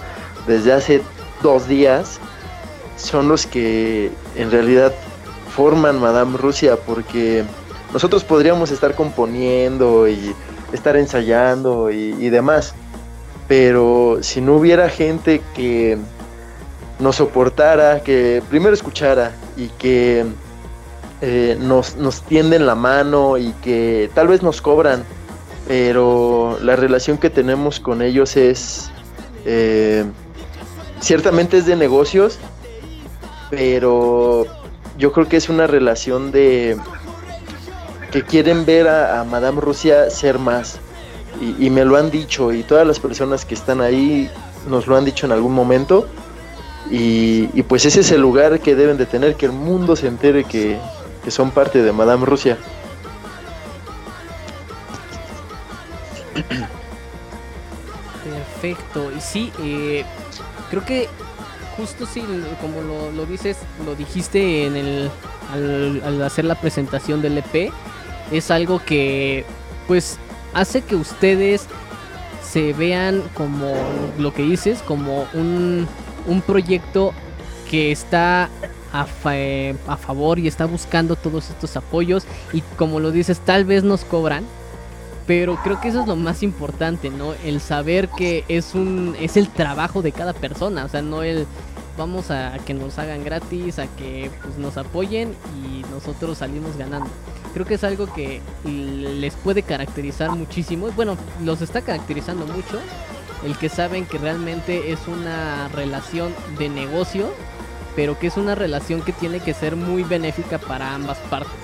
desde 0.47 0.73
hace 0.73 1.03
dos 1.43 1.69
días, 1.69 2.19
son 2.97 3.29
los 3.29 3.47
que 3.47 4.11
en 4.37 4.51
realidad 4.51 4.93
forman 5.55 6.01
Madame 6.01 6.37
Rusia, 6.37 6.77
porque 6.77 7.45
nosotros 7.93 8.25
podríamos 8.25 8.71
estar 8.71 8.95
componiendo 8.95 10.09
y 10.09 10.35
estar 10.73 10.97
ensayando 10.97 11.91
y, 11.91 12.29
demás, 12.31 12.75
pero 13.49 14.19
si 14.23 14.41
no 14.41 14.57
hubiera 14.57 14.89
gente 14.89 15.41
que 15.55 15.99
nos 16.99 17.17
soportara, 17.17 18.01
que 18.03 18.43
primero 18.49 18.75
escuchara 18.75 19.33
y 19.57 19.69
que 19.69 20.25
eh, 21.21 21.57
nos, 21.61 21.97
nos 21.97 22.23
tienden 22.23 22.67
la 22.67 22.75
mano 22.75 23.39
y 23.39 23.53
que 23.63 24.11
tal 24.15 24.29
vez 24.29 24.43
nos 24.43 24.61
cobran, 24.61 25.05
pero 25.67 26.59
la 26.63 26.77
relación 26.77 27.19
que 27.19 27.31
tenemos 27.31 27.81
con 27.81 28.03
ellos 28.03 28.37
es, 28.37 28.91
eh, 29.45 30.05
ciertamente 31.01 31.59
es 31.59 31.67
de 31.67 31.77
negocios, 31.77 32.39
pero 33.51 34.47
yo 34.99 35.13
creo 35.13 35.29
que 35.29 35.37
es 35.37 35.49
una 35.49 35.67
relación 35.67 36.33
de, 36.33 36.77
que 38.11 38.23
quieren 38.23 38.65
ver 38.65 38.89
a, 38.89 39.25
Madame 39.25 39.61
Rusia 39.61 40.11
ser 40.11 40.39
más. 40.39 40.79
Y, 41.59 41.69
me 41.69 41.85
lo 41.85 41.99
han 41.99 42.11
dicho, 42.11 42.51
y 42.55 42.63
todas 42.63 42.87
las 42.87 42.99
personas 42.99 43.45
que 43.45 43.55
están 43.55 43.83
ahí 43.83 44.31
nos 44.71 44.87
lo 44.87 44.97
han 44.97 45.05
dicho 45.05 45.27
en 45.27 45.33
algún 45.33 45.53
momento. 45.53 46.09
Y, 46.91 47.63
pues 47.65 47.85
ese 47.85 48.01
es 48.01 48.11
el 48.13 48.21
lugar 48.21 48.61
que 48.61 48.75
deben 48.75 48.97
de 48.97 49.07
tener, 49.07 49.35
que 49.35 49.47
el 49.47 49.53
mundo 49.53 49.97
se 49.97 50.07
entere 50.07 50.45
que, 50.45 50.79
son 51.29 51.51
parte 51.51 51.83
de 51.83 51.93
Madame 51.93 52.25
Rusia. 52.25 52.57
Perfecto, 58.25 59.11
y 59.17 59.21
sí, 59.21 59.53
eh, 59.61 60.05
creo 60.71 60.85
que 60.85 61.09
justo 61.77 62.07
sí, 62.07 62.25
como 62.61 62.81
lo, 63.13 63.27
dices, 63.27 63.59
lo 63.85 63.95
dijiste 63.97 64.67
en 64.67 64.77
el, 64.77 65.11
al, 65.53 66.03
al 66.05 66.23
hacer 66.23 66.45
la 66.45 66.55
presentación 66.55 67.21
del 67.21 67.39
EP, 67.39 67.73
es 68.31 68.51
algo 68.51 68.81
que 68.85 69.45
pues 69.87 70.19
hace 70.55 70.83
que 70.83 70.97
ustedes 70.97 71.67
se 72.43 72.73
vean 72.73 73.23
como 73.35 73.75
lo 74.19 74.33
que 74.33 74.43
dices, 74.43 74.83
como 74.83 75.29
un, 75.35 75.87
un 76.27 76.41
proyecto 76.41 77.13
que 77.71 77.93
está 77.93 78.49
a, 78.93 79.07
a, 79.89 79.97
favor 79.97 80.39
y 80.39 80.47
está 80.47 80.67
buscando 80.67 81.17
todos 81.17 81.51
estos 81.51 81.77
apoyos 81.77 82.25
y 82.53 82.61
como 82.77 83.01
lo 83.01 83.11
dices, 83.11 83.41
tal 83.41 83.65
vez 83.65 83.83
nos 83.83 84.05
cobran, 84.05 84.45
pero 85.27 85.57
creo 85.63 85.81
que 85.81 85.89
eso 85.89 86.01
es 86.03 86.07
lo 86.07 86.17
más 86.17 86.43
importante, 86.43 87.11
¿no? 87.11 87.35
El 87.45 87.61
saber 87.61 88.09
que 88.09 88.45
es 88.49 88.75
un 88.75 89.17
es 89.21 89.37
el 89.37 89.49
trabajo 89.49 90.03
de 90.03 90.13
cada 90.13 90.33
persona, 90.33 90.85
o 90.85 90.89
sea, 90.89 91.03
no 91.03 91.23
el 91.23 91.47
vamos 91.99 92.31
a, 92.31 92.59
que 92.65 92.75
nos 92.75 92.99
hagan 92.99 93.25
gratis, 93.25 93.79
a 93.79 93.87
que 93.87 94.31
pues, 94.43 94.59
nos 94.59 94.77
apoyen 94.77 95.35
y 95.65 95.83
nosotros 95.91 96.39
salimos 96.39 96.77
ganando 96.77 97.11
creo 97.57 97.65
que 97.65 97.75
es 97.77 97.85
algo 97.85 98.07
que 98.13 98.43
les 98.67 99.33
puede 99.33 99.63
caracterizar 99.63 100.31
muchísimo. 100.31 100.91
Bueno, 100.91 101.17
los 101.43 101.63
está 101.63 101.81
caracterizando 101.81 102.47
mucho. 102.47 102.79
El 103.47 103.57
que 103.57 103.69
saben 103.69 104.07
que 104.07 104.19
realmente 104.19 104.91
es 104.91 104.99
una 105.07 105.69
relación 105.69 106.35
de 106.59 106.69
negocio, 106.69 107.33
pero 107.95 108.19
que 108.19 108.27
es 108.27 108.37
una 108.37 108.57
relación 108.57 109.03
que 109.03 109.13
tiene 109.13 109.39
que 109.39 109.55
ser 109.55 109.77
muy 109.77 110.03
benéfica 110.03 110.59
para 110.59 110.93
ambas 110.93 111.17
partes. 111.31 111.55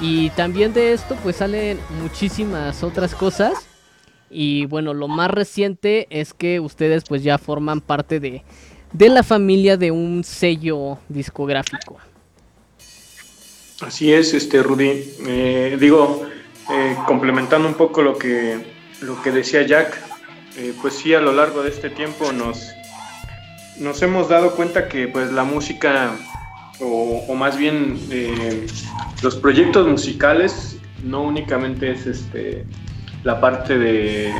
Y 0.00 0.30
también 0.30 0.72
de 0.72 0.94
esto 0.94 1.14
pues 1.22 1.36
salen 1.36 1.78
muchísimas 2.00 2.82
otras 2.82 3.14
cosas. 3.14 3.68
Y 4.30 4.64
bueno, 4.64 4.94
lo 4.94 5.06
más 5.06 5.30
reciente 5.30 6.06
es 6.08 6.32
que 6.32 6.60
ustedes 6.60 7.04
pues 7.06 7.22
ya 7.22 7.36
forman 7.36 7.82
parte 7.82 8.18
de, 8.18 8.42
de 8.94 9.08
la 9.10 9.22
familia 9.22 9.76
de 9.76 9.90
un 9.90 10.24
sello 10.24 10.96
discográfico. 11.10 11.98
Así 13.82 14.14
es, 14.14 14.32
este 14.32 14.62
Rudy. 14.62 15.14
Eh, 15.26 15.76
digo, 15.78 16.26
eh, 16.72 16.96
complementando 17.06 17.68
un 17.68 17.74
poco 17.74 18.00
lo 18.00 18.16
que, 18.16 18.56
lo 19.02 19.20
que 19.20 19.30
decía 19.30 19.60
Jack, 19.60 20.15
eh, 20.56 20.74
pues 20.80 20.94
sí, 20.94 21.14
a 21.14 21.20
lo 21.20 21.32
largo 21.32 21.62
de 21.62 21.70
este 21.70 21.90
tiempo 21.90 22.32
nos, 22.32 22.72
nos 23.78 24.02
hemos 24.02 24.28
dado 24.28 24.52
cuenta 24.52 24.88
que 24.88 25.08
pues 25.08 25.32
la 25.32 25.44
música, 25.44 26.12
o, 26.80 27.34
más 27.34 27.56
bien 27.56 27.98
los 29.22 29.36
proyectos 29.36 29.86
musicales, 29.86 30.78
no 31.04 31.22
únicamente 31.22 31.90
es 31.90 32.06
este, 32.06 32.64
la 33.22 33.40
parte 33.40 33.78
de, 33.78 34.32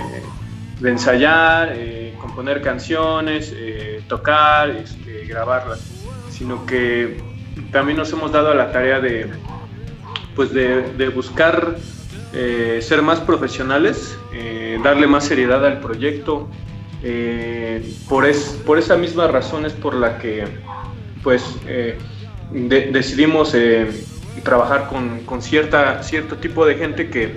ensayar, 0.83 1.77
componer 2.21 2.63
canciones, 2.63 3.55
tocar, 4.09 4.71
este, 4.71 5.27
grabarlas, 5.27 5.81
sino 6.31 6.67
que 6.67 7.21
también 7.73 7.99
nos 7.99 8.13
hemos 8.13 8.33
dado 8.33 8.51
a 8.51 8.55
la 8.55 8.73
tarea 8.73 9.01
de, 9.01 9.31
pues 10.35 10.53
de, 10.53 11.09
buscar 11.09 11.77
eh, 12.37 12.81
ser 12.83 13.03
más 13.03 13.21
profesionales, 13.21 14.19
eh, 14.33 14.79
darle 14.85 15.07
más 15.07 15.25
seriedad 15.25 15.65
al 15.65 15.81
proyecto. 15.81 16.49
Eh, 17.03 17.95
por, 18.09 18.27
es, 18.27 18.61
por 18.65 18.79
esa 18.79 18.97
misma 18.97 19.27
razón 19.29 19.67
es 19.67 19.73
por 19.73 19.95
la 19.95 20.19
que 20.19 20.45
pues, 21.23 21.43
decidimos 22.53 23.55
trabajar 24.43 24.89
con, 24.89 25.43
cierta, 25.43 26.03
cierto 26.03 26.37
tipo 26.37 26.65
de 26.65 26.77
gente 26.77 27.11
que, 27.11 27.35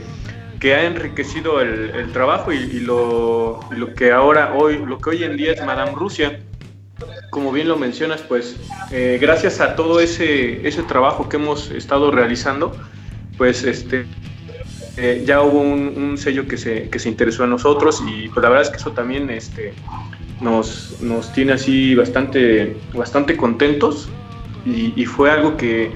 que 0.59 0.75
ha 0.75 0.85
enriquecido 0.85 1.61
el, 1.61 2.11
trabajo 2.11 2.51
y, 2.51 2.79
lo, 2.79 3.59
lo, 3.71 3.93
que 3.95 4.11
ahora 4.11 4.53
hoy, 4.55 4.77
lo 4.77 4.99
que 4.99 5.09
hoy 5.11 5.23
en 5.23 5.37
día 5.37 5.53
es 5.53 5.65
Madame 5.65 5.91
Rusia 5.91 6.39
como 7.29 7.51
bien 7.51 7.67
lo 7.67 7.77
mencionas, 7.77 8.21
pues 8.21 8.55
eh, 8.91 9.17
gracias 9.21 9.59
a 9.59 9.75
todo 9.75 9.99
ese, 9.99 10.67
ese 10.67 10.83
trabajo 10.83 11.29
que 11.29 11.37
hemos 11.37 11.71
estado 11.71 12.11
realizando, 12.11 12.75
pues 13.37 13.63
este, 13.63 14.05
eh, 15.01 15.23
ya 15.25 15.41
hubo 15.41 15.61
un, 15.61 16.17
sello 16.17 16.45
que 16.45 16.57
se, 16.57 16.89
que 16.89 16.99
se 16.99 17.07
interesó 17.07 17.45
en 17.45 17.51
nosotros 17.51 18.03
y 18.05 18.27
pues 18.27 18.43
la 18.43 18.49
verdad 18.49 18.63
es 18.63 18.69
que 18.69 18.75
eso 18.75 18.91
también 18.91 19.29
este, 19.29 19.73
nos, 20.41 20.97
nos 21.01 21.31
tiene 21.31 21.53
así 21.53 21.95
bastante, 21.95 22.75
bastante 22.93 23.37
contentos 23.37 24.09
y, 24.65 25.05
fue 25.05 25.31
algo 25.31 25.55
que, 25.55 25.91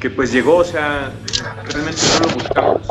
que, 0.00 0.10
pues 0.10 0.32
llegó, 0.32 0.56
o 0.56 0.64
sea, 0.64 1.12
realmente 1.72 2.00
no 2.20 2.28
lo 2.28 2.34
buscamos. 2.34 2.88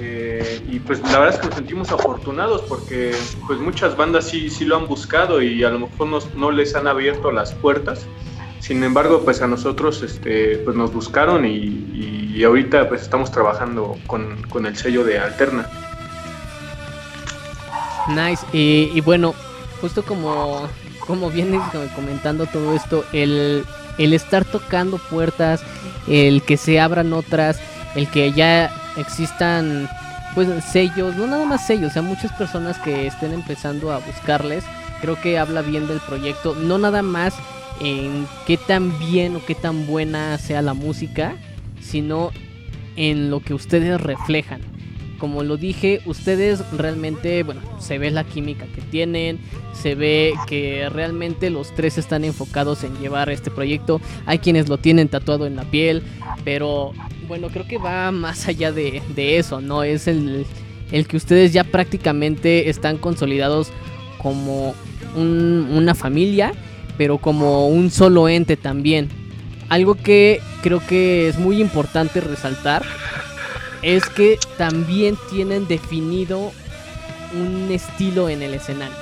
Eh, 0.00 0.60
y 0.68 0.80
pues 0.80 1.00
la 1.00 1.20
verdad 1.20 1.36
es 1.36 1.40
que 1.40 1.46
nos 1.46 1.54
sentimos 1.54 1.92
afortunados 1.92 2.62
porque 2.62 3.12
pues 3.46 3.60
muchas 3.60 3.96
bandas 3.96 4.28
sí, 4.28 4.50
sí 4.50 4.64
lo 4.64 4.76
han 4.76 4.88
buscado 4.88 5.40
y 5.40 5.62
a 5.62 5.70
lo 5.70 5.78
mejor 5.78 6.08
no 6.34 6.50
les 6.50 6.74
han 6.74 6.88
abierto 6.88 7.30
las 7.30 7.52
puertas. 7.54 8.06
Sin 8.58 8.82
embargo, 8.82 9.22
pues 9.24 9.42
a 9.42 9.46
nosotros 9.46 10.02
este, 10.02 10.58
pues 10.58 10.76
nos 10.76 10.92
buscaron 10.92 11.46
y, 11.46 11.56
y 11.56 12.21
ahorita 12.42 12.88
pues 12.88 13.02
estamos 13.02 13.30
trabajando 13.30 13.98
con, 14.06 14.42
con, 14.48 14.66
el 14.66 14.76
sello 14.76 15.04
de 15.04 15.18
Alterna. 15.18 15.68
Nice. 18.08 18.44
Y, 18.52 18.90
y 18.94 19.00
bueno, 19.00 19.34
justo 19.80 20.02
como, 20.02 20.68
como 21.00 21.30
vienes 21.30 21.60
comentando 21.94 22.46
todo 22.46 22.74
esto, 22.74 23.04
el, 23.12 23.64
el 23.98 24.14
estar 24.14 24.44
tocando 24.44 24.98
puertas, 24.98 25.62
el 26.08 26.42
que 26.42 26.56
se 26.56 26.80
abran 26.80 27.12
otras, 27.12 27.60
el 27.94 28.08
que 28.08 28.32
ya 28.32 28.72
existan 28.96 29.88
pues 30.34 30.48
sellos, 30.64 31.16
no 31.16 31.26
nada 31.26 31.44
más 31.44 31.66
sellos, 31.66 31.90
o 31.90 31.92
sea, 31.92 32.02
muchas 32.02 32.32
personas 32.32 32.78
que 32.78 33.06
estén 33.06 33.32
empezando 33.32 33.92
a 33.92 33.98
buscarles, 33.98 34.64
creo 35.00 35.20
que 35.20 35.38
habla 35.38 35.60
bien 35.60 35.86
del 35.86 36.00
proyecto, 36.00 36.54
no 36.54 36.78
nada 36.78 37.02
más 37.02 37.34
en 37.80 38.26
qué 38.46 38.56
tan 38.56 38.98
bien 38.98 39.36
o 39.36 39.44
qué 39.44 39.54
tan 39.54 39.86
buena 39.86 40.38
sea 40.38 40.62
la 40.62 40.72
música, 40.72 41.34
sino 41.82 42.30
en 42.96 43.30
lo 43.30 43.40
que 43.40 43.54
ustedes 43.54 44.00
reflejan. 44.00 44.60
Como 45.18 45.44
lo 45.44 45.56
dije, 45.56 46.00
ustedes 46.04 46.68
realmente, 46.72 47.44
bueno, 47.44 47.60
se 47.78 47.96
ve 47.98 48.10
la 48.10 48.24
química 48.24 48.66
que 48.74 48.80
tienen, 48.80 49.38
se 49.72 49.94
ve 49.94 50.34
que 50.48 50.88
realmente 50.88 51.48
los 51.48 51.72
tres 51.74 51.96
están 51.96 52.24
enfocados 52.24 52.82
en 52.82 52.98
llevar 52.98 53.30
este 53.30 53.50
proyecto. 53.50 54.00
Hay 54.26 54.38
quienes 54.38 54.68
lo 54.68 54.78
tienen 54.78 55.08
tatuado 55.08 55.46
en 55.46 55.54
la 55.54 55.62
piel, 55.62 56.02
pero 56.44 56.92
bueno, 57.28 57.50
creo 57.50 57.68
que 57.68 57.78
va 57.78 58.10
más 58.10 58.48
allá 58.48 58.72
de, 58.72 59.00
eso, 59.16 59.60
¿no? 59.60 59.84
Es 59.84 60.08
el, 60.08 60.44
el, 60.90 61.06
que 61.06 61.16
ustedes 61.16 61.52
ya 61.52 61.62
prácticamente 61.62 62.68
están 62.68 62.98
consolidados 62.98 63.70
como 64.18 64.74
una 65.14 65.94
familia, 65.94 66.52
pero 66.98 67.18
como 67.18 67.68
un 67.68 67.90
solo 67.90 68.28
ente 68.28 68.56
también. 68.56 69.08
Algo 69.72 69.94
que 69.94 70.42
creo 70.60 70.86
que 70.86 71.30
es 71.30 71.38
muy 71.38 71.58
importante 71.58 72.20
resaltar 72.20 72.82
es 73.80 74.04
que 74.04 74.38
también 74.58 75.16
tienen 75.30 75.66
definido 75.66 76.52
un 77.32 77.70
estilo 77.72 78.28
en 78.28 78.42
el 78.42 78.52
escenario. 78.52 78.94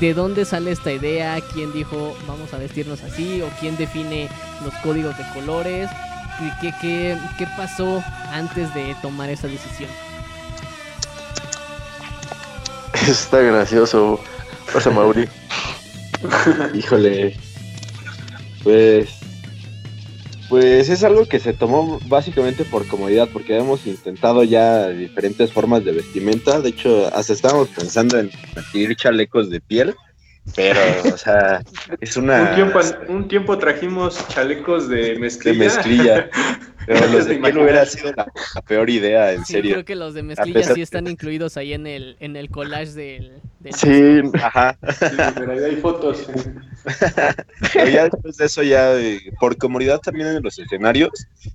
¿De 0.00 0.14
dónde 0.14 0.44
sale 0.46 0.72
esta 0.72 0.90
idea? 0.90 1.40
¿Quién 1.52 1.72
dijo 1.72 2.16
vamos 2.26 2.52
a 2.52 2.58
vestirnos 2.58 3.04
así? 3.04 3.40
¿O 3.40 3.46
quién 3.60 3.76
define 3.76 4.28
los 4.64 4.74
códigos 4.82 5.16
de 5.16 5.22
colores? 5.32 5.88
¿Qué, 6.60 6.74
qué, 6.80 7.16
qué 7.38 7.46
pasó 7.56 8.02
antes 8.32 8.74
de 8.74 8.96
tomar 9.00 9.30
esa 9.30 9.46
decisión? 9.46 9.90
Está 13.06 13.38
gracioso. 13.42 14.18
Pasa, 14.72 14.90
Mauri. 14.90 15.28
Híjole. 16.74 17.36
Pues 18.64 19.17
pues 20.48 20.88
es 20.88 21.04
algo 21.04 21.26
que 21.26 21.40
se 21.40 21.52
tomó 21.52 22.00
básicamente 22.06 22.64
por 22.64 22.86
comodidad, 22.86 23.28
porque 23.32 23.56
hemos 23.56 23.86
intentado 23.86 24.42
ya 24.44 24.88
diferentes 24.88 25.52
formas 25.52 25.84
de 25.84 25.92
vestimenta. 25.92 26.60
De 26.60 26.70
hecho, 26.70 27.14
hasta 27.14 27.32
estábamos 27.32 27.68
pensando 27.68 28.18
en 28.18 28.30
adquirir 28.56 28.96
chalecos 28.96 29.50
de 29.50 29.60
piel, 29.60 29.94
pero, 30.54 30.80
o 31.12 31.18
sea, 31.18 31.62
es 32.00 32.16
una. 32.16 32.50
Un 32.50 32.54
tiempo, 32.54 32.80
un 33.08 33.28
tiempo 33.28 33.58
trajimos 33.58 34.26
chalecos 34.28 34.88
de 34.88 35.16
mezclilla. 35.18 35.58
De 35.58 35.64
mezclilla. 35.64 36.30
Pero 36.88 37.06
los 37.08 37.26
de 37.26 37.36
piel 37.36 37.58
hubiera 37.58 37.84
sido 37.84 38.12
la, 38.16 38.26
peor 38.66 38.88
idea, 38.88 39.34
en 39.34 39.44
serio. 39.44 39.72
Creo 39.74 39.84
que 39.84 39.94
los 39.94 40.14
de 40.14 40.22
mezclilla 40.22 40.62
sí 40.74 40.80
están 40.80 41.06
incluidos 41.06 41.58
ahí 41.58 41.74
en 41.74 41.86
el, 41.86 42.16
en 42.18 42.34
el 42.34 42.48
collage 42.48 42.92
del. 42.92 43.42
sí, 43.72 44.22
ajá. 44.42 44.74
pero 45.34 45.52
ahí 45.52 45.64
hay 45.64 45.76
fotos. 45.76 46.26
pero 47.74 47.90
ya 47.90 48.04
después 48.04 48.38
de 48.38 48.46
eso, 48.46 48.62
ya 48.62 48.94
por 49.38 49.58
comodidad 49.58 49.98
también 50.00 50.28
en 50.28 50.42
los 50.42 50.58
escenarios, 50.58 51.10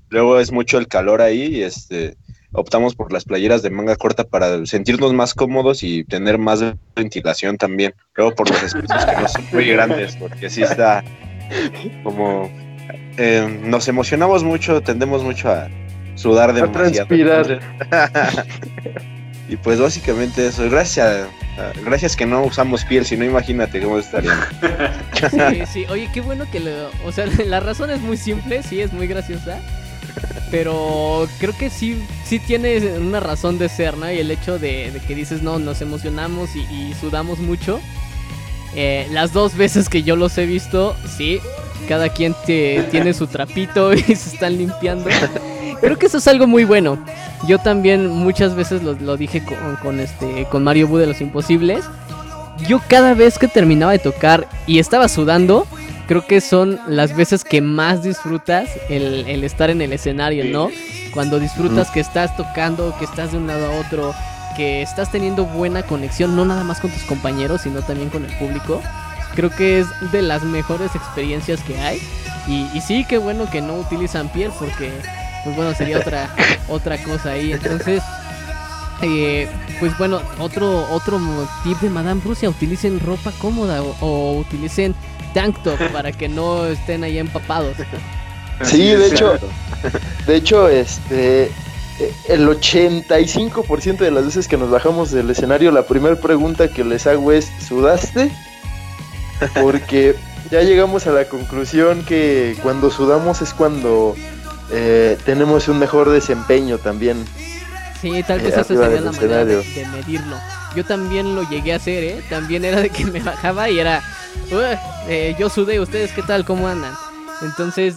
luego 0.10 0.40
es 0.40 0.52
mucho 0.52 0.78
el 0.78 0.88
calor 0.88 1.20
ahí 1.20 1.46
y 1.46 1.64
este 1.64 2.16
optamos 2.54 2.96
por 2.96 3.12
las 3.12 3.26
playeras 3.26 3.62
de 3.62 3.70
manga 3.70 3.96
corta 3.96 4.24
para 4.24 4.66
sentirnos 4.66 5.14
más 5.14 5.34
cómodos 5.34 5.84
y 5.84 6.04
tener 6.04 6.38
más 6.38 6.64
ventilación 6.96 7.58
también. 7.58 7.94
Luego 8.16 8.34
por 8.36 8.50
los 8.50 8.64
espacios 8.64 9.06
que 9.06 9.22
no 9.22 9.28
son 9.28 9.46
muy 9.52 9.66
grandes, 9.68 10.16
porque 10.16 10.50
sí 10.50 10.64
está 10.64 11.04
como 12.04 12.50
eh, 13.18 13.60
nos 13.64 13.88
emocionamos 13.88 14.44
mucho, 14.44 14.82
tendemos 14.82 15.24
mucho 15.24 15.50
a 15.50 15.70
sudar 16.16 16.54
demasiado. 16.54 17.08
transpirar. 17.08 17.60
y 19.50 19.56
pues 19.58 19.80
básicamente 19.80 20.48
eso. 20.48 20.70
Gracias, 20.70 21.28
gracias 21.86 22.16
que 22.16 22.26
no 22.26 22.44
usamos 22.44 22.84
piel, 22.86 23.06
si 23.06 23.18
no 23.18 23.26
imagínate 23.26 23.82
cómo 23.82 24.00
estaríamos. 24.00 24.46
sí, 25.32 25.66
sí. 25.72 25.86
Oye, 25.90 26.10
qué 26.14 26.22
bueno 26.22 26.46
que 26.52 26.60
lo, 26.60 26.90
o 27.06 27.12
sea, 27.12 27.26
la 27.46 27.60
razón 27.60 27.90
es 27.92 28.02
muy 28.02 28.18
simple, 28.18 28.64
sí, 28.64 28.82
es 28.82 28.92
muy 28.94 29.08
graciosa. 29.08 29.60
Pero 30.52 31.28
creo 31.40 31.58
que 31.58 31.70
sí, 31.70 32.04
sí 32.26 32.40
tiene 32.40 32.98
una 33.00 33.20
razón 33.20 33.58
de 33.58 33.70
ser, 33.70 33.98
¿no? 33.98 34.12
Y 34.12 34.20
el 34.20 34.30
hecho 34.30 34.60
de, 34.60 35.02
que 35.08 35.16
dices, 35.16 35.42
no, 35.42 35.58
nos 35.58 35.82
emocionamos 35.82 36.52
y, 36.56 36.94
sudamos 37.00 37.40
mucho. 37.40 37.80
Eh, 38.76 39.08
las 39.12 39.34
dos 39.34 39.56
veces 39.56 39.90
que 39.90 40.04
yo 40.04 40.16
los 40.16 40.38
he 40.38 40.46
visto, 40.46 40.96
sí, 41.18 41.40
cada 41.88 42.10
quien 42.10 42.36
tiene 42.46 43.14
su 43.14 43.28
trapito 43.28 43.94
y 43.94 44.02
se 44.02 44.34
están 44.34 44.58
limpiando. 44.58 45.10
Creo 45.82 45.98
que 45.98 46.06
eso 46.06 46.20
es 46.20 46.28
algo 46.28 46.48
muy 46.48 46.64
bueno. 46.64 47.04
Yo 47.48 47.60
también 47.60 48.08
muchas 48.08 48.56
veces 48.56 48.82
lo, 48.84 49.18
dije 49.18 49.44
con, 49.82 50.00
este, 50.00 50.46
con 50.46 50.64
Mario 50.64 50.88
Bu 50.88 50.98
de 50.98 51.08
los 51.08 51.20
Imposibles. 51.20 51.84
Yo 52.68 52.80
cada 52.88 53.14
vez 53.14 53.38
que 53.38 53.48
terminaba 53.48 53.92
de 53.92 54.00
tocar 54.00 54.48
y 54.66 54.80
estaba 54.80 55.10
sudando, 55.10 55.68
creo 56.08 56.26
que 56.26 56.42
son 56.42 56.80
las 56.88 57.16
veces 57.16 57.44
que 57.44 57.62
más 57.62 58.04
disfrutas 58.04 58.70
el, 58.90 59.44
estar 59.44 59.70
en 59.70 59.82
el 59.82 59.94
escenario, 59.94 60.46
¿no? 60.46 60.70
Cuando 61.14 61.40
disfrutas 61.40 61.92
que 61.92 62.00
estás 62.00 62.36
tocando, 62.36 62.96
que 62.98 63.06
estás 63.06 63.32
de 63.32 63.38
un 63.38 63.48
lado 63.48 63.66
a 63.68 63.80
otro, 63.80 64.14
que 64.58 64.82
estás 64.82 65.12
teniendo 65.12 65.46
buena 65.46 65.84
conexión, 65.84 66.36
no 66.36 66.46
nada 66.46 66.64
más 66.64 66.80
con 66.80 66.92
tus 66.92 67.04
compañeros, 67.04 67.62
sino 67.62 67.82
también 67.82 68.10
con 68.10 68.26
el 68.26 68.32
público 68.38 68.82
creo 69.36 69.50
que 69.50 69.80
es 69.80 69.88
de 70.12 70.22
las 70.22 70.44
mejores 70.44 70.96
experiencias 70.96 71.62
que 71.62 71.78
hay. 71.80 72.02
Y, 72.48 72.82
sí, 72.82 73.06
qué 73.08 73.18
bueno 73.18 73.50
que 73.50 73.62
no 73.62 73.76
utilizan 73.76 74.30
piel 74.30 74.52
porque, 74.60 74.92
pues 75.44 75.56
bueno, 75.56 75.74
sería 75.74 76.00
otra, 76.00 76.30
otra 76.68 77.02
cosa 77.02 77.32
ahí. 77.32 77.54
Entonces, 77.54 78.04
eh, 79.02 79.50
pues 79.80 79.98
bueno, 79.98 80.22
otro, 80.40 80.88
otro 80.92 81.20
tip 81.64 81.80
de 81.80 81.90
Madame 81.90 82.22
Rusia, 82.24 82.50
utilicen 82.50 83.00
ropa 83.00 83.32
cómoda 83.40 83.82
o, 83.82 84.38
utilicen 84.38 84.94
tank 85.34 85.62
top 85.64 85.80
para 85.92 86.12
que 86.12 86.30
no 86.30 86.66
estén 86.66 87.04
ahí 87.04 87.18
empapados. 87.18 87.76
Sí, 88.64 88.90
de 88.90 89.08
hecho, 89.08 89.38
de 90.28 90.36
hecho, 90.36 90.70
este, 90.70 91.52
el 92.30 92.48
85% 92.48 93.98
de 93.98 94.12
las 94.12 94.26
veces 94.26 94.48
que 94.48 94.58
nos 94.58 94.70
bajamos 94.70 95.12
del 95.12 95.30
escenario, 95.30 95.72
la 95.72 95.84
primera 95.84 96.16
pregunta 96.16 96.68
que 96.68 96.84
les 96.84 97.08
hago 97.08 97.32
es, 97.32 97.52
¿sudaste? 97.68 98.32
porque 99.62 100.16
ya 100.52 100.62
llegamos 100.62 101.08
a 101.08 101.12
la 101.12 101.26
conclusión 101.26 102.06
que 102.06 102.56
cuando 102.62 102.92
sudamos 102.92 103.42
es 103.42 103.54
cuando 103.54 104.16
eh, 104.72 105.18
tenemos 105.26 105.68
un 105.68 105.80
mejor 105.80 106.10
desempeño 106.10 106.78
también. 106.78 107.26
Sí, 108.02 108.24
tal 108.24 108.40
vez 108.40 108.50
eh, 108.50 108.52
esa 108.52 108.64
sería 108.64 109.02
la 109.02 109.12
manera 109.12 109.46
de, 109.46 109.64
medirlo. 109.92 110.36
Yo 110.76 110.84
también 110.84 111.36
lo 111.36 111.48
llegué 111.50 111.74
a 111.74 111.78
hacer, 111.78 112.04
¿eh? 112.04 112.24
También 112.30 112.66
era 112.66 112.82
de 112.82 112.90
que 112.90 113.06
me 113.06 113.20
bajaba 113.20 113.70
y 113.70 113.80
era, 113.80 114.04
eh, 115.08 115.36
yo 115.40 115.50
sudé, 115.50 115.80
¿ustedes 115.80 116.12
qué 116.12 116.22
tal? 116.24 116.46
¿Cómo 116.46 116.68
andan? 116.68 116.94
Entonces, 117.42 117.96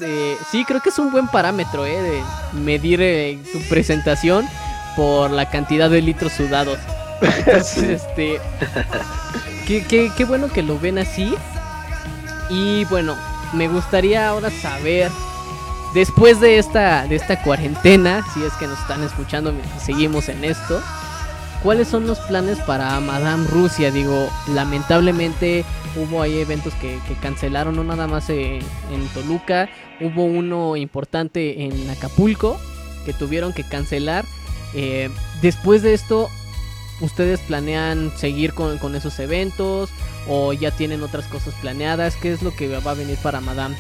sí, 0.51 0.64
creo 0.64 0.80
que 0.80 0.89
es 0.89 0.99
un 0.99 1.12
buen 1.12 1.28
parámetro, 1.28 1.87
¿eh? 1.87 2.03
De 2.03 2.22
medir 2.59 3.43
tu 3.53 3.61
presentación 3.68 4.47
por 4.97 5.30
la 5.30 5.49
cantidad 5.51 5.89
de 5.89 6.03
litros 6.03 6.32
sudados. 6.32 6.78
Entonces, 7.20 8.03
este, 8.09 8.41
Qué, 9.66 10.24
bueno 10.26 10.49
que 10.49 10.62
lo 10.62 10.78
ven 10.78 10.99
así. 10.99 11.34
Y 12.49 12.84
bueno, 12.84 13.16
me 13.53 13.66
gustaría 13.66 14.28
ahora 14.28 14.51
saber, 14.51 15.11
después 15.93 16.41
de 16.41 16.59
esta, 16.59 17.07
de 17.07 17.16
esta 17.16 17.43
cuarentena, 17.43 18.24
si 18.32 18.45
es 18.45 18.53
que 18.55 18.68
nos 18.68 18.78
están 18.78 19.03
escuchando 19.03 19.53
mientras 19.53 19.82
seguimos 19.82 20.28
en 20.28 20.45
esto, 20.45 20.80
¿cuáles 21.64 21.89
son 21.89 22.07
los 22.07 22.20
planes 22.20 22.59
para 22.59 23.01
Madame 23.01 23.49
Rusia? 23.49 23.91
Digo, 23.91 24.30
lamentablemente 24.55 25.64
hubo 25.97 26.23
ahí 26.23 26.39
eventos 26.39 26.75
que, 26.75 26.99
cancelaron, 27.21 27.77
no 27.77 27.85
nada 27.85 28.07
más 28.07 28.31
en, 28.31 28.61
Toluca, 29.15 29.69
hubo 30.01 30.25
uno 30.25 30.77
importante 30.77 31.65
en 31.65 31.91
Acapulco 31.91 32.59
que 33.05 33.13
tuvieron 33.13 33.53
que 33.53 33.65
cancelar. 33.65 34.25
Eh, 34.75 35.11
después 35.41 35.83
de 35.83 35.95
esto, 35.95 36.29
¿Ustedes 37.01 37.41
planean 37.41 38.11
seguir 38.17 38.55
con, 38.55 38.95
esos 38.95 39.19
eventos 39.19 39.91
o 40.27 40.53
ya 40.55 40.71
tienen 40.71 41.03
otras 41.03 41.27
cosas 41.27 41.53
planeadas? 41.61 42.17
¿Qué 42.17 42.33
es 42.33 42.43
lo 42.43 42.55
que 42.57 42.69
va 42.69 42.91
a 42.91 42.95
venir 42.95 43.19
para 43.23 43.41
Madame? 43.41 43.77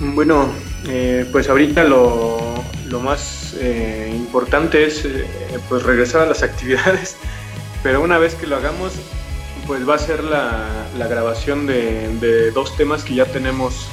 Bueno, 0.00 0.48
eh, 0.88 1.28
pues 1.30 1.48
ahorita 1.48 1.84
lo, 1.84 2.64
lo 2.88 3.00
más 3.00 3.54
eh, 3.60 4.12
importante 4.12 4.86
es 4.86 5.04
eh, 5.04 5.24
pues 5.68 5.84
regresar 5.84 6.22
a 6.22 6.26
las 6.26 6.42
actividades, 6.42 7.16
pero 7.82 8.02
una 8.02 8.18
vez 8.18 8.34
que 8.34 8.48
lo 8.48 8.56
hagamos, 8.56 8.94
pues 9.68 9.88
va 9.88 9.94
a 9.94 9.98
ser 9.98 10.24
la, 10.24 10.66
la 10.98 11.06
grabación 11.06 11.66
de, 11.66 12.08
de, 12.18 12.50
dos 12.50 12.74
temas 12.76 13.04
que 13.04 13.14
ya 13.14 13.26
tenemos 13.26 13.86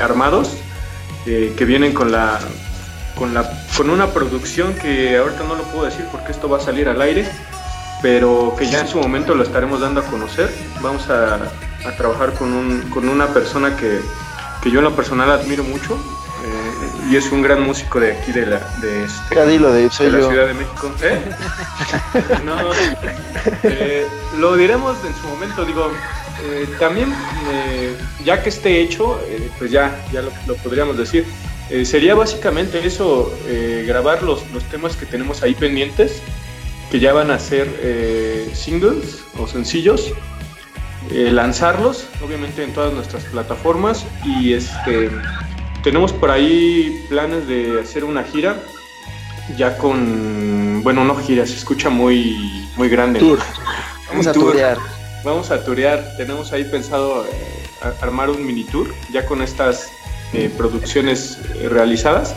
armados, 0.00 0.56
que 1.24 1.64
vienen 1.64 1.92
con 1.92 2.12
la, 2.12 2.38
con, 3.16 3.34
la, 3.34 3.50
con 3.76 3.90
una 3.90 4.08
producción 4.08 4.74
que 4.74 5.16
ahorita 5.16 5.44
no 5.44 5.56
lo 5.56 5.64
puedo 5.64 5.84
decir 5.84 6.06
porque 6.10 6.32
esto 6.32 6.48
va 6.48 6.58
a 6.58 6.60
salir 6.60 6.88
al 6.88 7.02
aire, 7.02 7.28
pero 8.02 8.54
que 8.56 8.66
ya 8.66 8.80
en 8.80 8.88
su 8.88 8.98
momento 8.98 9.34
lo 9.34 9.42
estaremos 9.42 9.80
dando 9.80 10.00
a 10.00 10.04
conocer. 10.04 10.48
Vamos 10.80 11.08
a, 11.10 11.34
a 11.86 11.96
trabajar 11.96 12.32
con, 12.34 12.52
un, 12.52 12.82
con 12.90 13.08
una 13.08 13.26
persona 13.28 13.76
que, 13.76 14.00
que, 14.62 14.70
yo 14.70 14.78
en 14.78 14.84
lo 14.84 14.94
personal 14.94 15.30
admiro 15.30 15.64
mucho 15.64 15.94
eh, 15.94 16.13
y 17.10 17.16
es 17.16 17.30
un 17.30 17.42
gran 17.42 17.62
músico 17.62 18.00
de 18.00 18.12
aquí 18.12 18.32
de 18.32 18.46
la, 18.46 18.58
de 18.80 19.04
este, 19.04 19.34
de, 19.72 19.82
de 19.82 19.82
la 19.82 20.28
Ciudad 20.28 20.46
de 20.46 20.54
México. 20.54 20.92
¿Eh? 21.02 21.20
no, 22.44 22.56
eh, 23.62 24.06
lo 24.38 24.56
diremos 24.56 24.96
en 25.04 25.14
su 25.14 25.26
momento, 25.28 25.64
digo, 25.64 25.90
eh, 26.44 26.68
también 26.78 27.12
ya 28.24 28.42
que 28.42 28.48
esté 28.48 28.80
hecho, 28.80 29.20
pues 29.58 29.70
ya, 29.70 30.04
ya 30.12 30.22
lo, 30.22 30.32
lo 30.46 30.54
podríamos 30.56 30.96
decir. 30.96 31.26
sería 31.84 32.14
básicamente 32.14 32.84
eso, 32.86 33.32
grabar 33.86 34.22
los, 34.22 34.50
los 34.52 34.64
temas 34.64 34.96
que 34.96 35.06
tenemos 35.06 35.42
ahí 35.42 35.54
pendientes, 35.54 36.22
que 36.90 37.00
ya 37.00 37.12
van 37.12 37.30
a 37.30 37.38
ser 37.38 37.68
singles 38.54 39.24
o 39.38 39.46
sencillos, 39.46 40.14
eh, 41.10 41.30
lanzarlos, 41.30 42.06
obviamente 42.24 42.64
en 42.64 42.72
todas 42.72 42.92
nuestras 42.94 43.24
plataformas 43.24 44.06
y 44.24 44.54
este 44.54 45.10
tenemos 45.84 46.12
por 46.12 46.30
ahí 46.30 47.06
planes 47.08 47.46
de 47.46 47.80
hacer 47.80 48.04
una 48.04 48.24
gira 48.24 48.56
ya 49.56 49.78
con 49.78 50.82
bueno 50.82 51.04
no 51.04 51.14
gira 51.16 51.46
se 51.46 51.54
escucha 51.54 51.90
muy 51.90 52.66
muy 52.76 52.88
grande 52.88 53.20
vamos 54.08 54.26
a 54.26 54.32
turear. 54.32 54.78
Vamos 55.24 55.50
a 55.50 55.64
turear. 55.64 56.04
Tenemos 56.18 56.52
ahí 56.52 56.64
pensado 56.64 57.24
eh, 57.24 57.94
armar 58.02 58.28
un 58.28 58.44
mini 58.44 58.64
tour 58.64 58.94
ya 59.10 59.24
con 59.24 59.40
estas 59.40 59.90
eh, 60.34 60.50
producciones 60.54 61.38
realizadas 61.70 62.36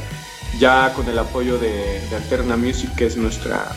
ya 0.58 0.94
con 0.94 1.10
el 1.10 1.20
apoyo 1.20 1.58
de, 1.58 2.00
de 2.10 2.16
Alterna 2.16 2.56
Music 2.56 2.90
que 2.96 3.08
es 3.08 3.18
nuestra 3.18 3.76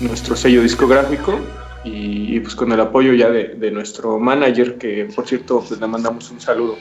nuestro 0.00 0.36
sello 0.36 0.62
discográfico 0.62 1.40
y, 1.82 2.38
pues 2.40 2.54
con 2.54 2.72
el 2.72 2.80
apoyo 2.80 3.14
ya 3.14 3.30
de, 3.30 3.70
nuestro 3.70 4.18
manager, 4.18 4.76
que 4.76 5.08
por 5.14 5.26
cierto 5.26 5.64
pues 5.66 5.80
le 5.80 5.86
mandamos 5.86 6.30
un 6.30 6.40
saludo. 6.40 6.76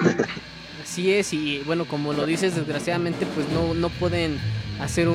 Así 0.90 1.12
es, 1.12 1.32
y 1.32 1.62
bueno, 1.66 1.84
como 1.84 2.12
lo 2.12 2.26
dices, 2.26 2.56
desgraciadamente 2.56 3.24
pues 3.24 3.46
no, 3.50 3.74
no 3.74 3.90
pueden 3.90 4.38
hacer 4.80 5.06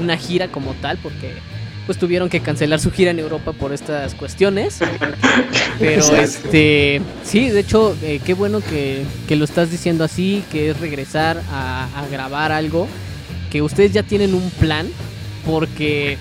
una 0.00 0.16
gira 0.16 0.48
como 0.48 0.72
tal 0.72 0.96
porque 0.96 1.34
pues 1.84 1.98
tuvieron 1.98 2.30
que 2.30 2.40
cancelar 2.40 2.80
su 2.80 2.90
gira 2.90 3.10
en 3.10 3.18
Europa 3.18 3.52
por 3.52 3.74
estas 3.74 4.14
cuestiones. 4.14 4.78
Pero 5.78 6.16
este, 6.16 7.02
sí, 7.22 7.50
de 7.50 7.60
hecho, 7.60 7.94
eh, 8.02 8.22
qué 8.24 8.32
bueno 8.32 8.62
que, 8.62 9.04
que, 9.28 9.36
lo 9.36 9.44
estás 9.44 9.70
diciendo 9.70 10.04
así, 10.04 10.42
que 10.50 10.70
es 10.70 10.80
regresar 10.80 11.42
a, 11.50 11.88
a 11.94 12.06
grabar 12.06 12.50
algo, 12.50 12.88
que 13.50 13.60
ustedes 13.60 13.92
ya 13.92 14.02
tienen 14.02 14.32
un 14.32 14.48
plan, 14.52 14.88
porque 15.44 16.16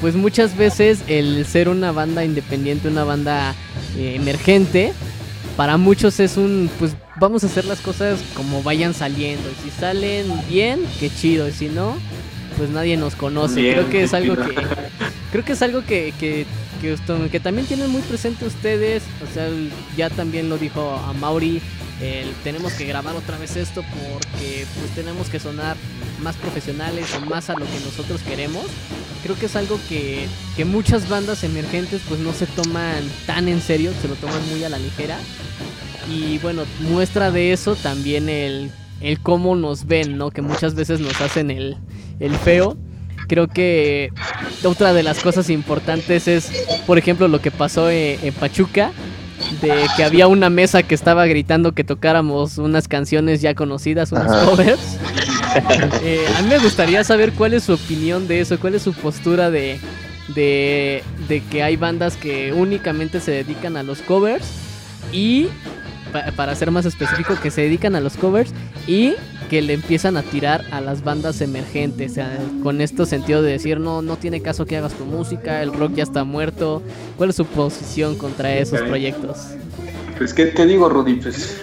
pues 0.00 0.14
muchas 0.14 0.56
veces 0.56 1.02
el 1.06 1.44
ser 1.44 1.68
una 1.68 1.92
banda 1.92 2.24
independiente, 2.24 2.88
una 2.88 3.04
banda 3.04 3.54
eh, 3.98 4.14
emergente, 4.16 4.94
para 5.58 5.76
muchos 5.76 6.18
es 6.18 6.38
un, 6.38 6.70
pues 6.78 6.96
vamos 7.20 7.44
a 7.44 7.46
hacer 7.46 7.66
las 7.66 7.80
cosas 7.80 8.20
como 8.34 8.62
vayan 8.62 8.94
saliendo. 8.94 9.48
Y 9.48 9.62
si 9.62 9.70
salen 9.70 10.26
bien, 10.48 10.80
qué 10.98 11.10
chido. 11.10 11.46
Y 11.48 11.52
si 11.52 11.68
no, 11.68 11.96
pues 12.56 12.70
nadie 12.70 12.96
nos 12.96 13.14
conoce. 13.14 13.60
creo 13.72 13.88
que 13.88 14.02
es 14.02 14.14
algo 14.14 14.34
que, 14.34 14.54
creo 15.30 15.44
que 15.44 15.52
es 15.52 15.62
algo 15.62 15.84
que, 15.84 16.12
que, 16.18 16.46
que, 16.80 17.40
también 17.40 17.66
tienen 17.66 17.90
muy 17.90 18.02
presente 18.02 18.46
ustedes. 18.46 19.02
O 19.22 19.32
sea, 19.32 19.48
ya 19.96 20.10
también 20.10 20.48
lo 20.48 20.58
dijo 20.58 20.90
a 20.92 21.12
Mauri. 21.12 21.60
tenemos 22.42 22.72
que 22.72 22.86
grabar 22.86 23.14
otra 23.14 23.36
vez 23.38 23.54
esto 23.56 23.82
porque 23.82 24.66
pues 24.80 24.90
tenemos 24.94 25.28
que 25.28 25.38
sonar 25.38 25.76
más 26.22 26.34
profesionales 26.36 27.06
o 27.14 27.26
más 27.26 27.50
a 27.50 27.52
lo 27.52 27.66
que 27.66 27.80
nosotros 27.84 28.20
queremos 28.22 28.64
creo 29.22 29.38
que 29.38 29.46
es 29.46 29.56
algo 29.56 29.78
que, 29.88 30.26
que 30.56 30.64
muchas 30.64 31.08
bandas 31.08 31.44
emergentes 31.44 32.00
pues 32.08 32.20
no 32.20 32.32
se 32.32 32.46
toman 32.46 33.02
tan 33.26 33.48
en 33.48 33.60
serio, 33.60 33.92
se 34.00 34.08
lo 34.08 34.14
toman 34.14 34.48
muy 34.48 34.64
a 34.64 34.68
la 34.68 34.78
ligera. 34.78 35.18
Y 36.10 36.38
bueno, 36.38 36.62
muestra 36.80 37.30
de 37.30 37.52
eso 37.52 37.76
también 37.76 38.28
el, 38.28 38.70
el 39.00 39.20
cómo 39.20 39.54
nos 39.54 39.86
ven, 39.86 40.18
¿no? 40.18 40.30
Que 40.30 40.42
muchas 40.42 40.74
veces 40.74 41.00
nos 41.00 41.20
hacen 41.20 41.50
el, 41.50 41.76
el 42.18 42.34
feo. 42.36 42.76
Creo 43.28 43.46
que 43.46 44.10
otra 44.64 44.92
de 44.92 45.02
las 45.02 45.20
cosas 45.20 45.50
importantes 45.50 46.26
es, 46.26 46.50
por 46.86 46.98
ejemplo, 46.98 47.28
lo 47.28 47.40
que 47.40 47.50
pasó 47.50 47.88
en, 47.88 48.18
en 48.22 48.34
Pachuca, 48.34 48.90
de 49.60 49.86
que 49.96 50.04
había 50.04 50.26
una 50.26 50.50
mesa 50.50 50.82
que 50.82 50.94
estaba 50.94 51.26
gritando 51.26 51.72
que 51.72 51.84
tocáramos 51.84 52.58
unas 52.58 52.88
canciones 52.88 53.40
ya 53.40 53.54
conocidas, 53.54 54.12
unos 54.12 54.44
covers. 54.44 54.98
Eh, 56.04 56.24
a 56.38 56.42
mí 56.42 56.48
me 56.48 56.58
gustaría 56.60 57.02
saber 57.02 57.32
cuál 57.32 57.54
es 57.54 57.64
su 57.64 57.72
opinión 57.72 58.28
de 58.28 58.40
eso, 58.40 58.60
cuál 58.60 58.76
es 58.76 58.82
su 58.82 58.92
postura 58.92 59.50
de, 59.50 59.80
de, 60.34 61.02
que 61.50 61.62
hay 61.62 61.76
bandas 61.76 62.16
que 62.16 62.52
únicamente 62.52 63.20
se 63.20 63.32
dedican 63.32 63.76
a 63.76 63.82
los 63.82 64.00
covers 64.02 64.46
y, 65.12 65.48
para 66.10 66.54
ser 66.54 66.70
más 66.70 66.86
específico, 66.86 67.34
que 67.42 67.50
se 67.50 67.62
dedican 67.62 67.94
a 67.94 68.00
los 68.00 68.16
covers 68.16 68.52
y 68.86 69.14
que 69.50 69.62
le 69.62 69.74
empiezan 69.74 70.16
a 70.16 70.22
tirar 70.22 70.64
a 70.70 70.80
las 70.80 71.02
bandas 71.02 71.40
emergentes, 71.40 72.14
con 72.62 72.80
esto 72.80 73.04
sentido 73.04 73.42
de 73.42 73.52
decir, 73.52 73.80
no, 73.80 74.00
no 74.00 74.16
tiene 74.16 74.40
caso 74.40 74.64
que 74.64 74.76
hagas 74.76 74.92
tu 74.94 75.04
música, 75.04 75.60
el 75.62 75.72
rock 75.72 75.94
ya 75.94 76.04
está 76.04 76.22
muerto. 76.22 76.82
¿Cuál 77.16 77.30
es 77.30 77.36
su 77.36 77.44
posición 77.44 78.16
contra 78.16 78.54
esos 78.54 78.80
proyectos? 78.82 79.48
Pues, 80.18 80.32
¿qué 80.34 80.46
te 80.46 80.66
digo, 80.66 80.88
Rudy? 80.88 81.14
Pues, 81.14 81.60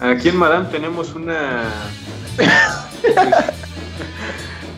aquí 0.00 0.30
en 0.30 0.36
Madame 0.36 0.68
tenemos 0.70 1.14
una... 1.14 1.64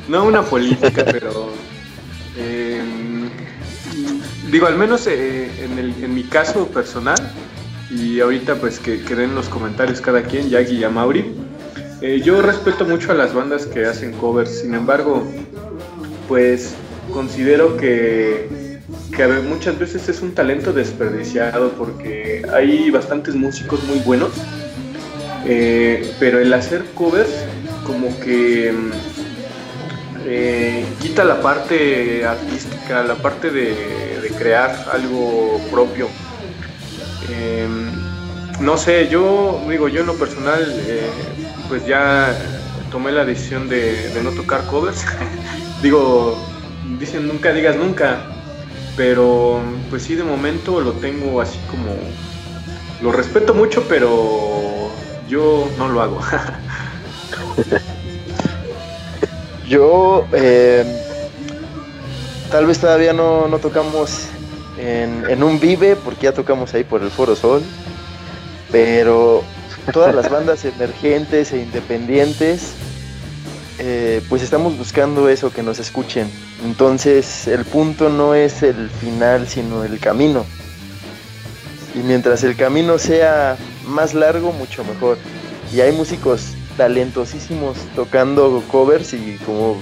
no 0.08 0.24
una 0.24 0.42
política, 0.42 1.04
pero... 1.04 1.52
Em, 2.36 3.30
digo, 4.50 4.66
al 4.66 4.76
menos 4.76 5.06
eh, 5.06 5.50
en, 5.64 5.78
el, 5.78 6.04
en 6.04 6.14
mi 6.14 6.24
caso 6.24 6.66
personal, 6.66 7.16
y 7.90 8.20
ahorita 8.20 8.56
pues 8.56 8.78
que, 8.78 9.02
que 9.02 9.14
den 9.14 9.34
los 9.34 9.48
comentarios 9.48 10.00
cada 10.00 10.22
quien, 10.22 10.48
Yagi 10.48 10.76
y 10.76 10.84
Amauri, 10.84 11.24
eh, 12.02 12.20
yo 12.22 12.42
respeto 12.42 12.84
mucho 12.84 13.12
a 13.12 13.14
las 13.14 13.32
bandas 13.32 13.66
que 13.66 13.86
hacen 13.86 14.12
covers, 14.12 14.60
sin 14.60 14.74
embargo, 14.74 15.26
pues 16.28 16.74
considero 17.12 17.76
que, 17.76 18.80
que 19.16 19.26
muchas 19.26 19.78
veces 19.78 20.08
es 20.08 20.20
un 20.20 20.34
talento 20.34 20.72
desperdiciado 20.72 21.70
porque 21.72 22.44
hay 22.52 22.90
bastantes 22.90 23.34
músicos 23.34 23.82
muy 23.84 24.00
buenos, 24.00 24.30
eh, 25.46 26.12
pero 26.18 26.38
el 26.38 26.52
hacer 26.52 26.84
covers 26.94 27.30
como 27.86 28.18
que 28.20 28.74
eh, 30.26 30.84
quita 31.00 31.24
la 31.24 31.40
parte 31.40 32.26
artística, 32.26 33.04
la 33.04 33.14
parte 33.14 33.50
de, 33.50 34.20
de 34.20 34.28
crear 34.36 34.86
algo 34.92 35.60
propio. 35.70 36.08
No 38.60 38.76
sé, 38.76 39.08
yo 39.08 39.60
digo, 39.68 39.88
yo 39.88 40.00
en 40.00 40.06
lo 40.06 40.14
personal 40.14 40.64
pues 41.68 41.86
ya 41.86 42.36
tomé 42.90 43.12
la 43.12 43.24
decisión 43.24 43.68
de, 43.68 44.10
no 44.22 44.30
tocar 44.30 44.66
covers. 44.66 45.04
Digo, 45.82 46.38
dicen 46.98 47.28
nunca 47.28 47.52
digas 47.52 47.76
nunca, 47.76 48.18
pero 48.96 49.60
pues 49.90 50.04
sí, 50.04 50.14
de 50.14 50.24
momento 50.24 50.80
lo 50.80 50.92
tengo 50.92 51.40
así 51.40 51.58
como... 51.70 51.94
Lo 53.02 53.12
respeto 53.12 53.52
mucho, 53.52 53.86
pero 53.88 54.90
yo 55.28 55.68
no 55.76 55.88
lo 55.88 56.00
hago. 56.00 56.20
yo 59.68 60.26
eh, 60.32 60.82
tal 62.50 62.64
vez 62.64 62.78
todavía 62.78 63.12
no, 63.12 63.46
tocamos 63.60 64.28
en, 64.78 65.24
en, 65.28 65.42
un 65.42 65.58
Vive, 65.60 65.96
porque 65.96 66.24
ya 66.24 66.32
tocamos 66.32 66.74
ahí 66.74 66.84
por 66.84 67.02
el 67.02 67.10
Foro 67.10 67.36
Sol, 67.36 67.62
pero 68.70 69.42
todas 69.92 70.14
las 70.14 70.30
bandas 70.30 70.64
emergentes 70.64 71.52
e 71.52 71.58
independientes, 71.58 72.72
eh, 73.78 74.22
pues 74.28 74.42
estamos 74.42 74.76
buscando 74.76 75.28
eso, 75.28 75.52
que 75.52 75.62
nos 75.62 75.78
escuchen. 75.78 76.30
Entonces 76.64 77.46
el 77.46 77.64
punto 77.64 78.08
no 78.08 78.34
es 78.34 78.62
el 78.62 78.90
final, 78.90 79.48
sino 79.48 79.84
el 79.84 79.98
camino. 79.98 80.44
Y 81.94 81.98
mientras 81.98 82.44
el 82.44 82.56
camino 82.56 82.98
sea 82.98 83.56
más 83.86 84.14
largo, 84.14 84.52
mucho 84.52 84.84
mejor. 84.84 85.18
Y 85.72 85.80
hay 85.80 85.92
músicos 85.92 86.54
talentosísimos 86.76 87.78
tocando 87.94 88.62
covers 88.70 89.14
y 89.14 89.38
como 89.46 89.80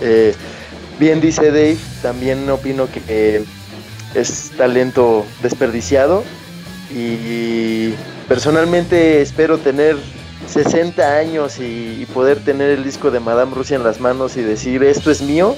eh, 0.00 0.34
bien 0.98 1.20
dice 1.20 1.46
Dave, 1.46 1.78
también 2.02 2.48
opino 2.50 2.88
que 2.90 3.44
es 4.14 4.50
talento 4.56 5.26
desperdiciado 5.42 6.24
y 6.94 7.94
personalmente 8.28 9.22
espero 9.22 9.58
tener 9.58 9.96
60 10.48 11.16
años 11.16 11.58
y, 11.58 12.06
poder 12.12 12.40
tener 12.40 12.70
el 12.70 12.82
disco 12.82 13.10
de 13.10 13.20
Madame 13.20 13.54
Rusia 13.54 13.76
en 13.76 13.84
las 13.84 14.00
manos 14.00 14.36
y 14.36 14.42
decir 14.42 14.82
esto 14.82 15.10
es 15.10 15.22
mío, 15.22 15.56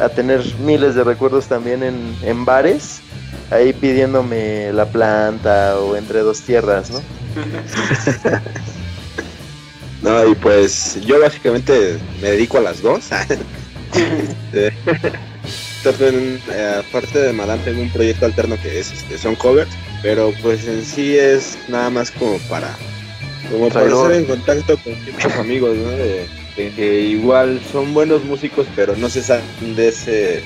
a 0.00 0.08
tener 0.08 0.42
miles 0.60 0.96
de 0.96 1.04
recuerdos 1.04 1.46
también 1.46 1.84
en, 1.84 2.16
en 2.22 2.44
bares, 2.44 3.00
ahí 3.50 3.72
pidiéndome 3.72 4.72
la 4.72 4.86
planta 4.86 5.78
o 5.78 5.96
entre 5.96 6.20
dos 6.20 6.40
tierras, 6.40 6.90
¿no? 6.90 7.00
no, 10.10 10.28
y 10.28 10.34
pues 10.34 10.98
yo 11.04 11.20
básicamente 11.20 11.98
me 12.20 12.30
dedico 12.30 12.58
a 12.58 12.62
las 12.62 12.82
dos. 12.82 13.10
También, 15.88 16.38
eh, 16.52 16.80
aparte 16.80 17.18
de 17.18 17.32
Madame, 17.32 17.62
tengo 17.64 17.80
un 17.80 17.88
proyecto 17.88 18.26
alterno 18.26 18.60
que 18.60 18.78
es, 18.78 18.92
este, 18.92 19.16
son 19.16 19.34
covers, 19.36 19.70
pero 20.02 20.34
pues 20.42 20.66
en 20.66 20.84
sí 20.84 21.16
es 21.16 21.56
nada 21.66 21.88
más 21.88 22.10
como 22.10 22.38
para, 22.40 22.76
como 23.50 23.70
para 23.70 23.86
estar 23.86 24.12
en 24.12 24.26
contacto 24.26 24.76
con 24.76 24.92
muchos 25.10 25.32
amigos, 25.36 25.78
¿no? 25.78 25.88
De, 25.88 26.26
que 26.56 27.00
igual 27.00 27.62
son 27.72 27.94
buenos 27.94 28.22
músicos, 28.24 28.66
pero 28.76 28.96
no 28.96 29.08
se 29.08 29.22
salen 29.22 29.76
de 29.76 29.88
ese, 29.88 30.42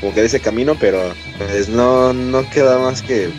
como 0.00 0.12
que 0.12 0.20
de 0.20 0.26
ese 0.26 0.40
camino, 0.40 0.76
pero 0.78 1.14
pues 1.38 1.70
no, 1.70 2.12
no 2.12 2.50
queda 2.50 2.78
más 2.78 3.00
que, 3.00 3.30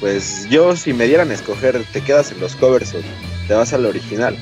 pues 0.00 0.46
yo 0.50 0.76
si 0.76 0.92
me 0.92 1.06
dieran 1.06 1.30
a 1.30 1.34
escoger, 1.34 1.82
te 1.92 2.02
quedas 2.02 2.32
en 2.32 2.40
los 2.40 2.54
covers 2.54 2.94
o 2.94 2.98
te 3.46 3.54
vas 3.54 3.72
al 3.72 3.86
original 3.86 4.36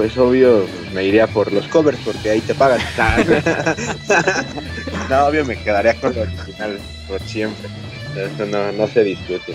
pues 0.00 0.16
obvio 0.16 0.66
me 0.94 1.04
iría 1.04 1.26
por 1.26 1.52
los 1.52 1.68
covers 1.68 1.98
porque 2.02 2.30
ahí 2.30 2.40
te 2.40 2.54
pagan. 2.54 2.80
no, 5.10 5.26
obvio 5.26 5.44
me 5.44 5.62
quedaría 5.62 5.94
con 5.96 6.14
lo 6.14 6.22
original 6.22 6.78
por 7.06 7.20
siempre. 7.20 7.68
Eso 8.16 8.46
no, 8.46 8.72
no 8.72 8.88
se 8.88 9.04
discute. 9.04 9.54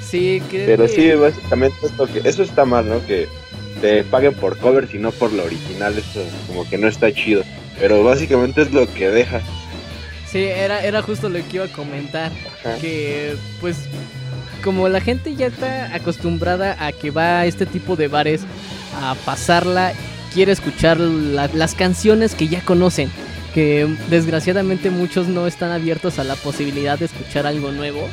sí, 0.00 0.40
Pero 0.48 0.86
sí, 0.86 1.10
básicamente 1.10 1.76
eso 2.22 2.44
está 2.44 2.64
mal, 2.64 2.88
¿no? 2.88 3.04
Que 3.04 3.26
te 3.80 4.04
paguen 4.04 4.34
por 4.34 4.56
covers 4.58 4.94
y 4.94 4.98
no 4.98 5.10
por 5.10 5.32
lo 5.32 5.42
original. 5.42 5.98
Eso 5.98 6.22
como 6.46 6.70
que 6.70 6.78
no 6.78 6.86
está 6.86 7.12
chido. 7.12 7.42
Pero 7.80 8.04
básicamente 8.04 8.62
es 8.62 8.70
lo 8.70 8.86
que 8.94 9.10
deja. 9.10 9.40
Sí, 10.30 10.44
era, 10.44 10.84
era 10.84 11.02
justo 11.02 11.28
lo 11.28 11.40
que 11.48 11.56
iba 11.56 11.64
a 11.64 11.72
comentar. 11.72 12.30
Que 12.80 13.34
pues 13.60 13.88
como 14.62 14.88
la 14.88 15.00
gente 15.00 15.34
ya 15.34 15.46
está 15.46 15.94
acostumbrada 15.94 16.76
a 16.84 16.92
que 16.92 17.10
va 17.10 17.40
a 17.40 17.46
este 17.46 17.66
tipo 17.66 17.96
de 17.96 18.08
bares 18.08 18.42
a 19.00 19.14
pasarla, 19.24 19.92
quiere 20.32 20.52
escuchar 20.52 20.98
las 20.98 21.74
canciones 21.74 22.34
que 22.34 22.48
ya 22.48 22.60
conocen, 22.62 23.10
que 23.54 23.88
desgraciadamente 24.10 24.90
muchos 24.90 25.28
no 25.28 25.46
están 25.46 25.70
abiertos 25.70 26.18
a 26.18 26.24
la 26.24 26.34
posibilidad 26.36 26.98
de 26.98 27.06
escuchar 27.06 27.46
algo 27.46 27.72
nuevo. 27.72 28.08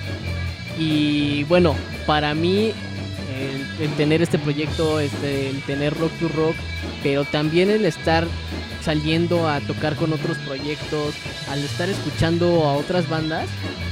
Y 0.78 1.44
bueno, 1.46 1.76
para 2.06 2.34
mí 2.34 2.74
el, 3.80 3.90
tener 3.92 4.22
este 4.22 4.40
proyecto, 4.40 5.00
este, 5.00 5.50
el 5.50 5.62
tener 5.64 5.94
Rock 5.94 6.12
to 6.20 6.28
Rock, 6.30 6.56
pero 7.04 7.26
también 7.26 7.70
el 7.70 7.86
estar 7.86 8.28
saliendo 8.84 9.50
a 9.50 9.60
tocar 9.62 9.96
con 9.96 10.14
otros 10.14 10.38
proyectos, 10.40 11.16
al 11.50 11.64
estar 11.64 11.90
escuchando 11.90 12.66
a 12.66 12.74
otras 12.74 13.10
bandas, 13.10 13.48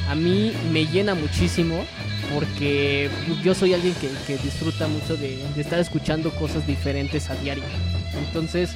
a 0.10 0.16
mí 0.16 0.54
me 0.72 0.86
llena 0.86 1.16
muchísimo 1.16 1.86
porque 2.34 3.10
yo 3.44 3.54
soy 3.54 3.74
alguien 3.74 3.94
que, 3.96 4.38
disfruta 4.38 4.88
mucho 4.88 5.16
de, 5.16 5.40
estar 5.58 5.80
escuchando 5.80 6.32
cosas 6.32 6.66
diferentes 6.66 7.30
a 7.30 7.36
diario. 7.36 7.64
Entonces, 8.28 8.72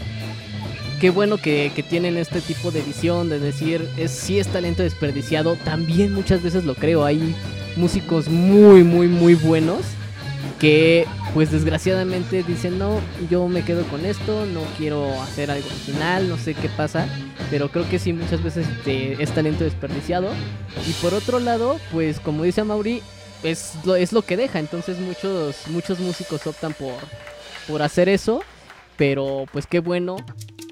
qué 0.99 1.10
bueno 1.10 1.38
que, 1.38 1.72
tienen 1.89 2.18
este 2.18 2.41
tipo 2.41 2.72
de 2.72 2.82
visión, 2.82 3.30
de 3.30 3.39
decir, 3.39 3.88
es, 3.97 4.12
sí 4.12 4.39
es 4.39 4.47
talento 4.47 4.84
desperdiciado, 4.84 5.55
también 5.55 6.14
muchas 6.14 6.41
veces 6.41 6.66
lo 6.66 6.76
creo, 6.76 7.05
hay 7.05 7.36
músicos 7.76 8.28
muy, 8.28 8.84
muy, 8.84 9.08
muy 9.08 9.36
buenos 9.36 9.82
que 10.60 11.05
pues 11.34 11.51
desgraciadamente 11.51 12.43
dicen 12.43 12.80
no, 12.80 12.99
yo 13.30 13.47
me 13.47 13.64
quedo 13.64 13.84
con 13.86 14.05
esto, 14.05 14.45
no 14.47 14.62
quiero 14.78 15.22
hacer 15.22 15.51
algo 15.51 15.68
original, 15.68 16.28
no 16.30 16.38
sé 16.38 16.53
qué 16.55 16.70
pasa, 16.70 17.08
pero 17.51 17.70
creo 17.70 17.88
que 17.88 17.99
sí 17.99 18.14
muchas 18.14 18.41
veces 18.43 18.66
es 18.86 19.32
talento 19.32 19.64
desperdiciado. 19.64 20.30
Y 20.88 20.93
por 20.93 21.14
otro 21.14 21.39
lado, 21.39 21.78
pues 21.91 22.20
como 22.20 22.43
dice 22.43 22.64
Mauri, 22.64 23.01
es 23.44 23.74
lo, 23.86 23.96
es 23.96 24.14
lo 24.14 24.22
que 24.22 24.38
deja. 24.38 24.60
Entonces 24.60 25.00
muchos, 25.00 25.68
muchos 25.68 26.00
músicos 26.00 26.46
optan 26.48 26.74
por, 26.74 26.96
por 27.68 27.82
hacer 27.82 28.10
eso. 28.10 28.42
Pero 28.98 29.46
pues 29.52 29.68
qué 29.68 29.80
bueno 29.80 30.18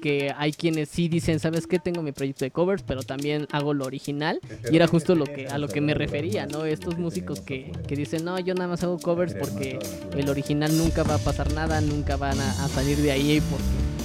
que 0.02 0.32
hay 0.36 0.52
quienes 0.52 0.88
sí 0.88 1.08
dicen, 1.08 1.40
¿sabes 1.40 1.66
qué? 1.66 1.78
Tengo 1.78 2.02
mi 2.02 2.12
proyecto 2.12 2.44
de 2.44 2.50
covers, 2.50 2.82
pero 2.82 3.02
también 3.02 3.46
hago 3.50 3.74
lo 3.74 3.84
original. 3.84 4.40
Y 4.70 4.76
era 4.76 4.86
justo 4.86 5.14
lo 5.14 5.24
que, 5.24 5.48
a 5.48 5.58
lo 5.58 5.68
que 5.68 5.80
me 5.80 5.94
refería, 5.94 6.46
¿no? 6.46 6.64
Estos 6.64 6.98
músicos 6.98 7.40
que, 7.40 7.72
dicen, 7.88 8.24
no, 8.24 8.38
yo 8.38 8.54
nada 8.54 8.68
más 8.68 8.82
hago 8.82 8.98
covers 8.98 9.34
porque 9.34 9.78
el 10.16 10.28
original 10.28 10.76
nunca 10.76 11.02
va 11.02 11.14
a 11.14 11.18
pasar 11.18 11.52
nada, 11.54 11.80
nunca 11.80 12.16
van 12.16 12.38
a, 12.38 12.68
salir 12.68 12.98
de 12.98 13.12
ahí 13.12 13.40
por 13.40 13.58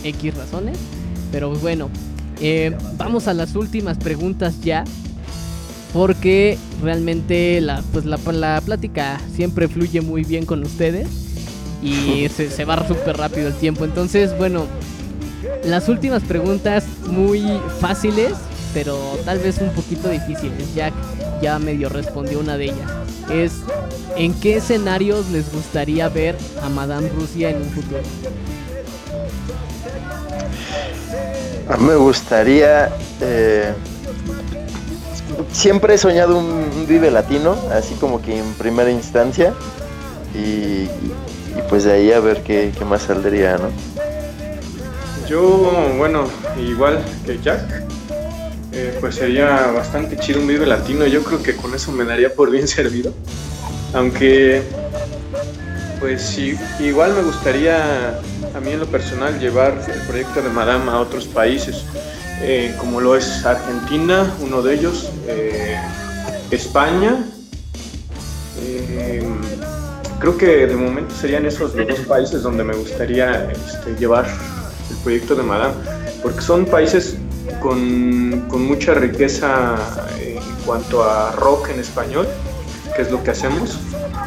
X 0.04 0.36
razones. 0.36 0.78
Pero 1.32 1.50
pues, 1.50 1.62
bueno, 1.62 1.90
eh, 2.40 2.76
vamos 2.96 3.28
a 3.28 3.34
las 3.34 3.56
últimas 3.56 3.98
preguntas 3.98 4.62
ya 4.62 4.84
porque 5.94 6.58
realmente 6.82 7.62
la, 7.62 7.84
pues 7.94 8.06
la, 8.06 8.18
la 8.32 8.62
plática 8.62 9.20
siempre 9.36 9.68
fluye 9.68 10.02
muy 10.02 10.24
bien 10.24 10.46
con 10.46 10.64
ustedes 10.64 11.08
y 11.82 12.28
se, 12.36 12.66
va 12.66 12.88
súper 12.88 13.18
rápido 13.18 13.48
el 13.48 13.56
tiempo. 13.56 13.86
Entonces, 13.86 14.38
bueno, 14.38 14.66
las 15.64 15.90
últimas 15.90 16.24
preguntas 16.24 16.86
muy 17.08 17.44
fáciles, 17.80 18.34
pero 18.74 18.98
tal 19.26 19.40
vez 19.40 19.60
un 19.60 19.70
poquito 19.70 20.10
difíciles. 20.10 20.74
Jack 20.76 20.94
ya 21.42 21.60
medio 21.60 21.90
respondió 21.90 22.40
una 22.40 22.58
de 22.58 22.66
ellas. 22.66 22.92
Es, 23.32 23.54
¿en 24.18 24.34
qué 24.34 24.58
escenarios 24.58 25.30
les 25.32 25.52
gustaría 25.54 26.10
ver 26.10 26.36
a 26.62 26.70
Madame 26.70 27.10
Rusia 27.10 27.50
en 27.50 27.58
un 27.58 27.70
futuro? 27.70 28.02
A 31.70 31.78
mí 31.78 31.86
me 31.86 31.96
gustaría... 31.96 32.90
Eh 33.22 33.74
siempre 35.52 35.96
he 35.96 35.98
soñado 35.98 36.38
un, 36.38 36.86
Vive 36.88 37.12
Latino, 37.12 37.56
así 37.74 37.96
como 37.96 38.22
que 38.22 38.40
en 38.40 38.54
primera 38.54 38.92
instancia. 38.92 39.54
Y, 40.36 40.88
pues 41.70 41.84
de 41.84 41.94
ahí 41.94 42.12
a 42.12 42.20
ver 42.20 42.44
qué, 42.44 42.72
más 42.86 43.04
saldría, 43.04 43.58
¿no? 43.58 43.70
Yo, 45.28 45.94
bueno, 45.98 46.28
igual 46.60 47.04
que 47.26 47.40
Jack, 47.42 47.84
eh, 48.74 48.98
pues 49.00 49.16
sería 49.16 49.68
bastante 49.68 50.18
chido 50.18 50.42
un 50.42 50.48
Vive 50.48 50.66
Latino. 50.66 51.06
Yo 51.06 51.24
creo 51.24 51.42
que 51.42 51.56
con 51.56 51.74
eso 51.74 51.92
me 51.92 52.06
daría 52.06 52.34
por 52.34 52.50
bien 52.50 52.68
servido. 52.68 53.14
Aunque, 53.94 54.64
pues 56.00 56.22
sí, 56.22 56.58
igual 56.80 57.14
me 57.14 57.24
gustaría 57.24 58.20
a 58.56 58.60
mí 58.60 58.72
en 58.72 58.80
lo 58.80 58.86
personal 58.88 59.40
llevar 59.40 59.74
el 59.94 60.02
proyecto 60.02 60.42
de 60.42 60.50
Madame 60.50 60.92
a 60.92 61.00
otros 61.00 61.26
países. 61.26 61.86
Eh, 62.44 62.76
como 62.80 63.00
lo 63.00 63.16
es 63.16 63.46
Argentina, 63.46 64.36
uno 64.42 64.64
de 64.64 64.74
ellos, 64.74 65.12
eh, 65.28 65.80
España. 66.50 67.24
Eh, 68.60 69.24
creo 70.20 70.38
que 70.38 70.66
de 70.66 70.76
momento 70.76 71.14
serían 71.14 71.46
esos 71.46 71.76
los 71.76 71.88
dos 71.88 72.00
países 72.00 72.42
donde 72.42 72.64
me 72.64 72.74
gustaría 72.74 73.52
este, 73.52 73.96
llevar 74.00 74.26
el 74.90 74.96
proyecto 74.98 75.36
de 75.36 75.44
Madame, 75.44 75.76
porque 76.24 76.42
son 76.42 76.66
países 76.66 77.16
con, 77.62 78.46
con 78.50 78.66
mucha 78.66 78.96
riqueza 78.96 79.76
en 80.20 80.40
cuanto 80.66 81.04
a 81.04 81.34
rock 81.34 81.70
en 81.70 81.80
español, 81.80 82.28
que 82.96 83.04
es 83.04 83.12
lo 83.12 83.24
que 83.24 83.32
hacemos, 83.32 83.80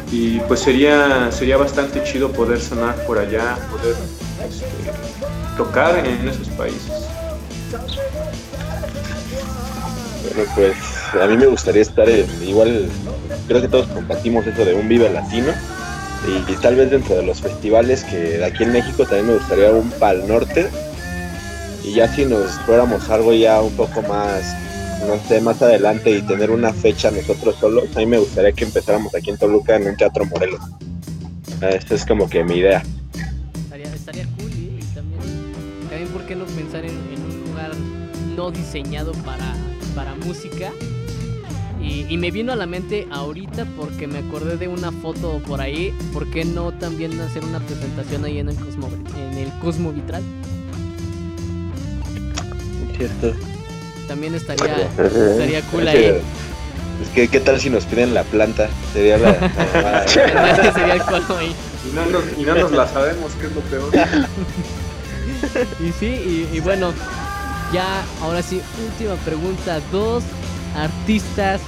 y 0.09 0.39
pues 0.41 0.61
sería, 0.61 1.31
sería 1.31 1.57
bastante 1.57 2.01
chido 2.03 2.31
poder 2.31 2.61
sonar 2.61 2.95
por 3.05 3.17
allá, 3.17 3.57
poder 3.69 3.95
este, 4.47 4.65
tocar 5.57 6.05
en 6.05 6.27
esos 6.27 6.47
países. 6.49 7.05
Pues 10.55 10.75
a 11.21 11.27
mí 11.27 11.37
me 11.37 11.47
gustaría 11.47 11.81
estar 11.81 12.07
igual, 12.45 12.89
creo 13.47 13.61
que 13.61 13.67
todos 13.67 13.87
compartimos 13.87 14.45
eso 14.45 14.65
de 14.65 14.73
un 14.73 14.87
Vive 14.87 15.09
Latino. 15.09 15.53
Y, 16.27 16.53
tal 16.55 16.75
vez 16.75 16.89
dentro 16.89 17.15
de 17.15 17.23
los 17.23 17.41
festivales 17.41 18.03
que 18.03 18.43
aquí 18.43 18.63
en 18.63 18.73
México 18.73 19.03
también 19.03 19.27
me 19.27 19.33
gustaría 19.35 19.71
un 19.71 19.89
Pal 19.91 20.27
Norte. 20.27 20.69
Y 21.83 21.93
ya 21.93 22.07
si 22.07 22.25
nos 22.25 22.51
fuéramos 22.65 23.09
algo 23.09 23.31
ya 23.31 23.61
un 23.61 23.71
poco 23.73 24.01
más, 24.01 24.55
no 25.07 25.19
sé, 25.27 25.39
más 25.39 25.61
adelante 25.61 26.09
y 26.09 26.21
tener 26.23 26.49
una 26.49 26.73
fecha 26.73 27.11
nosotros 27.11 27.55
solos, 27.59 27.95
a 27.95 27.99
mí 27.99 28.07
me 28.07 28.17
gustaría 28.17 28.51
que 28.53 28.63
empezáramos 28.63 29.13
aquí 29.13 29.29
en 29.29 29.37
Toluca 29.37 29.75
en 29.75 29.87
un 29.87 29.95
Teatro 29.95 30.25
Morelos. 30.25 30.61
Esta 31.61 31.95
es 31.95 32.05
como 32.05 32.27
que 32.27 32.43
mi 32.43 32.55
idea. 32.55 32.83
Estaría, 33.93 34.25
cool 34.37 34.51
y 34.51 34.79
también, 34.95 35.53
también, 35.89 36.09
¿por 36.09 36.25
qué 36.25 36.35
no 36.35 36.45
pensar 36.45 36.85
en 36.85 36.95
un 36.95 37.43
lugar 37.47 37.71
no 38.35 38.51
diseñado 38.51 39.11
para 39.23 39.53
para 39.95 40.13
música. 40.15 40.71
Y, 41.81 42.17
me 42.17 42.31
vino 42.31 42.51
a 42.51 42.55
la 42.55 42.65
mente 42.65 43.07
ahorita 43.11 43.65
porque 43.77 44.07
me 44.07 44.17
acordé 44.17 44.57
de 44.57 44.67
una 44.67 44.91
foto 44.91 45.39
por 45.47 45.61
ahí. 45.61 45.93
¿Por 46.13 46.29
qué 46.31 46.43
no 46.43 46.71
también 46.73 47.19
hacer 47.21 47.43
una 47.43 47.59
presentación 47.59 48.25
ahí 48.25 48.39
en 48.39 48.49
el 48.49 48.55
Cosmo, 48.55 48.89
en 49.15 49.37
el 49.37 49.51
Cosmo 49.59 49.91
Vitral? 49.91 50.23
Cierto. 52.97 53.33
También 54.07 54.33
estaría, 54.33 54.87
estaría 54.97 55.61
cool 55.69 55.87
ahí. 55.87 56.05
Es 57.03 57.09
que, 57.13 57.27
¿qué 57.27 57.39
tal 57.39 57.59
si 57.59 57.69
nos 57.69 57.85
piden 57.85 58.13
la 58.15 58.23
planta? 58.23 58.67
Sería 58.93 59.17
la. 59.17 59.33
sería 60.07 60.93
el 60.95 61.01
ahí. 61.01 61.55
Y 61.87 61.93
no, 61.93 62.05
nos, 62.07 62.23
y 62.37 62.43
no 62.43 62.55
nos 62.55 62.71
la 62.71 62.87
sabemos, 62.87 63.31
que 63.33 63.47
es 63.47 63.53
lo 63.53 63.61
peor. 63.61 63.91
y 65.79 65.91
sí, 65.99 66.05
y, 66.51 66.57
y 66.57 66.59
bueno, 66.61 66.93
ya 67.73 68.03
ahora 68.21 68.41
sí, 68.41 68.61
última 68.83 69.15
pregunta. 69.15 69.79
Dos 69.91 70.23
artistas 70.75 71.61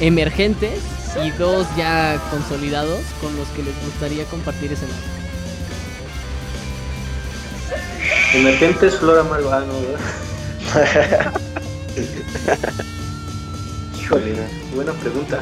emergentes 0.00 0.80
y 1.24 1.30
dos 1.32 1.66
ya 1.76 2.20
consolidados 2.30 3.00
con 3.20 3.36
los 3.36 3.48
que 3.48 3.62
les 3.62 3.74
gustaría 3.84 4.24
compartir 4.26 4.72
ese 4.72 4.86
nombre. 4.86 5.18
Emergente 8.34 8.86
es 8.86 8.96
Flora 8.96 9.22
Malvano, 9.22 9.72
¿verdad? 9.80 11.32
Híjole, 14.00 14.34
buena 14.74 14.92
pregunta. 14.92 15.40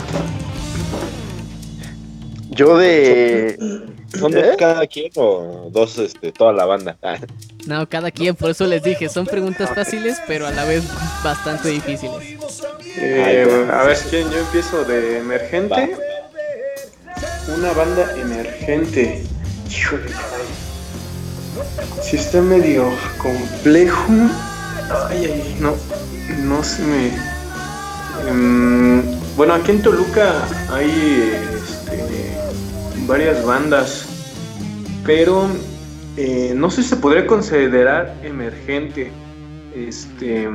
Yo 2.57 2.77
de. 2.79 3.57
¿Son 4.19 4.33
dos 4.33 4.43
¿Eh? 4.43 4.57
cada 4.59 4.87
quien 4.87 5.11
o 5.17 5.69
dos, 5.71 5.99
este, 5.99 6.33
toda 6.33 6.53
la 6.53 6.65
banda? 6.65 6.97
Ah, 7.03 7.19
No, 7.67 7.89
cada 7.89 8.11
quien, 8.11 8.35
por 8.35 8.51
eso 8.51 8.67
les 8.67 8.83
dije, 8.83 9.09
son 9.09 9.27
preguntas 9.27 9.71
fáciles, 9.75 10.19
pero 10.27 10.47
a 10.47 10.51
la 10.53 10.65
vez 10.65 10.85
bastante 11.23 11.69
difíciles. 11.69 12.17
Eh, 12.97 13.69
a 13.73 13.83
ver 13.85 13.97
si 13.97 14.09
quieren, 14.09 14.31
yo 14.31 14.39
empiezo 14.39 14.85
de 14.85 15.19
emergente. 15.19 15.97
Una 17.57 17.73
banda 17.73 18.13
emergente. 18.21 19.25
Híjole. 19.69 20.11
Si 22.03 22.17
está 22.17 22.41
medio 22.41 22.91
complejo. 23.19 24.13
Ay, 25.09 25.25
ay, 25.33 25.57
no. 25.61 25.75
No 26.43 26.63
se 26.65 26.83
me. 26.83 27.11
Em, 28.29 29.03
bueno, 29.37 29.55
aquí 29.55 29.73
en 29.73 29.83
Toluca 29.83 30.33
hay 30.71 31.35
este, 31.99 33.07
varias 33.07 33.45
bandas. 33.45 34.07
Pero 35.05 35.47
eh, 36.17 36.53
no 36.57 36.71
sé 36.71 36.83
si 36.83 36.91
se 36.91 36.97
podría 36.97 37.27
considerar 37.27 38.15
emergente. 38.23 39.11
Este. 39.75 40.49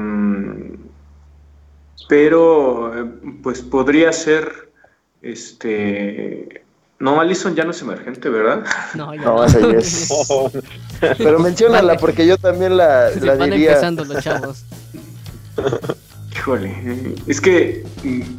pero 2.10 2.92
eh, 3.00 3.06
pues 3.44 3.62
podría 3.62 4.12
ser 4.12 4.72
este 5.22 6.64
no 6.98 7.22
Alison 7.22 7.54
ya 7.56 7.64
no 7.64 7.70
es 7.70 7.82
emergente 7.84 8.30
verdad 8.30 8.64
No, 8.96 9.14
ya 9.14 9.22
No, 9.22 9.36
no. 9.38 9.44
esa 9.46 9.60
ya 9.60 9.78
es. 9.78 10.10
Pero 11.20 11.38
menciónala 11.40 11.98
porque 11.98 12.26
yo 12.26 12.38
también 12.38 12.78
la, 12.78 13.12
la 13.22 13.36
van 13.36 13.52
diría. 13.52 13.70
empezando 13.74 14.06
los 14.06 14.24
chavos. 14.24 14.66
híjole 16.34 17.16
es 17.28 17.42
que 17.42 17.84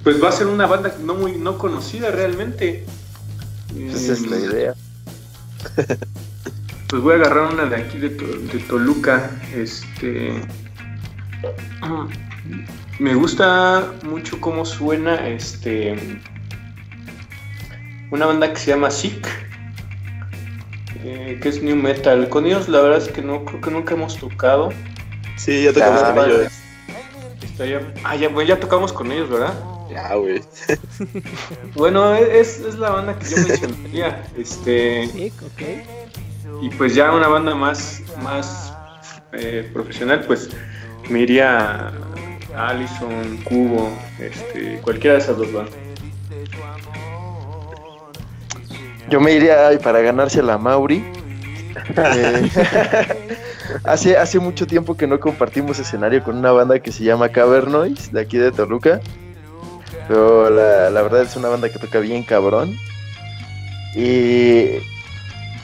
pues 0.02 0.22
va 0.22 0.28
a 0.28 0.32
ser 0.32 0.46
una 0.46 0.66
banda 0.66 0.94
no 1.04 1.14
muy 1.14 1.32
no 1.32 1.58
conocida 1.58 2.10
realmente 2.10 2.84
Esa 3.76 4.12
es 4.14 4.26
la 4.26 4.36
Eh, 4.36 4.40
idea. 4.40 4.74
pues 6.88 7.02
voy 7.02 7.12
a 7.14 7.16
agarrar 7.16 7.52
una 7.52 7.64
de 7.66 7.76
aquí 7.76 7.98
de, 7.98 8.10
To- 8.10 8.26
de 8.26 8.58
Toluca 8.60 9.30
este 9.54 10.40
me 12.98 13.14
gusta 13.14 13.92
mucho 14.04 14.40
cómo 14.40 14.64
suena 14.64 15.28
este 15.28 16.20
una 18.10 18.26
banda 18.26 18.52
que 18.52 18.58
se 18.60 18.66
llama 18.72 18.90
Sick 18.90 19.26
eh, 21.04 21.38
que 21.42 21.48
es 21.48 21.62
new 21.62 21.76
metal 21.76 22.28
con 22.28 22.46
ellos 22.46 22.68
la 22.68 22.80
verdad 22.80 22.98
es 22.98 23.08
que 23.08 23.22
no 23.22 23.44
creo 23.44 23.60
que 23.60 23.70
nunca 23.70 23.94
hemos 23.94 24.16
tocado 24.18 24.70
Sí, 25.36 25.64
ya 25.64 25.72
tocamos 25.72 26.02
Ah, 26.04 26.14
con 26.14 26.30
ellos. 26.30 26.52
Estaría- 27.42 27.92
ah 28.04 28.14
ya, 28.16 28.28
bueno, 28.28 28.48
ya 28.48 28.60
tocamos 28.60 28.92
con 28.92 29.10
ellos 29.12 29.28
verdad 29.28 29.54
Ya, 29.90 30.14
güey. 30.14 30.42
bueno 31.74 32.14
es, 32.14 32.60
es 32.60 32.76
la 32.76 32.90
banda 32.90 33.18
que 33.18 33.28
yo 33.28 33.36
mencionaría 33.38 34.24
este 34.36 35.08
Sí, 35.12 35.32
ok. 35.44 35.62
Y 36.62 36.70
pues 36.70 36.94
ya 36.94 37.12
una 37.12 37.26
banda 37.28 37.54
más, 37.54 38.02
más 38.22 38.72
eh, 39.32 39.68
profesional, 39.72 40.24
pues 40.26 40.48
me 41.10 41.20
iría 41.20 41.88
a 42.54 42.68
Allison, 42.68 43.38
Cubo, 43.44 43.90
este, 44.20 44.78
cualquiera 44.82 45.16
de 45.16 45.22
esas 45.22 45.36
dos 45.38 45.52
bandas. 45.52 45.74
Yo 49.08 49.20
me 49.20 49.32
iría 49.32 49.68
ay, 49.68 49.78
para 49.78 50.00
ganarse 50.00 50.40
a 50.40 50.42
la 50.44 50.58
Mauri. 50.58 51.04
Eh, 51.96 52.50
hace, 53.84 54.16
hace 54.16 54.38
mucho 54.38 54.66
tiempo 54.66 54.96
que 54.96 55.06
no 55.06 55.20
compartimos 55.20 55.78
escenario 55.78 56.22
con 56.22 56.36
una 56.36 56.52
banda 56.52 56.78
que 56.78 56.92
se 56.92 57.04
llama 57.04 57.28
Cavernoise, 57.28 58.10
de 58.12 58.20
aquí 58.20 58.38
de 58.38 58.52
Toluca. 58.52 59.00
Pero 60.08 60.50
la, 60.50 60.90
la 60.90 61.02
verdad 61.02 61.22
es 61.22 61.36
una 61.36 61.48
banda 61.48 61.68
que 61.68 61.78
toca 61.78 62.00
bien 62.00 62.22
cabrón. 62.22 62.76
Y 63.94 64.80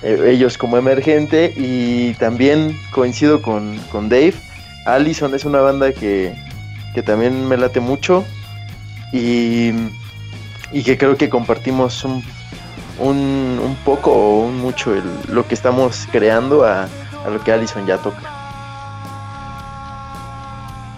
eh, 0.03 0.25
ellos 0.27 0.59
como 0.59 0.77
emergente. 0.77 1.53
Y 1.57 2.15
también 2.15 2.77
coincido 2.93 3.43
con, 3.43 3.79
con 3.91 4.09
Dave. 4.09 4.35
Allison 4.87 5.35
es 5.35 5.45
una 5.45 5.61
banda 5.61 5.93
que, 5.93 6.35
que 6.95 7.03
también 7.03 7.49
me 7.49 7.57
late 7.57 7.81
mucho. 7.81 8.25
Y, 9.13 9.73
y 10.73 10.83
que 10.85 10.99
creo 10.99 11.17
que 11.17 11.29
compartimos 11.29 12.05
un 12.05 12.23
un, 13.01 13.77
poco 13.85 14.13
o 14.13 14.45
un 14.45 14.59
mucho 14.59 14.95
lo 15.29 15.47
que 15.47 15.55
estamos 15.55 16.07
creando 16.11 16.65
a, 16.65 16.89
a 17.25 17.31
lo 17.31 17.43
que 17.43 17.53
Allison 17.53 17.87
ya 17.87 17.99
toca. 17.99 18.23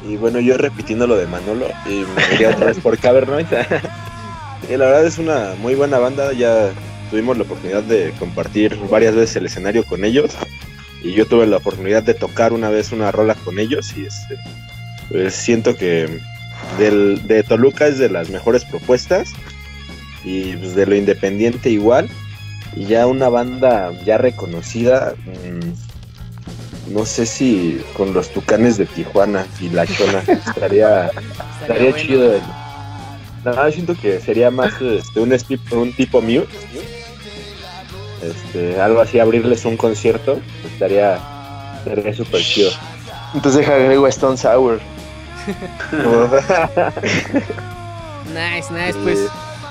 Y 0.09 0.17
bueno, 0.17 0.41
yo 0.41 0.57
repitiendo 0.57 1.07
lo 1.07 1.17
de 1.17 1.27
Manolo, 1.27 1.67
y 1.87 2.05
me 2.15 2.35
iría 2.35 2.51
otra 2.51 2.67
vez 2.67 2.81
por 2.81 2.99
Cavernoid. 2.99 3.47
y 4.69 4.77
la 4.77 4.87
verdad 4.87 5.07
es 5.07 5.19
una 5.19 5.55
muy 5.59 5.75
buena 5.75 5.99
banda, 5.99 6.33
ya 6.33 6.71
tuvimos 7.11 7.37
la 7.37 7.45
oportunidad 7.45 7.83
de 7.83 8.13
compartir 8.19 8.77
varias 8.91 9.15
veces 9.15 9.37
el 9.37 9.47
escenario 9.47 9.85
con 9.85 10.05
ellos. 10.05 10.37
Y 11.03 11.13
yo 11.13 11.27
tuve 11.27 11.47
la 11.47 11.59
oportunidad 11.59 12.03
de 12.03 12.15
tocar 12.15 12.53
una 12.53 12.69
vez 12.69 12.93
una 12.93 13.11
rola 13.11 13.35
con 13.35 13.59
ellos 13.59 13.95
y 13.97 14.05
este, 14.05 14.37
pues 15.09 15.35
siento 15.35 15.77
que 15.77 16.21
del, 16.79 17.27
de 17.27 17.43
Toluca 17.43 17.87
es 17.87 17.99
de 17.99 18.11
las 18.11 18.29
mejores 18.29 18.65
propuestas 18.65 19.33
y 20.25 20.57
pues, 20.57 20.75
de 20.75 20.87
lo 20.87 20.95
independiente 20.95 21.71
igual. 21.71 22.09
Y 22.77 22.85
ya 22.87 23.07
una 23.07 23.29
banda 23.29 23.93
ya 24.05 24.19
reconocida, 24.19 25.15
mm, 25.27 25.90
no 26.91 27.07
sé 27.07 27.25
si 27.27 27.81
con 27.97 28.13
los 28.13 28.29
Tucanes 28.31 28.77
de 28.77 28.87
Tijuana 28.87 29.47
y 29.61 29.69
La 29.71 29.87
Chona 29.87 30.19
estaría, 30.47 31.11
estaría 31.63 31.91
bueno. 31.91 31.97
chido. 31.97 32.35
el- 32.35 32.43
No, 33.45 33.55
yo 33.67 33.73
siento 33.73 33.95
que 34.01 34.21
sería 34.21 34.51
más 34.51 34.73
este, 34.81 35.19
un, 35.21 35.33
un 35.73 35.93
tipo 35.95 36.21
Mute. 36.21 36.49
Este, 38.23 38.79
algo 38.81 39.01
así, 39.01 39.19
abrirles 39.19 39.65
un 39.65 39.77
concierto, 39.79 40.41
estaría 40.71 41.19
estaría 41.79 42.13
súper 42.15 42.43
chido. 42.43 42.71
Entonces 43.35 43.61
deja 43.61 43.75
agrego 43.77 44.05
a 44.07 44.09
Stone 44.11 44.37
Sour. 44.37 44.81
Nice, 48.33 48.73
nice, 48.73 48.97
pues 49.03 49.19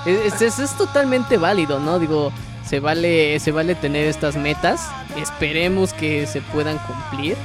es, 0.05 0.41
es- 0.41 0.59
es 0.59 0.77
totalmente 0.77 1.37
válido, 1.37 1.79
¿no? 1.79 1.99
Digo, 1.99 2.31
se 2.67 2.79
vale, 2.79 3.39
se 3.39 3.51
vale 3.51 3.75
tener 3.75 4.07
estas 4.07 4.35
metas, 4.35 4.81
esperemos 5.17 5.93
que 5.93 6.25
se 6.27 6.41
puedan 6.41 6.77
cumplir. 6.79 7.35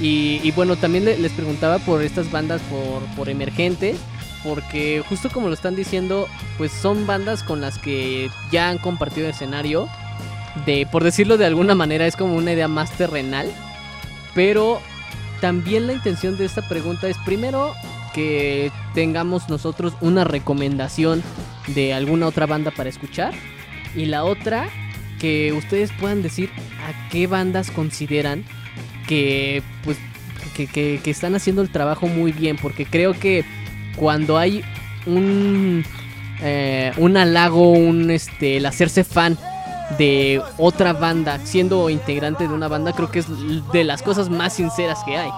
Y, 0.00 0.50
bueno, 0.52 0.76
también 0.76 1.04
le- 1.04 1.18
les 1.18 1.32
preguntaba 1.32 1.78
por 1.78 2.02
estas 2.02 2.30
bandas 2.32 2.60
por, 2.62 3.02
por 3.14 3.28
emergente, 3.28 3.94
porque 4.42 5.02
justo 5.08 5.30
como 5.30 5.46
lo 5.48 5.54
están 5.54 5.76
diciendo, 5.76 6.26
pues 6.58 6.72
son 6.72 7.06
bandas 7.06 7.42
con 7.44 7.60
las 7.60 7.78
que 7.78 8.28
ya 8.50 8.68
han 8.68 8.78
compartido 8.78 9.28
escenario. 9.28 9.88
De, 10.66 10.86
por 10.90 11.04
decirlo 11.04 11.38
de 11.38 11.46
alguna 11.46 11.74
manera, 11.74 12.06
es 12.06 12.16
como 12.16 12.34
una 12.34 12.52
idea 12.52 12.68
más 12.68 12.90
terrenal. 12.92 13.48
Pero 14.34 14.80
también 15.40 15.86
la 15.86 15.92
intención 15.92 16.36
de 16.36 16.46
esta 16.46 16.62
pregunta 16.68 17.08
es 17.08 17.16
primero 17.24 17.74
que 18.14 18.70
tengamos 18.94 19.48
nosotros 19.48 19.94
una 20.00 20.24
recomendación 20.24 21.22
de 21.68 21.94
alguna 21.94 22.26
otra 22.26 22.46
banda 22.46 22.70
para 22.70 22.88
escuchar. 22.88 23.32
Y 23.94 24.06
la 24.06 24.24
otra, 24.24 24.68
que 25.22 25.52
ustedes 25.52 25.90
puedan 26.00 26.20
decir 26.20 26.50
a 26.86 27.08
qué 27.08 27.28
bandas 27.28 27.70
consideran 27.70 28.44
que 29.06 29.62
pues 29.84 29.96
que, 30.56 30.66
que- 30.66 31.00
están 31.10 31.36
haciendo 31.36 31.62
el 31.62 31.70
trabajo 31.70 32.08
muy 32.08 32.32
bien. 32.32 32.56
Porque 32.60 32.84
creo 32.84 33.12
que 33.18 33.44
cuando 33.96 34.36
hay 34.36 34.62
un 35.06 35.84
eh, 36.42 36.92
un 36.96 37.16
halago, 37.16 37.70
un 37.70 38.10
este 38.10 38.56
el 38.56 38.66
hacerse 38.66 39.04
fan 39.04 39.38
de 39.96 40.42
otra 40.58 40.92
banda, 40.92 41.38
siendo 41.44 41.88
integrante 41.88 42.48
de 42.48 42.52
una 42.54 42.66
banda, 42.66 42.92
creo 42.92 43.10
que 43.10 43.20
es 43.20 43.26
de 43.72 43.84
las 43.84 44.02
cosas 44.02 44.28
más 44.28 44.54
sinceras 44.54 44.98
que 45.06 45.16
hay. 45.16 45.30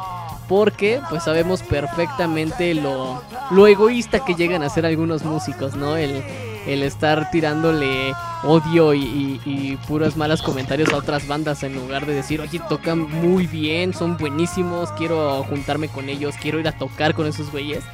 Porque 0.49 1.01
pues 1.11 1.25
sabemos 1.25 1.63
perfectamente 1.63 2.73
lo, 2.75 3.23
lo 3.51 3.67
egoísta 3.67 4.25
que 4.25 4.35
llegan 4.35 4.63
a 4.63 4.69
ser 4.71 4.87
algunos 4.87 5.25
músicos, 5.25 5.75
¿no? 5.77 5.97
El, 5.97 6.23
el 6.67 6.83
estar 6.83 7.31
tirándole 7.31 8.15
odio 8.43 8.95
y, 8.95 9.03
y, 9.03 9.41
y 9.45 9.77
puros 9.89 10.17
malos 10.17 10.43
comentarios 10.43 10.93
a 10.93 10.97
otras 10.97 11.27
bandas 11.27 11.63
en 11.63 11.75
lugar 11.75 12.07
de 12.07 12.15
decir, 12.15 12.41
oye, 12.41 12.61
tocan 12.69 13.01
muy 13.01 13.47
bien, 13.47 13.95
son 13.95 14.17
buenísimos, 14.17 14.91
quiero 14.93 15.43
juntarme 15.45 15.89
con 15.89 16.09
ellos, 16.09 16.35
quiero 16.41 16.59
ir 16.61 16.69
a 16.69 16.73
tocar 16.79 17.15
con 17.15 17.27
esos 17.27 17.51
güeyes. 17.51 17.85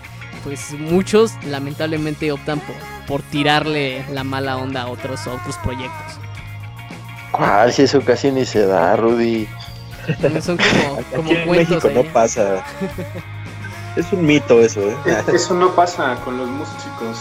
Pues 0.45 0.73
muchos 0.73 1.33
lamentablemente 1.45 2.33
optan 2.33 2.61
por, 2.61 2.77
por 3.07 3.23
tirarle 3.23 4.05
la 4.11 4.25
mala 4.25 4.57
onda 4.57 4.83
a 4.83 4.87
otros, 4.89 5.27
a 5.27 5.35
otros 5.35 5.57
proyectos. 5.59 6.19
¿Cuál? 7.33 7.73
Si 7.73 7.83
eso 7.83 8.01
casi 8.03 8.31
ni 8.31 8.45
se 8.45 8.67
da, 8.67 8.97
Rudy. 8.97 9.47
Son 10.41 10.57
como, 10.57 11.03
como 11.15 11.31
Aquí 11.31 11.35
en 11.35 11.43
cuentos. 11.47 11.85
México 11.85 11.91
no 11.95 12.03
pasa. 12.13 12.65
Es 13.97 14.13
un 14.13 14.25
mito 14.25 14.61
eso, 14.61 14.81
¿eh? 14.81 14.97
Es- 15.07 15.29
Eso 15.43 15.55
no 15.55 15.75
pasa 15.75 16.17
con 16.25 16.37
los 16.39 16.49
músicos. 16.49 17.19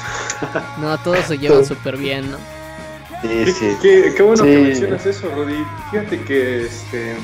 No, 0.80 0.98
todos 1.00 1.20
se 1.26 1.38
llevan 1.38 1.66
súper 1.66 1.98
bien, 1.98 2.32
¿no? 2.32 2.38
Sí, 3.22 3.28
Qué, 3.46 3.52
sí. 3.52 3.78
qué- 3.82 4.14
qué 4.16 4.24
bueno 4.24 4.44
Sí. 4.44 4.50
que 4.50 4.58
mencionas 4.60 5.06
eso, 5.06 5.30
Rudy. 5.36 5.66
Fíjate 5.92 6.22
que, 6.22 6.66
este, 6.66 7.16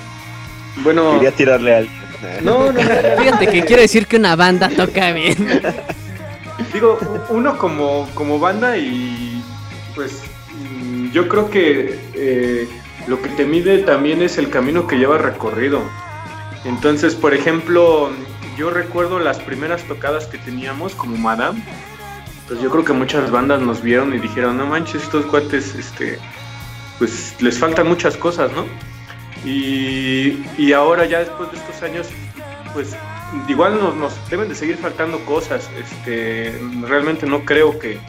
bueno, 0.83 1.13
Quería 1.13 1.31
tirarle 1.31 1.73
a 1.73 1.77
alguien. 1.79 2.01
no, 2.41 2.71
no, 2.71 2.71
no. 2.73 2.79
Fíjate 2.81 3.47
que 3.47 3.63
quiere 3.63 3.83
decir 3.83 4.07
que 4.07 4.17
una 4.17 4.35
banda 4.35 4.69
toca 4.69 5.11
bien. 5.11 5.61
Digo, 6.73 6.97
uno 7.29 7.57
como, 7.57 8.09
como 8.13 8.39
banda 8.39 8.75
y 8.77 9.41
pues 9.95 10.21
mm, 10.81 11.11
yo 11.11 11.27
creo 11.29 11.49
que 11.49 11.97
eh, 12.15 12.67
lo 13.07 13.21
que 13.21 13.29
te 13.29 13.45
mide 13.45 13.77
también 13.79 14.21
es 14.21 14.37
el 14.37 14.49
camino 14.49 14.87
que 14.87 14.97
llevas 14.97 15.21
recorrido. 15.21 15.81
Entonces, 16.65 17.15
por 17.15 17.33
ejemplo, 17.33 18.09
yo 18.57 18.69
recuerdo 18.69 19.19
las 19.19 19.39
primeras 19.39 19.83
tocadas 19.83 20.27
que 20.27 20.37
teníamos 20.37 20.95
como 20.95 21.17
Madame. 21.17 21.61
Pues 22.47 22.61
yo 22.61 22.69
creo 22.69 22.85
que 22.85 22.93
muchas 22.93 23.31
bandas 23.31 23.59
nos 23.61 23.81
vieron 23.81 24.13
y 24.13 24.19
dijeron, 24.19 24.57
no 24.57 24.67
manches, 24.67 25.03
estos 25.03 25.25
cuates, 25.25 25.73
este, 25.75 26.19
pues 26.99 27.35
les 27.41 27.57
faltan 27.57 27.87
muchas 27.87 28.15
cosas, 28.17 28.51
¿no? 28.51 28.65
Y, 29.43 30.43
y 30.57 30.73
ahora 30.73 31.05
ya 31.05 31.19
después 31.19 31.51
de 31.51 31.57
estos 31.57 31.81
años, 31.81 32.07
pues 32.73 32.95
igual 33.47 33.79
nos, 33.79 34.13
deben 34.29 34.47
de 34.49 34.55
seguir 34.55 34.77
faltando 34.77 35.19
cosas. 35.25 35.69
Este, 35.79 36.59
realmente 36.81 37.25
no 37.25 37.45
creo 37.45 37.79
que, 37.79 37.99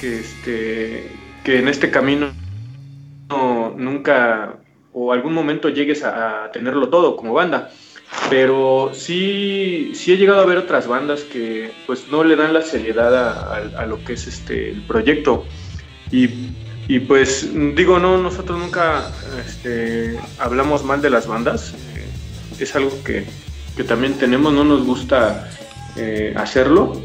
que, 0.00 0.18
este, 0.20 1.10
que 1.44 1.58
en 1.60 1.68
este 1.68 1.90
camino 1.90 2.32
no- 3.28 3.72
nunca 3.76 4.56
o 4.92 5.12
algún 5.12 5.32
momento 5.32 5.68
llegues 5.68 6.02
a 6.02 6.50
tenerlo 6.52 6.88
todo 6.88 7.16
como 7.16 7.32
banda. 7.34 7.70
Pero 8.28 8.92
sí, 8.92 9.92
sí 9.94 10.12
he 10.12 10.16
llegado 10.16 10.40
a 10.40 10.46
ver 10.46 10.58
otras 10.58 10.86
bandas 10.86 11.22
que 11.22 11.72
pues 11.86 12.08
no 12.10 12.24
le 12.24 12.36
dan 12.36 12.52
la 12.52 12.62
seriedad 12.62 13.76
a, 13.76 13.86
lo 13.86 14.04
que 14.04 14.14
es 14.14 14.26
este 14.26 14.70
el 14.70 14.82
proyecto. 14.82 15.44
Y, 16.10 16.28
y, 16.88 17.00
pues 17.00 17.48
digo, 17.74 17.98
no, 17.98 18.18
nosotros 18.18 18.58
nunca 18.58 19.12
este, 19.46 20.18
hablamos 20.38 20.84
mal 20.84 21.00
de 21.00 21.10
las 21.10 21.26
bandas. 21.26 21.74
eh, 21.94 22.06
es 22.58 22.74
algo 22.76 22.92
que, 23.04 23.24
que 23.76 23.84
también 23.84 24.14
tenemos, 24.14 24.52
no 24.52 24.64
nos 24.64 24.84
gusta 24.84 25.48
eh, 25.96 26.34
hacerlo, 26.36 27.00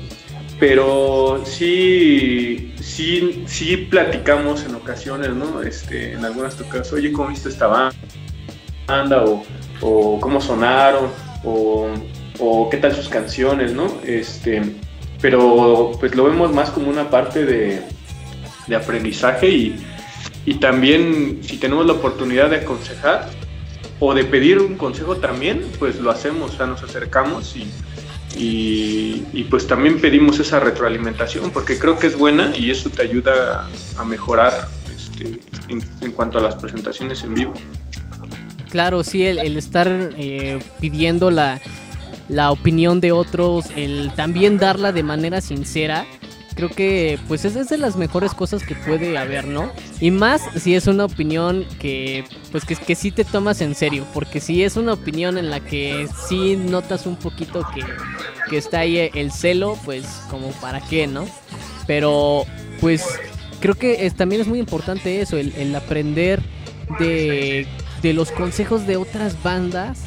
pero 0.59 1.41
sí, 1.45 2.73
sí, 2.81 3.43
sí 3.47 3.77
platicamos 3.77 4.63
en 4.63 4.75
ocasiones, 4.75 5.29
¿no? 5.29 5.61
Este, 5.61 6.13
en 6.13 6.25
algunas 6.25 6.55
tocadas, 6.55 6.91
oye, 6.93 7.11
¿cómo 7.11 7.29
viste 7.29 7.49
esta 7.49 7.67
banda? 7.67 7.95
O, 8.87 9.43
o 9.81 10.19
cómo 10.19 10.39
sonaron, 10.39 11.09
o, 11.43 11.87
o 12.39 12.69
qué 12.69 12.77
tal 12.77 12.95
sus 12.95 13.09
canciones, 13.09 13.73
¿no? 13.73 13.87
Este, 14.05 14.61
pero 15.21 15.91
pues 15.99 16.15
lo 16.15 16.25
vemos 16.25 16.53
más 16.53 16.69
como 16.69 16.89
una 16.89 17.09
parte 17.09 17.45
de, 17.45 17.81
de 18.67 18.75
aprendizaje 18.75 19.49
y, 19.49 19.75
y 20.45 20.55
también 20.55 21.39
si 21.41 21.57
tenemos 21.57 21.85
la 21.85 21.93
oportunidad 21.93 22.49
de 22.49 22.57
aconsejar 22.57 23.29
o 23.99 24.13
de 24.13 24.23
pedir 24.25 24.59
un 24.59 24.75
consejo 24.75 25.17
también, 25.17 25.65
pues 25.79 25.99
lo 25.99 26.11
hacemos, 26.11 26.59
o 26.59 26.67
nos 26.67 26.83
acercamos 26.83 27.55
y, 27.55 27.71
y, 28.37 29.43
pues 29.49 29.65
también 29.65 29.99
pedimos 30.01 30.39
esa 30.39 30.59
retroalimentación 30.59 31.51
porque 31.51 31.79
creo 31.79 31.97
que 31.97 32.07
es 32.07 32.17
buena 32.17 32.55
y 32.55 32.69
eso 32.69 32.89
te 32.89 33.01
ayuda 33.01 33.67
a 33.97 34.03
mejorar 34.03 34.67
este, 34.93 35.39
en 35.69 36.11
cuanto 36.11 36.37
a 36.37 36.41
las 36.41 36.55
presentaciones 36.55 37.23
en 37.23 37.33
vivo. 37.33 37.53
Claro, 38.75 39.05
sí, 39.05 39.25
el, 39.25 39.55
estar 39.55 39.87
eh, 40.17 40.59
pidiendo 40.81 41.31
la, 41.31 41.61
la 42.27 42.51
opinión 42.51 42.99
de 42.99 43.13
otros, 43.13 43.67
el 43.73 44.11
también 44.17 44.57
darla 44.57 44.91
de 44.91 45.01
manera 45.01 45.39
sincera, 45.39 46.05
creo 46.55 46.67
que 46.67 47.17
pues 47.29 47.45
es, 47.45 47.55
es 47.55 47.69
de 47.69 47.77
las 47.77 47.95
mejores 47.95 48.33
cosas 48.33 48.65
que 48.65 48.75
puede 48.75 49.17
haber, 49.17 49.47
¿no? 49.47 49.71
Y 50.01 50.11
más 50.11 50.41
si 50.57 50.75
es 50.75 50.87
una 50.87 51.05
opinión 51.05 51.65
que 51.79 52.25
pues 52.51 52.65
que, 52.65 52.75
que 52.75 52.95
sí 52.95 53.11
te 53.11 53.23
tomas 53.23 53.61
en 53.61 53.75
serio, 53.75 54.05
porque 54.13 54.41
si 54.41 54.61
es 54.61 54.75
una 54.75 54.91
opinión 54.91 55.37
en 55.37 55.49
la 55.49 55.61
que 55.61 56.09
sí 56.27 56.57
notas 56.57 57.05
un 57.05 57.15
poquito 57.15 57.65
que, 57.73 57.81
que 58.49 58.57
está 58.57 58.79
ahí 58.79 59.09
el 59.13 59.31
celo, 59.31 59.79
pues 59.85 60.05
como 60.29 60.51
para 60.59 60.81
qué, 60.81 61.07
¿no? 61.07 61.25
Pero 61.87 62.43
pues 62.81 63.05
creo 63.61 63.75
que 63.75 64.05
es, 64.05 64.15
también 64.15 64.41
es 64.41 64.49
muy 64.49 64.59
importante 64.59 65.21
eso, 65.21 65.37
el 65.37 65.73
aprender 65.73 66.41
de, 66.99 67.67
de 68.01 68.13
los 68.13 68.31
consejos 68.31 68.85
de 68.87 68.97
otras 68.97 69.41
bandas 69.43 70.03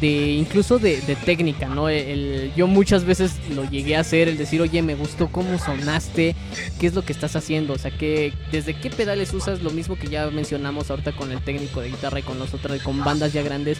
de 0.00 0.32
incluso 0.32 0.78
de, 0.78 1.00
de 1.02 1.16
técnica, 1.16 1.68
¿no? 1.68 1.88
El, 1.88 2.52
yo 2.56 2.66
muchas 2.66 3.04
veces 3.04 3.36
lo 3.54 3.68
llegué 3.68 3.96
a 3.96 4.00
hacer, 4.00 4.28
el 4.28 4.38
decir, 4.38 4.60
oye, 4.60 4.82
me 4.82 4.94
gustó 4.94 5.28
cómo 5.28 5.58
sonaste, 5.58 6.34
qué 6.80 6.86
es 6.86 6.94
lo 6.94 7.02
que 7.02 7.12
estás 7.12 7.36
haciendo, 7.36 7.74
o 7.74 7.78
sea, 7.78 7.90
que 7.90 8.32
desde 8.50 8.74
qué 8.74 8.90
pedales 8.90 9.32
usas, 9.34 9.62
lo 9.62 9.70
mismo 9.70 9.96
que 9.96 10.08
ya 10.08 10.28
mencionamos 10.30 10.90
ahorita 10.90 11.12
con 11.12 11.30
el 11.30 11.42
técnico 11.42 11.80
de 11.80 11.90
guitarra 11.90 12.20
y 12.20 12.22
con 12.22 12.38
los 12.38 12.54
otros, 12.54 12.82
con 12.82 13.04
bandas 13.04 13.32
ya 13.32 13.42
grandes, 13.42 13.78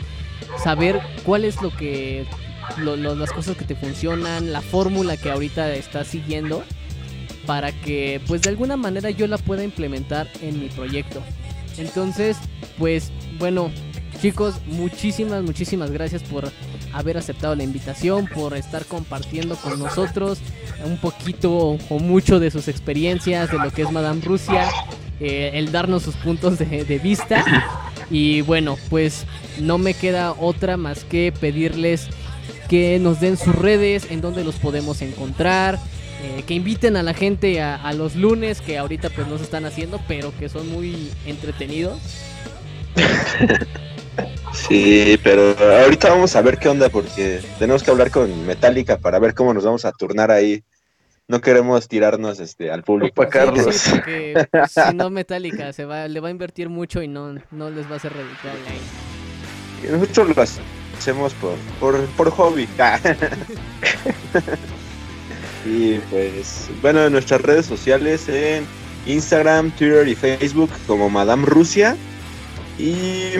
saber 0.62 1.00
cuál 1.24 1.44
es 1.44 1.60
lo 1.62 1.74
que, 1.74 2.26
las 2.78 3.32
cosas 3.32 3.56
que 3.56 3.64
te 3.64 3.74
funcionan, 3.74 4.52
la 4.52 4.60
fórmula 4.60 5.16
que 5.16 5.30
ahorita 5.30 5.74
estás 5.74 6.08
siguiendo, 6.08 6.62
para 7.46 7.72
que, 7.72 8.20
pues 8.28 8.42
de 8.42 8.50
alguna 8.50 8.76
manera 8.76 9.10
yo 9.10 9.26
la 9.26 9.38
pueda 9.38 9.64
implementar 9.64 10.28
en 10.42 10.60
mi 10.60 10.68
proyecto. 10.68 11.22
Entonces, 11.78 12.36
pues 12.78 13.10
bueno, 13.38 13.70
chicos, 14.20 14.54
muchísimas, 14.66 15.42
muchísimas 15.42 15.90
gracias 15.90 16.22
por 16.22 16.50
haber 16.92 17.18
aceptado 17.18 17.54
la 17.54 17.64
invitación, 17.64 18.26
por 18.26 18.56
estar 18.56 18.84
compartiendo 18.84 19.56
con 19.56 19.78
nosotros 19.78 20.38
un 20.84 20.96
poquito 20.98 21.78
o 21.88 21.98
mucho 21.98 22.38
de 22.40 22.50
sus 22.50 22.68
experiencias, 22.68 23.50
de 23.50 23.58
lo 23.58 23.70
que 23.70 23.82
es 23.82 23.90
Madame 23.90 24.20
Rusia, 24.24 24.68
eh, 25.20 25.52
el 25.54 25.72
darnos 25.72 26.02
sus 26.02 26.16
puntos 26.16 26.58
de, 26.58 26.84
de, 26.84 26.98
vista. 26.98 27.44
Y 28.10 28.42
bueno, 28.42 28.76
pues 28.90 29.24
no 29.58 29.78
me 29.78 29.94
queda 29.94 30.32
otra 30.32 30.76
más 30.76 31.04
que 31.04 31.32
pedirles 31.32 32.08
que 32.68 32.98
nos 32.98 33.20
den 33.20 33.38
sus 33.38 33.54
redes, 33.54 34.10
en 34.10 34.20
donde 34.20 34.44
los 34.44 34.56
podemos 34.56 35.00
encontrar. 35.00 35.78
Eh, 36.22 36.44
que 36.46 36.54
inviten 36.54 36.96
a 36.96 37.02
la 37.02 37.14
gente 37.14 37.60
a, 37.60 37.74
a, 37.74 37.92
los 37.92 38.14
lunes 38.14 38.60
que 38.60 38.78
ahorita 38.78 39.10
pues 39.10 39.26
no 39.26 39.38
se 39.38 39.44
están 39.44 39.64
haciendo, 39.64 40.00
pero 40.06 40.32
que 40.38 40.48
son 40.48 40.70
muy 40.70 41.10
entretenidos. 41.26 41.98
Sí, 44.52 45.18
pero 45.24 45.56
ahorita 45.58 46.10
vamos 46.10 46.36
a 46.36 46.42
ver 46.42 46.58
qué 46.58 46.68
onda 46.68 46.90
porque 46.90 47.40
tenemos 47.58 47.82
que 47.82 47.90
hablar 47.90 48.10
con 48.10 48.46
Metallica 48.46 48.98
para 48.98 49.18
ver 49.18 49.34
cómo 49.34 49.54
nos 49.54 49.64
vamos 49.64 49.84
a 49.84 49.92
turnar 49.92 50.30
ahí. 50.30 50.62
No 51.26 51.40
queremos 51.40 51.88
tirarnos 51.88 52.38
este 52.40 52.70
al 52.70 52.82
público. 52.82 53.14
Para 53.14 53.30
Carlos. 53.30 53.74
Sí, 53.74 53.90
porque 53.90 54.46
pues, 54.50 54.72
si 54.72 54.94
no 54.94 55.08
Metallica 55.08 55.72
se 55.72 55.86
va, 55.86 56.06
le 56.06 56.20
va 56.20 56.28
a 56.28 56.30
invertir 56.30 56.68
mucho 56.68 57.02
y 57.02 57.08
no, 57.08 57.34
no 57.50 57.70
les 57.70 57.86
va 57.86 57.94
a 57.94 57.96
hacer 57.96 58.12
redituable 58.12 58.60
ahí. 58.68 59.90
Nosotros 59.90 60.36
lo 60.36 60.42
hacemos 60.98 61.32
por, 61.34 61.54
por, 61.80 62.04
por 62.16 62.30
hobby. 62.30 62.68
y 65.64 65.98
pues, 66.10 66.68
bueno, 66.80 67.04
en 67.06 67.12
nuestras 67.12 67.40
redes 67.40 67.66
sociales 67.66 68.28
en 68.28 68.66
Instagram, 69.06 69.70
Twitter 69.72 70.06
y 70.08 70.14
Facebook 70.14 70.70
como 70.86 71.08
Madame 71.08 71.46
Rusia. 71.46 71.96
Y 72.78 73.34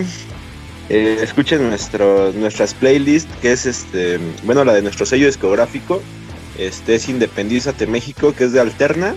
eh, 0.89 1.17
escuchen 1.21 1.67
nuestro, 1.67 2.31
nuestras 2.33 2.73
playlists, 2.73 3.31
que 3.41 3.51
es 3.51 3.65
este, 3.65 4.19
bueno, 4.43 4.63
la 4.63 4.73
de 4.73 4.81
nuestro 4.81 5.05
sello 5.05 5.25
discográfico, 5.25 6.01
este 6.57 6.95
es 6.95 7.09
Independízate 7.09 7.87
México, 7.87 8.33
que 8.35 8.45
es 8.45 8.53
de 8.53 8.59
Alterna. 8.59 9.15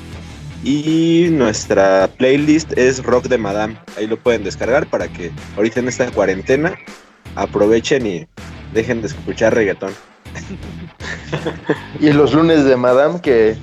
Y 0.64 1.28
nuestra 1.30 2.08
playlist 2.16 2.76
es 2.76 3.02
Rock 3.02 3.26
de 3.26 3.38
Madame. 3.38 3.76
Ahí 3.96 4.06
lo 4.06 4.16
pueden 4.18 4.42
descargar 4.42 4.88
para 4.88 5.06
que 5.06 5.30
ahorita 5.54 5.80
en 5.80 5.88
esta 5.88 6.10
cuarentena 6.10 6.74
aprovechen 7.36 8.06
y 8.06 8.26
dejen 8.72 9.00
de 9.02 9.08
escuchar 9.08 9.54
reggaetón. 9.54 9.92
y 12.00 12.12
los 12.12 12.34
lunes 12.34 12.64
de 12.64 12.76
Madame, 12.76 13.20
que 13.20 13.56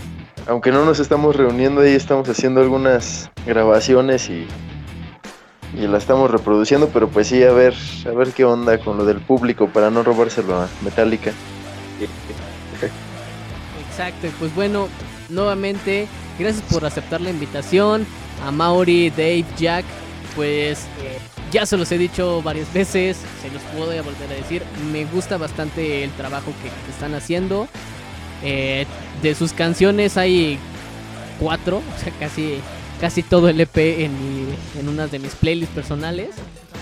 aunque 0.47 0.71
no 0.71 0.85
nos 0.85 0.99
estamos 0.99 1.35
reuniendo 1.35 1.81
ahí, 1.81 1.93
estamos 1.93 2.27
haciendo 2.29 2.61
algunas 2.61 3.29
grabaciones 3.45 4.29
y 4.29 4.47
y 5.75 5.87
la 5.87 5.97
estamos 5.97 6.29
reproduciendo, 6.29 6.89
pero 6.89 7.07
pues 7.07 7.27
sí, 7.27 7.43
a 7.43 7.51
ver, 7.51 7.73
a 8.05 8.11
ver 8.11 8.31
qué 8.31 8.45
onda 8.45 8.77
con 8.77 8.97
lo 8.97 9.05
del 9.05 9.19
público 9.19 9.67
para 9.67 9.89
no 9.89 10.03
robárselo 10.03 10.55
a 10.55 10.69
Metallica. 10.83 11.31
Exacto, 13.89 14.27
pues 14.39 14.53
bueno, 14.55 14.87
nuevamente, 15.29 16.07
gracias 16.37 16.63
por 16.71 16.85
aceptar 16.85 17.21
la 17.21 17.29
invitación 17.29 18.05
a 18.45 18.51
Mauri, 18.51 19.09
Dave, 19.09 19.45
Jack, 19.57 19.85
pues 20.35 20.85
eh, 21.01 21.19
ya 21.53 21.65
se 21.67 21.77
los 21.77 21.91
he 21.91 21.97
dicho 21.97 22.41
varias 22.41 22.73
veces, 22.73 23.17
se 23.41 23.51
los 23.51 23.61
puedo 23.73 23.85
volver 23.85 24.31
a 24.31 24.33
decir, 24.33 24.63
me 24.91 25.05
gusta 25.05 25.37
bastante 25.37 26.03
el 26.03 26.11
trabajo 26.11 26.51
que, 26.61 26.91
están 26.91 27.13
haciendo. 27.13 27.67
Eh, 28.43 28.85
de 29.21 29.35
sus 29.35 29.53
canciones 29.53 30.17
hay 30.17 30.57
cuatro, 31.39 31.77
o 31.95 32.03
sea, 32.03 32.11
casi 32.19 32.55
casi 32.99 33.21
todo 33.21 33.49
el 33.49 33.59
EP 33.59 33.77
en, 33.77 34.13
mi, 34.13 34.55
en 34.79 34.89
una 34.89 35.07
de 35.07 35.19
mis 35.19 35.35
playlists 35.35 35.75
personales. 35.75 36.29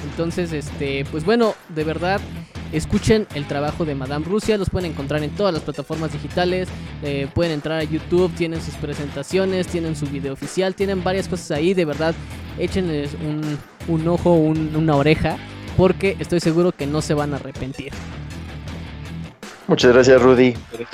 Entonces, 0.04 0.54
este, 0.54 1.04
pues 1.12 1.26
bueno, 1.26 1.56
de 1.70 1.84
verdad, 1.84 2.22
escuchen 2.72 3.28
el 3.36 3.46
trabajo 3.46 3.86
de 3.86 3.96
Madame 3.96 4.26
Rusia, 4.26 4.58
los 4.58 4.70
pueden 4.70 4.92
encontrar 4.92 5.24
en 5.24 5.32
todas 5.32 5.54
las 5.54 5.64
plataformas 5.64 6.14
digitales, 6.14 6.68
eh, 7.04 7.28
pueden 7.34 7.54
entrar 7.54 7.80
a 7.80 7.84
YouTube, 7.84 8.34
tienen 8.36 8.62
sus 8.62 8.76
presentaciones, 8.76 9.68
tienen 9.68 9.96
su 9.96 10.06
video 10.08 10.34
oficial, 10.34 10.76
tienen 10.76 11.04
varias 11.04 11.28
cosas 11.28 11.52
ahí, 11.52 11.74
de 11.74 11.86
verdad, 11.86 12.16
échenles 12.58 13.12
un, 13.16 13.58
un 13.88 14.08
ojo, 14.08 14.34
una 14.34 14.96
oreja, 14.96 15.38
porque 15.78 16.16
estoy 16.20 16.40
seguro 16.40 16.72
que 16.72 16.88
no 16.88 17.02
se 17.02 17.14
van 17.14 17.34
a 17.34 17.38
arrepentir. 17.38 17.92
Muchas 19.68 19.94
gracias, 19.94 20.22
Rudy. 20.22 20.54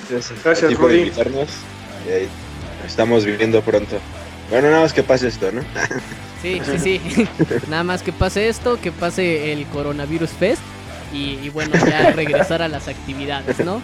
Gracias, 0.10 0.62
Rudy. 0.62 0.76
Por 0.76 0.94
invitarnos. 0.94 1.50
estamos 2.86 3.26
viviendo 3.26 3.62
pronto. 3.62 3.98
Bueno, 4.50 4.70
nada 4.70 4.84
más 4.84 4.94
que 4.94 5.04
pase 5.04 5.28
esto, 5.28 5.52
¿no? 5.52 5.62
sí, 6.42 6.62
sí, 6.64 7.00
sí. 7.00 7.28
nada 7.70 7.84
más 7.84 8.02
que 8.02 8.14
pase 8.14 8.48
esto, 8.48 8.80
que 8.80 8.92
pase 8.92 9.52
el 9.52 9.66
Coronavirus 9.68 10.30
Fest 10.30 10.62
y, 11.14 11.50
bueno, 11.50 11.74
ya 11.86 12.12
regresar 12.16 12.62
a 12.62 12.68
las 12.68 12.88
actividades, 12.88 13.60
¿no? 13.60 13.82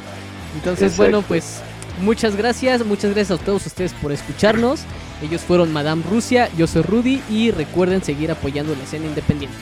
Entonces, 0.55 0.97
bueno, 0.97 1.21
pues 1.21 1.61
muchas 2.01 2.35
gracias, 2.35 2.85
muchas 2.85 3.13
gracias 3.13 3.39
a 3.39 3.43
todos 3.43 3.65
ustedes 3.65 3.93
por 3.93 4.11
escucharnos. 4.11 4.81
Ellos 5.21 5.41
fueron 5.41 5.71
Madame 5.71 6.03
Rusia, 6.09 6.49
yo 6.57 6.67
soy 6.67 6.81
Rudy 6.81 7.21
y 7.29 7.51
recuerden 7.51 8.03
seguir 8.03 8.31
apoyando 8.31 8.75
la 8.75 8.83
escena 8.83 9.05
independiente. 9.05 9.57